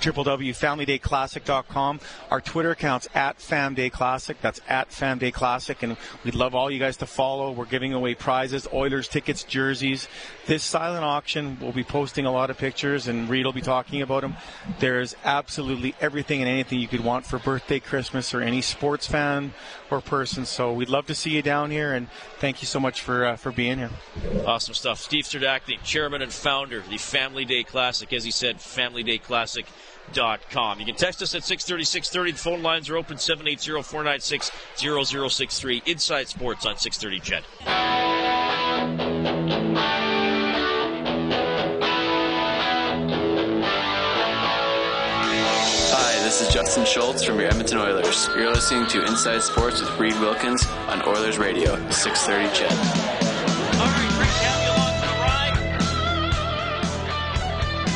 www.familydayclassic.com. 0.00 2.00
Our 2.30 2.40
Twitter 2.40 2.70
account's 2.70 3.08
at 3.14 3.38
FamDayClassic. 3.38 4.36
That's 4.40 4.60
at 4.68 4.90
FamDayClassic, 4.90 5.82
and 5.82 5.96
we'd 6.24 6.34
love 6.34 6.54
all 6.54 6.70
you 6.70 6.78
guys 6.78 6.96
to 6.98 7.06
follow. 7.06 7.52
We're 7.52 7.66
giving 7.66 7.92
away 7.92 8.14
prizes, 8.14 8.66
Oilers 8.72 9.08
tickets, 9.08 9.44
jerseys. 9.44 10.08
This 10.46 10.64
silent 10.64 11.04
auction, 11.04 11.58
we'll 11.60 11.72
be 11.72 11.84
posting 11.84 12.26
a 12.26 12.32
lot 12.32 12.50
of 12.50 12.58
pictures, 12.58 13.08
and 13.08 13.28
Reed 13.28 13.44
will 13.44 13.52
be 13.52 13.60
talking 13.60 14.02
about 14.02 14.22
them. 14.22 14.36
There's 14.78 15.16
absolutely 15.24 15.94
everything 16.00 16.40
and 16.40 16.48
anything 16.48 16.80
you 16.80 16.88
could 16.88 17.04
want 17.04 17.26
for 17.26 17.38
birthday, 17.38 17.80
Christmas, 17.80 18.34
or 18.34 18.40
any 18.40 18.62
sports 18.62 19.06
fan 19.06 19.52
or 19.90 20.00
person. 20.00 20.46
So 20.46 20.72
we'd 20.72 20.88
love 20.88 21.06
to 21.06 21.14
see 21.14 21.30
you 21.30 21.42
down 21.42 21.70
here, 21.70 21.92
and 21.92 22.08
thank 22.38 22.62
you 22.62 22.66
so 22.66 22.80
much 22.80 23.00
for 23.00 23.24
uh, 23.24 23.36
for 23.36 23.52
being 23.52 23.78
here. 23.78 23.90
Awesome 24.46 24.74
stuff. 24.74 24.98
Steve 24.98 25.24
Serdachny, 25.24 25.82
chairman 25.82 26.22
and 26.22 26.32
founder 26.32 26.78
of 26.78 26.88
the 26.88 26.98
Family 26.98 27.44
Day 27.44 27.62
Classic. 27.62 28.12
As 28.12 28.24
he 28.24 28.30
said, 28.30 28.60
familydayclassic.com. 30.10 30.80
You 30.80 30.86
can 30.86 30.94
text 30.96 31.22
us 31.22 31.34
at 31.34 31.44
630 31.44 31.84
630. 31.84 32.32
The 32.32 32.38
phone 32.38 32.62
lines 32.62 32.88
are 32.90 32.96
open 32.96 33.18
780 33.18 33.82
496 33.82 34.50
0063. 34.76 35.82
Inside 35.86 36.28
Sports 36.28 36.66
on 36.66 36.76
630 36.76 37.20
CHED. 37.20 37.44
Hi, 45.92 46.24
this 46.24 46.40
is 46.40 46.52
Justin 46.52 46.84
Schultz 46.84 47.24
from 47.24 47.38
your 47.38 47.48
Edmonton 47.48 47.78
Oilers. 47.78 48.28
You're 48.36 48.50
listening 48.50 48.86
to 48.88 49.04
Inside 49.06 49.42
Sports 49.42 49.80
with 49.80 49.98
Reed 49.98 50.18
Wilkins 50.20 50.66
on 50.88 51.02
Oilers 51.06 51.38
Radio, 51.38 51.76
630 51.90 52.54
CHED. 52.54 52.70
All 53.80 53.86
right, 53.86 54.10
to 54.10 54.44
have 54.44 54.62
you 54.62 54.70
along 54.76 54.94
for 55.00 55.06
the 55.06 55.14
ride. 55.24 55.56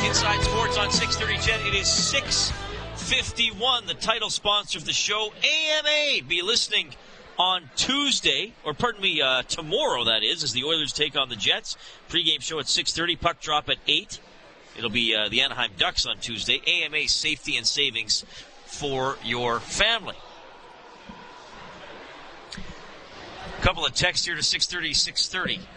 Inside 0.07 0.41
Sports 0.43 0.54
on 0.85 0.91
630 0.91 1.41
CHED. 1.41 1.65
It 1.65 1.73
is 1.73 1.87
651, 1.87 3.87
the 3.87 3.95
title 3.95 4.29
sponsor 4.29 4.77
of 4.77 4.85
the 4.85 4.93
show. 4.93 5.33
AMA. 5.43 6.21
Be 6.27 6.43
listening 6.43 6.93
on 7.39 7.71
Tuesday, 7.75 8.53
or 8.63 8.75
pardon 8.75 9.01
me, 9.01 9.19
uh, 9.19 9.41
tomorrow, 9.43 10.03
that 10.03 10.21
is, 10.21 10.43
as 10.43 10.53
the 10.53 10.63
Oilers 10.63 10.93
take 10.93 11.17
on 11.17 11.29
the 11.29 11.35
Jets. 11.35 11.75
Pre-game 12.07 12.39
show 12.39 12.59
at 12.59 12.67
6.30, 12.67 13.19
puck 13.19 13.41
drop 13.41 13.67
at 13.67 13.77
8. 13.87 14.19
It'll 14.77 14.91
be 14.91 15.15
uh, 15.15 15.27
the 15.27 15.41
Anaheim 15.41 15.71
Ducks 15.75 16.05
on 16.05 16.19
Tuesday. 16.19 16.61
AMA 16.67 17.07
safety 17.07 17.57
and 17.57 17.65
savings 17.65 18.23
for 18.65 19.17
your 19.23 19.61
family. 19.61 20.17
A 23.57 23.61
couple 23.63 23.83
of 23.83 23.95
texts 23.95 24.27
here 24.27 24.35
to 24.35 24.43
630, 24.43 24.93
630. 24.93 25.67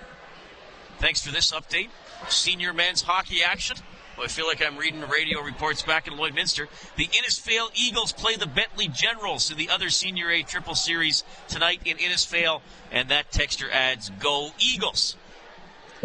Thanks 0.99 1.25
for 1.25 1.33
this 1.33 1.51
update. 1.53 1.88
Senior 2.29 2.75
men's 2.75 3.01
hockey 3.01 3.42
action. 3.42 3.79
Well, 4.18 4.24
I 4.24 4.28
feel 4.28 4.48
like 4.48 4.61
I'm 4.61 4.76
reading 4.76 5.00
radio 5.02 5.40
reports 5.42 5.83
back 5.83 6.09
in 6.09 6.14
Lloydminster. 6.14 6.66
The 6.96 7.07
Innisfail 7.07 7.70
Eagles 7.76 8.11
play 8.11 8.35
the 8.35 8.48
Bentley 8.48 8.88
Generals 8.88 9.48
in 9.48 9.57
the 9.57 9.70
other 9.70 9.90
Senior 9.90 10.28
A 10.28 10.42
Triple 10.42 10.74
Series 10.74 11.22
tonight 11.46 11.83
in 11.85 11.98
Innisfail, 11.98 12.62
and 12.90 13.11
that 13.11 13.31
texture 13.31 13.70
adds 13.70 14.11
"Go 14.18 14.50
Eagles." 14.59 15.14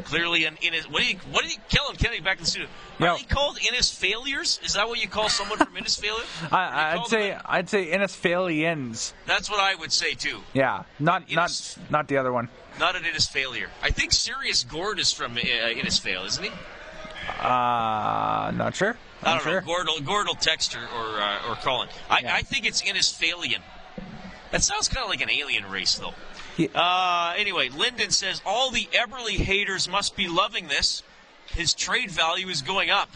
Clearly, 0.03 0.45
an 0.45 0.59
Innis. 0.61 0.87
What 0.87 1.01
do 1.01 1.07
you 1.07 1.17
what 1.31 1.43
do 1.43 1.49
you 1.49 1.57
Kellen 1.69 1.95
Kennedy 1.95 2.21
back 2.21 2.37
in 2.37 2.43
the 2.43 2.49
studio? 2.51 2.69
Are 2.99 3.17
they 3.17 3.23
called 3.23 3.57
Innis 3.67 3.89
failures? 3.89 4.59
Is 4.63 4.73
that 4.73 4.87
what 4.87 5.01
you 5.01 5.07
call 5.07 5.29
someone 5.29 5.57
from 5.57 5.75
Innis 5.75 5.95
failure? 5.95 6.23
I, 6.51 6.95
I'd 6.95 7.07
say 7.07 7.35
I'd 7.43 7.67
say 7.67 7.87
Innisfailians. 7.87 9.13
That's 9.25 9.49
what 9.49 9.59
I 9.59 9.73
would 9.73 9.91
say 9.91 10.13
too. 10.13 10.41
Yeah, 10.53 10.83
not 10.99 11.31
not 11.31 11.77
not 11.89 12.07
the 12.07 12.17
other 12.17 12.31
one. 12.31 12.49
Not 12.79 12.95
an 12.95 13.05
Innis 13.05 13.27
failure. 13.27 13.69
I 13.81 13.89
think 13.89 14.11
Sirius 14.11 14.63
Gord 14.63 14.99
is 14.99 15.11
from 15.11 15.33
uh, 15.33 15.39
Innisfail, 15.39 16.27
isn't 16.27 16.43
he? 16.43 16.51
Uh, 17.29 18.51
not 18.55 18.75
sure. 18.75 18.97
I 19.21 19.35
Not 19.35 19.43
don't 19.43 19.43
sure. 19.43 19.61
know. 19.61 19.67
Gordle, 19.67 19.97
Gordle 19.99 20.35
Texter 20.41 20.81
or 20.93 21.21
uh, 21.21 21.49
or 21.49 21.55
Colin. 21.55 21.89
I, 22.09 22.23
I 22.27 22.41
think 22.41 22.65
it's 22.65 22.81
Innisfailian. 22.81 23.61
That 24.51 24.61
sounds 24.63 24.87
kind 24.89 25.03
of 25.03 25.09
like 25.09 25.21
an 25.21 25.29
alien 25.31 25.69
race, 25.69 25.95
though. 25.95 26.13
Uh, 26.77 27.33
anyway, 27.37 27.69
Lyndon 27.69 28.11
says 28.11 28.41
all 28.45 28.69
the 28.69 28.87
Eberle 28.93 29.29
haters 29.37 29.87
must 29.89 30.15
be 30.15 30.27
loving 30.27 30.67
this. 30.67 31.01
his 31.55 31.73
trade 31.73 32.11
value 32.11 32.47
is 32.49 32.61
going 32.61 32.89
up. 32.91 33.09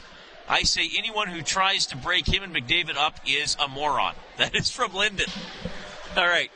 I 0.49 0.63
say 0.63 0.89
anyone 0.97 1.27
who 1.27 1.41
tries 1.41 1.85
to 1.87 1.97
break 1.97 2.25
him 2.27 2.41
and 2.41 2.55
McDavid 2.55 2.95
up 2.95 3.19
is 3.27 3.55
a 3.63 3.67
moron. 3.67 4.15
That 4.37 4.55
is 4.55 4.71
from 4.71 4.93
Lyndon. 4.93 5.27
All 6.15 6.25
right. 6.27 6.49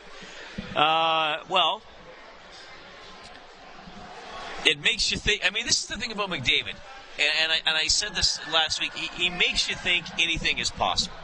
Uh, 0.75 1.43
well, 1.49 1.81
it 4.65 4.79
makes 4.81 5.11
you 5.11 5.17
think. 5.17 5.41
I 5.45 5.49
mean, 5.49 5.65
this 5.65 5.81
is 5.81 5.87
the 5.87 5.97
thing 5.97 6.11
about 6.11 6.29
McDavid, 6.29 6.75
and, 7.17 7.29
and, 7.41 7.51
I, 7.51 7.55
and 7.65 7.77
I 7.77 7.87
said 7.87 8.15
this 8.15 8.39
last 8.51 8.81
week. 8.81 8.93
He, 8.93 9.23
he 9.23 9.29
makes 9.29 9.69
you 9.69 9.75
think 9.75 10.05
anything 10.19 10.57
is 10.57 10.71
possible. 10.71 11.15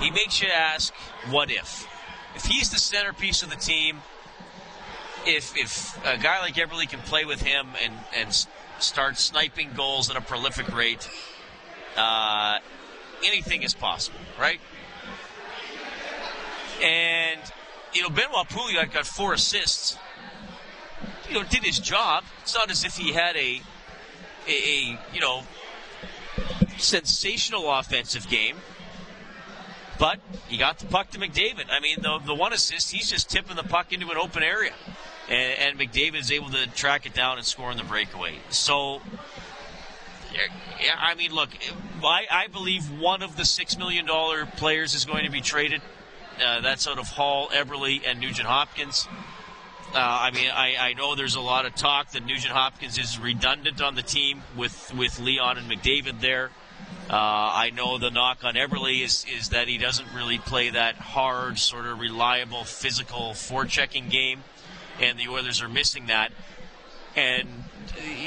He 0.00 0.10
makes 0.10 0.40
you 0.40 0.48
ask, 0.48 0.92
what 1.30 1.50
if? 1.50 1.86
If 2.34 2.44
he's 2.44 2.70
the 2.70 2.78
centerpiece 2.78 3.42
of 3.42 3.50
the 3.50 3.56
team, 3.56 4.00
if 5.26 5.56
if 5.56 5.98
a 6.06 6.16
guy 6.16 6.40
like 6.40 6.54
Eberle 6.54 6.88
can 6.88 7.00
play 7.00 7.24
with 7.24 7.42
him 7.42 7.68
and 7.82 7.92
and 8.16 8.46
start 8.78 9.18
sniping 9.18 9.70
goals 9.76 10.08
at 10.10 10.16
a 10.16 10.20
prolific 10.20 10.74
rate, 10.74 11.08
uh, 11.96 12.58
anything 13.24 13.62
is 13.62 13.74
possible, 13.74 14.20
right? 14.38 14.60
And 16.82 17.40
you 17.92 18.02
know, 18.02 18.08
Benoit 18.08 18.48
Pouliot 18.48 18.92
got 18.92 19.06
four 19.06 19.34
assists. 19.34 19.98
You 21.28 21.34
know, 21.34 21.42
did 21.44 21.62
his 21.62 21.78
job. 21.78 22.24
It's 22.42 22.54
not 22.54 22.70
as 22.70 22.84
if 22.84 22.96
he 22.96 23.12
had 23.12 23.36
a 23.36 23.60
a, 24.50 24.52
a 24.52 24.98
you 25.14 25.20
know 25.20 25.42
sensational 26.78 27.70
offensive 27.70 28.28
game. 28.28 28.56
But 29.98 30.18
he 30.48 30.56
got 30.56 30.78
the 30.78 30.86
puck 30.86 31.10
to 31.10 31.18
McDavid. 31.18 31.66
I 31.70 31.78
mean, 31.80 31.98
the, 32.00 32.18
the 32.24 32.34
one 32.34 32.54
assist, 32.54 32.90
he's 32.90 33.10
just 33.10 33.28
tipping 33.28 33.56
the 33.56 33.62
puck 33.62 33.92
into 33.92 34.10
an 34.10 34.16
open 34.16 34.42
area. 34.42 34.72
And, 35.28 35.78
and 35.78 35.78
McDavid 35.78 36.18
is 36.18 36.32
able 36.32 36.48
to 36.50 36.66
track 36.68 37.04
it 37.04 37.12
down 37.12 37.36
and 37.36 37.46
score 37.46 37.70
in 37.70 37.76
the 37.76 37.84
breakaway. 37.84 38.36
So, 38.48 39.02
I 40.98 41.14
mean, 41.16 41.32
look, 41.32 41.50
I, 42.02 42.26
I 42.30 42.46
believe 42.46 42.90
one 42.98 43.22
of 43.22 43.36
the 43.36 43.42
$6 43.42 43.78
million 43.78 44.06
players 44.56 44.94
is 44.94 45.04
going 45.04 45.26
to 45.26 45.30
be 45.30 45.42
traded. 45.42 45.82
Uh, 46.42 46.62
that's 46.62 46.88
out 46.88 46.98
of 46.98 47.08
Hall, 47.08 47.48
Eberle, 47.48 48.00
and 48.06 48.20
Nugent 48.20 48.48
Hopkins. 48.48 49.06
Uh, 49.92 49.98
I 49.98 50.30
mean, 50.30 50.48
I, 50.48 50.76
I 50.78 50.92
know 50.92 51.16
there's 51.16 51.34
a 51.34 51.40
lot 51.40 51.66
of 51.66 51.74
talk 51.74 52.12
that 52.12 52.24
Nugent 52.24 52.52
Hopkins 52.52 52.96
is 52.96 53.18
redundant 53.18 53.82
on 53.82 53.96
the 53.96 54.02
team 54.02 54.42
with, 54.56 54.94
with 54.94 55.18
Leon 55.18 55.58
and 55.58 55.68
McDavid 55.68 56.20
there. 56.20 56.50
Uh, 57.08 57.14
I 57.16 57.70
know 57.74 57.98
the 57.98 58.10
knock 58.10 58.44
on 58.44 58.54
Eberle 58.54 59.02
is, 59.02 59.26
is 59.36 59.48
that 59.48 59.66
he 59.66 59.78
doesn't 59.78 60.06
really 60.14 60.38
play 60.38 60.70
that 60.70 60.94
hard, 60.94 61.58
sort 61.58 61.86
of 61.86 61.98
reliable, 61.98 62.62
physical 62.62 63.30
forechecking 63.30 64.08
game, 64.10 64.44
and 65.00 65.18
the 65.18 65.26
Oilers 65.26 65.60
are 65.60 65.68
missing 65.68 66.06
that. 66.06 66.30
And 67.16 67.64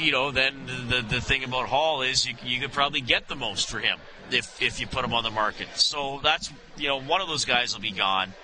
you 0.02 0.12
know, 0.12 0.30
then 0.30 0.66
the 0.88 1.00
the 1.00 1.20
thing 1.22 1.42
about 1.42 1.68
Hall 1.68 2.02
is 2.02 2.26
you, 2.26 2.34
you 2.44 2.60
could 2.60 2.72
probably 2.72 3.00
get 3.00 3.28
the 3.28 3.34
most 3.34 3.70
for 3.70 3.78
him 3.78 3.98
if 4.30 4.60
if 4.60 4.78
you 4.78 4.86
put 4.86 5.02
him 5.02 5.14
on 5.14 5.22
the 5.24 5.30
market. 5.30 5.68
So 5.76 6.20
that's 6.22 6.52
you 6.76 6.88
know 6.88 7.00
one 7.00 7.22
of 7.22 7.28
those 7.28 7.46
guys 7.46 7.72
will 7.74 7.80
be 7.80 7.92
gone. 7.92 8.34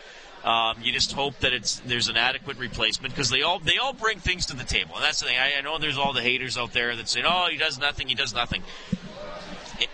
Um, 0.45 0.79
you 0.83 0.91
just 0.93 1.13
hope 1.13 1.39
that 1.41 1.53
it's 1.53 1.81
there's 1.81 2.09
an 2.09 2.17
adequate 2.17 2.59
replacement 2.59 3.15
because 3.15 3.29
they 3.29 3.43
all 3.43 3.59
they 3.59 3.77
all 3.77 3.93
bring 3.93 4.19
things 4.19 4.47
to 4.47 4.57
the 4.57 4.65
table, 4.65 4.95
and 4.95 5.05
that's 5.05 5.21
the 5.21 5.27
thing. 5.27 5.37
I, 5.39 5.59
I 5.59 5.61
know 5.61 5.79
there's 5.79 5.99
all 5.99 6.15
the 6.15 6.23
haters 6.23 6.57
out 6.57 6.73
there 6.73 6.97
that 6.97 7.09
say, 7.09 7.23
"Oh, 7.25 7.49
he 7.51 7.59
does 7.59 7.79
nothing, 7.79 8.09
he 8.09 8.15
does 8.15 8.33
nothing." 8.33 8.63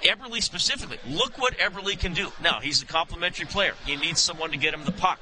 Eberle 0.02 0.42
specifically, 0.42 0.98
look 1.08 1.38
what 1.38 1.56
Eberle 1.58 1.98
can 1.98 2.12
do. 2.12 2.32
Now 2.42 2.60
he's 2.60 2.82
a 2.82 2.86
complimentary 2.86 3.46
player. 3.46 3.74
He 3.84 3.96
needs 3.96 4.20
someone 4.20 4.50
to 4.50 4.56
get 4.56 4.72
him 4.72 4.84
the 4.84 4.92
puck, 4.92 5.20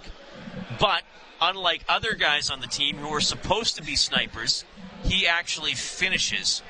but 0.79 1.03
unlike 1.41 1.85
other 1.89 2.14
guys 2.14 2.51
on 2.51 2.61
the 2.61 2.66
team 2.66 2.97
who 2.97 3.09
are 3.09 3.20
supposed 3.20 3.77
to 3.77 3.83
be 3.83 3.97
snipers, 3.97 4.64
he 5.05 5.27
actually 5.27 5.72
finishes 5.72 6.62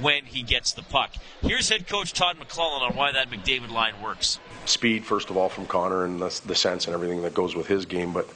when 0.00 0.24
he 0.24 0.42
gets 0.42 0.72
the 0.72 0.82
puck. 0.82 1.14
Here's 1.42 1.68
head 1.68 1.88
coach 1.88 2.12
Todd 2.12 2.36
McLellan 2.38 2.82
on 2.82 2.96
why 2.96 3.12
that 3.12 3.30
McDavid 3.30 3.70
line 3.70 4.00
works. 4.02 4.38
Speed, 4.66 5.04
first 5.04 5.30
of 5.30 5.36
all, 5.36 5.48
from 5.48 5.66
Connor 5.66 6.04
and 6.04 6.20
the, 6.20 6.40
the 6.46 6.54
sense 6.54 6.86
and 6.86 6.94
everything 6.94 7.22
that 7.22 7.34
goes 7.34 7.54
with 7.54 7.66
his 7.66 7.86
game, 7.86 8.12
but 8.12 8.28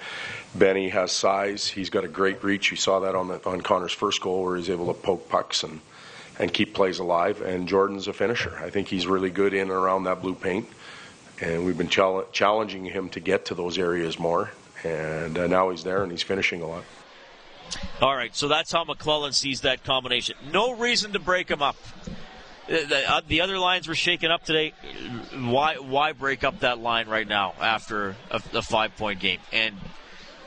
Benny 0.54 0.88
has 0.88 1.12
size. 1.12 1.66
He's 1.66 1.90
got 1.90 2.04
a 2.04 2.08
great 2.08 2.42
reach. 2.42 2.70
You 2.70 2.76
saw 2.76 3.00
that 3.00 3.14
on 3.14 3.28
the, 3.28 3.40
on 3.48 3.60
Connor's 3.60 3.92
first 3.92 4.20
goal, 4.20 4.44
where 4.44 4.56
he's 4.56 4.70
able 4.70 4.86
to 4.92 5.00
poke 5.00 5.28
pucks 5.28 5.62
and 5.62 5.80
and 6.38 6.52
keep 6.52 6.74
plays 6.74 6.98
alive. 6.98 7.42
And 7.42 7.68
Jordan's 7.68 8.08
a 8.08 8.12
finisher. 8.12 8.58
I 8.58 8.70
think 8.70 8.88
he's 8.88 9.06
really 9.06 9.30
good 9.30 9.52
in 9.52 9.62
and 9.62 9.70
around 9.70 10.04
that 10.04 10.22
blue 10.22 10.34
paint, 10.34 10.66
and 11.40 11.66
we've 11.66 11.76
been 11.76 11.90
chal- 11.90 12.26
challenging 12.32 12.86
him 12.86 13.10
to 13.10 13.20
get 13.20 13.44
to 13.46 13.54
those 13.54 13.78
areas 13.78 14.18
more. 14.18 14.50
And 14.82 15.38
uh, 15.38 15.46
now 15.46 15.68
he's 15.68 15.84
there 15.84 16.02
and 16.02 16.10
he's 16.10 16.22
finishing 16.22 16.62
a 16.62 16.66
lot. 16.66 16.84
All 18.00 18.16
right, 18.16 18.34
so 18.34 18.48
that's 18.48 18.72
how 18.72 18.84
McLellan 18.84 19.34
sees 19.34 19.60
that 19.60 19.84
combination. 19.84 20.36
No 20.50 20.72
reason 20.72 21.12
to 21.12 21.18
break 21.18 21.50
him 21.50 21.62
up. 21.62 21.76
The, 22.70 23.02
uh, 23.10 23.20
the, 23.26 23.40
other 23.40 23.58
lines 23.58 23.88
were 23.88 23.96
shaken 23.96 24.30
up 24.30 24.44
today. 24.44 24.74
Why 25.34 25.78
why 25.78 26.12
break 26.12 26.44
up 26.44 26.60
that 26.60 26.78
line 26.78 27.08
right 27.08 27.26
now 27.26 27.54
after 27.60 28.14
a, 28.30 28.40
a 28.54 28.62
five 28.62 28.96
point 28.96 29.18
game? 29.18 29.40
And 29.52 29.74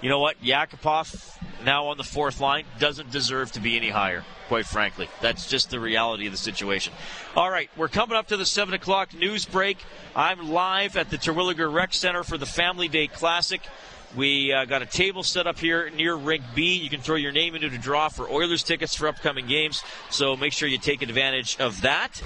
you 0.02 0.08
know 0.08 0.20
what? 0.20 0.42
Yakupov 0.42 1.38
now 1.66 1.88
on 1.88 1.98
the 1.98 2.04
fourth 2.06 2.40
line 2.40 2.64
doesn't 2.80 3.12
deserve 3.12 3.52
to 3.54 3.60
be 3.60 3.76
any 3.76 3.90
higher. 3.90 4.24
Quite 4.48 4.66
frankly, 4.66 5.10
that's 5.20 5.50
just 5.50 5.70
the 5.70 5.82
reality 5.82 6.26
of 6.26 6.32
the 6.32 6.38
situation. 6.38 6.94
All 7.36 7.50
right, 7.50 7.70
we're 7.76 7.90
coming 7.90 8.16
up 8.16 8.30
to 8.30 8.38
the 8.38 8.46
seven 8.46 8.74
o'clock 8.74 9.14
news 9.14 9.44
break. 9.44 9.80
I'm 10.16 10.50
live 10.50 10.96
at 10.96 11.10
the 11.10 11.18
Terwillegar 11.18 11.74
Rec 11.74 11.94
Center 11.94 12.24
for 12.24 12.38
the 12.38 12.46
Family 12.46 12.88
Day 12.88 13.08
Classic. 13.08 13.62
We 14.16 14.54
uh, 14.54 14.66
got 14.66 14.82
a 14.84 14.86
table 14.86 15.24
set 15.24 15.48
up 15.48 15.58
here 15.58 15.90
near 15.90 16.16
Rink 16.16 16.44
B. 16.54 16.76
You 16.76 16.90
can 16.90 17.02
throw 17.02 17.16
your 17.16 17.32
name 17.32 17.56
into 17.56 17.70
the 17.70 17.80
draw 17.80 18.10
for 18.10 18.30
Oilers 18.30 18.62
tickets 18.64 18.94
for 18.94 19.08
upcoming 19.08 19.48
games, 19.48 19.84
so 20.12 20.36
make 20.36 20.54
sure 20.54 20.68
you 20.68 20.78
take 20.78 21.02
advantage 21.02 21.58
of 21.60 21.82
that. 21.82 22.22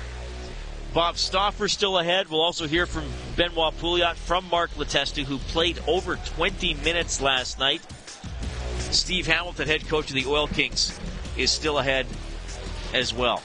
Bob 0.94 1.18
Stauffer 1.18 1.68
still 1.68 1.98
ahead. 1.98 2.28
We'll 2.28 2.42
also 2.42 2.68
hear 2.68 2.86
from 2.86 3.06
Benoit 3.36 3.74
Pouliot 3.78 4.16
from 4.16 4.50
Mark 4.50 4.72
Letestu, 4.72 5.24
who 5.24 5.38
played 5.38 5.80
over 5.88 6.16
20 6.16 6.74
minutes 6.76 7.22
last 7.22 7.60
night. 7.60 7.82
Steve 8.92 9.28
Hamilton, 9.28 9.68
head 9.68 9.88
coach 9.88 10.10
of 10.10 10.16
the 10.16 10.26
Oil 10.26 10.48
Kings, 10.48 10.98
is 11.38 11.52
still 11.52 11.78
ahead 11.78 12.06
as 12.94 13.14
well. 13.14 13.42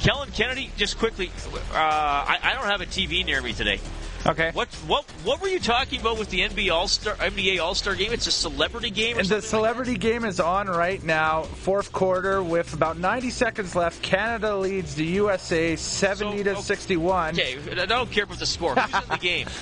Kellen 0.00 0.30
Kennedy, 0.32 0.70
just 0.76 0.98
quickly, 0.98 1.30
uh, 1.72 1.76
I, 1.76 2.38
I 2.42 2.54
don't 2.54 2.64
have 2.64 2.80
a 2.80 2.86
TV 2.86 3.24
near 3.24 3.40
me 3.40 3.52
today. 3.52 3.80
Okay. 4.26 4.50
What 4.54 4.68
what 4.86 5.04
what 5.24 5.42
were 5.42 5.48
you 5.48 5.60
talking 5.60 6.00
about 6.00 6.18
with 6.18 6.30
the 6.30 6.40
NBA 6.40 6.72
All 6.72 6.88
Star 6.88 7.14
NBA 7.16 7.60
All 7.60 7.74
Star 7.74 7.94
game? 7.94 8.12
It's 8.12 8.26
a 8.26 8.32
celebrity 8.32 8.90
game. 8.90 9.18
And 9.18 9.28
the 9.28 9.42
celebrity 9.42 9.98
game 9.98 10.24
is 10.24 10.40
on 10.40 10.66
right 10.66 11.02
now, 11.02 11.42
fourth 11.42 11.92
quarter, 11.92 12.42
with 12.42 12.72
about 12.72 12.98
90 12.98 13.28
seconds 13.30 13.76
left. 13.76 14.02
Canada 14.02 14.56
leads 14.56 14.94
the 14.94 15.04
USA 15.04 15.76
70 15.76 16.38
So, 16.38 16.42
to 16.44 16.50
okay. 16.52 16.60
61. 16.62 17.34
Okay, 17.34 17.58
I 17.82 17.86
don't 17.86 18.10
care 18.10 18.24
about 18.24 18.38
the 18.38 18.46
score. 18.46 18.74
Who's 18.74 19.02
in 19.02 19.08
the 19.10 19.18
game? 19.18 19.46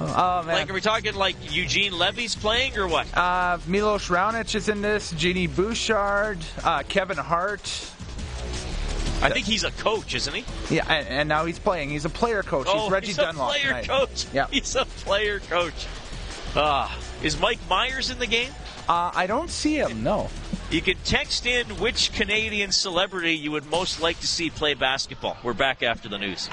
Oh 0.00 0.42
man. 0.42 0.56
Like, 0.56 0.70
are 0.70 0.72
we 0.74 0.80
talking 0.80 1.14
like 1.14 1.36
Eugene 1.54 1.96
Levy's 1.96 2.34
playing 2.34 2.76
or 2.76 2.88
what? 2.88 3.06
Uh, 3.16 3.58
Milos 3.68 4.08
Raonic 4.08 4.52
is 4.56 4.68
in 4.68 4.82
this. 4.82 5.12
Genie 5.12 5.46
Bouchard, 5.46 6.38
uh, 6.64 6.82
Kevin 6.88 7.16
Hart. 7.16 7.62
I 9.22 9.30
think 9.30 9.46
he's 9.46 9.64
a 9.64 9.70
coach, 9.70 10.14
isn't 10.14 10.34
he? 10.34 10.44
Yeah, 10.74 10.84
and, 10.92 11.08
and 11.08 11.28
now 11.28 11.44
he's 11.46 11.58
playing. 11.58 11.90
He's 11.90 12.04
a 12.04 12.10
player 12.10 12.42
coach. 12.42 12.66
oh, 12.68 12.82
he's 12.84 12.90
Reggie 12.92 13.06
he's 13.08 13.16
Dunlop. 13.16 13.48
a 13.48 13.52
player 13.52 13.66
tonight. 13.68 13.88
coach. 13.88 14.26
Yeah. 14.32 14.46
He's 14.50 14.76
a 14.76 14.84
player 14.84 15.40
coach. 15.40 15.86
Ah, 16.56 16.96
is 17.22 17.38
Mike 17.40 17.58
Myers 17.68 18.10
in 18.10 18.18
the 18.18 18.26
game? 18.26 18.50
Uh, 18.88 19.10
I 19.14 19.26
don't 19.26 19.50
see 19.50 19.76
him. 19.76 20.02
No. 20.02 20.28
You 20.70 20.82
can 20.82 20.96
text 21.04 21.46
in 21.46 21.66
which 21.78 22.12
Canadian 22.12 22.70
celebrity 22.72 23.32
you 23.34 23.50
would 23.52 23.66
most 23.70 24.00
like 24.00 24.20
to 24.20 24.26
see 24.26 24.50
play 24.50 24.74
basketball. 24.74 25.36
We're 25.42 25.52
back 25.54 25.82
after 25.82 26.08
the 26.08 26.18
news. 26.18 26.48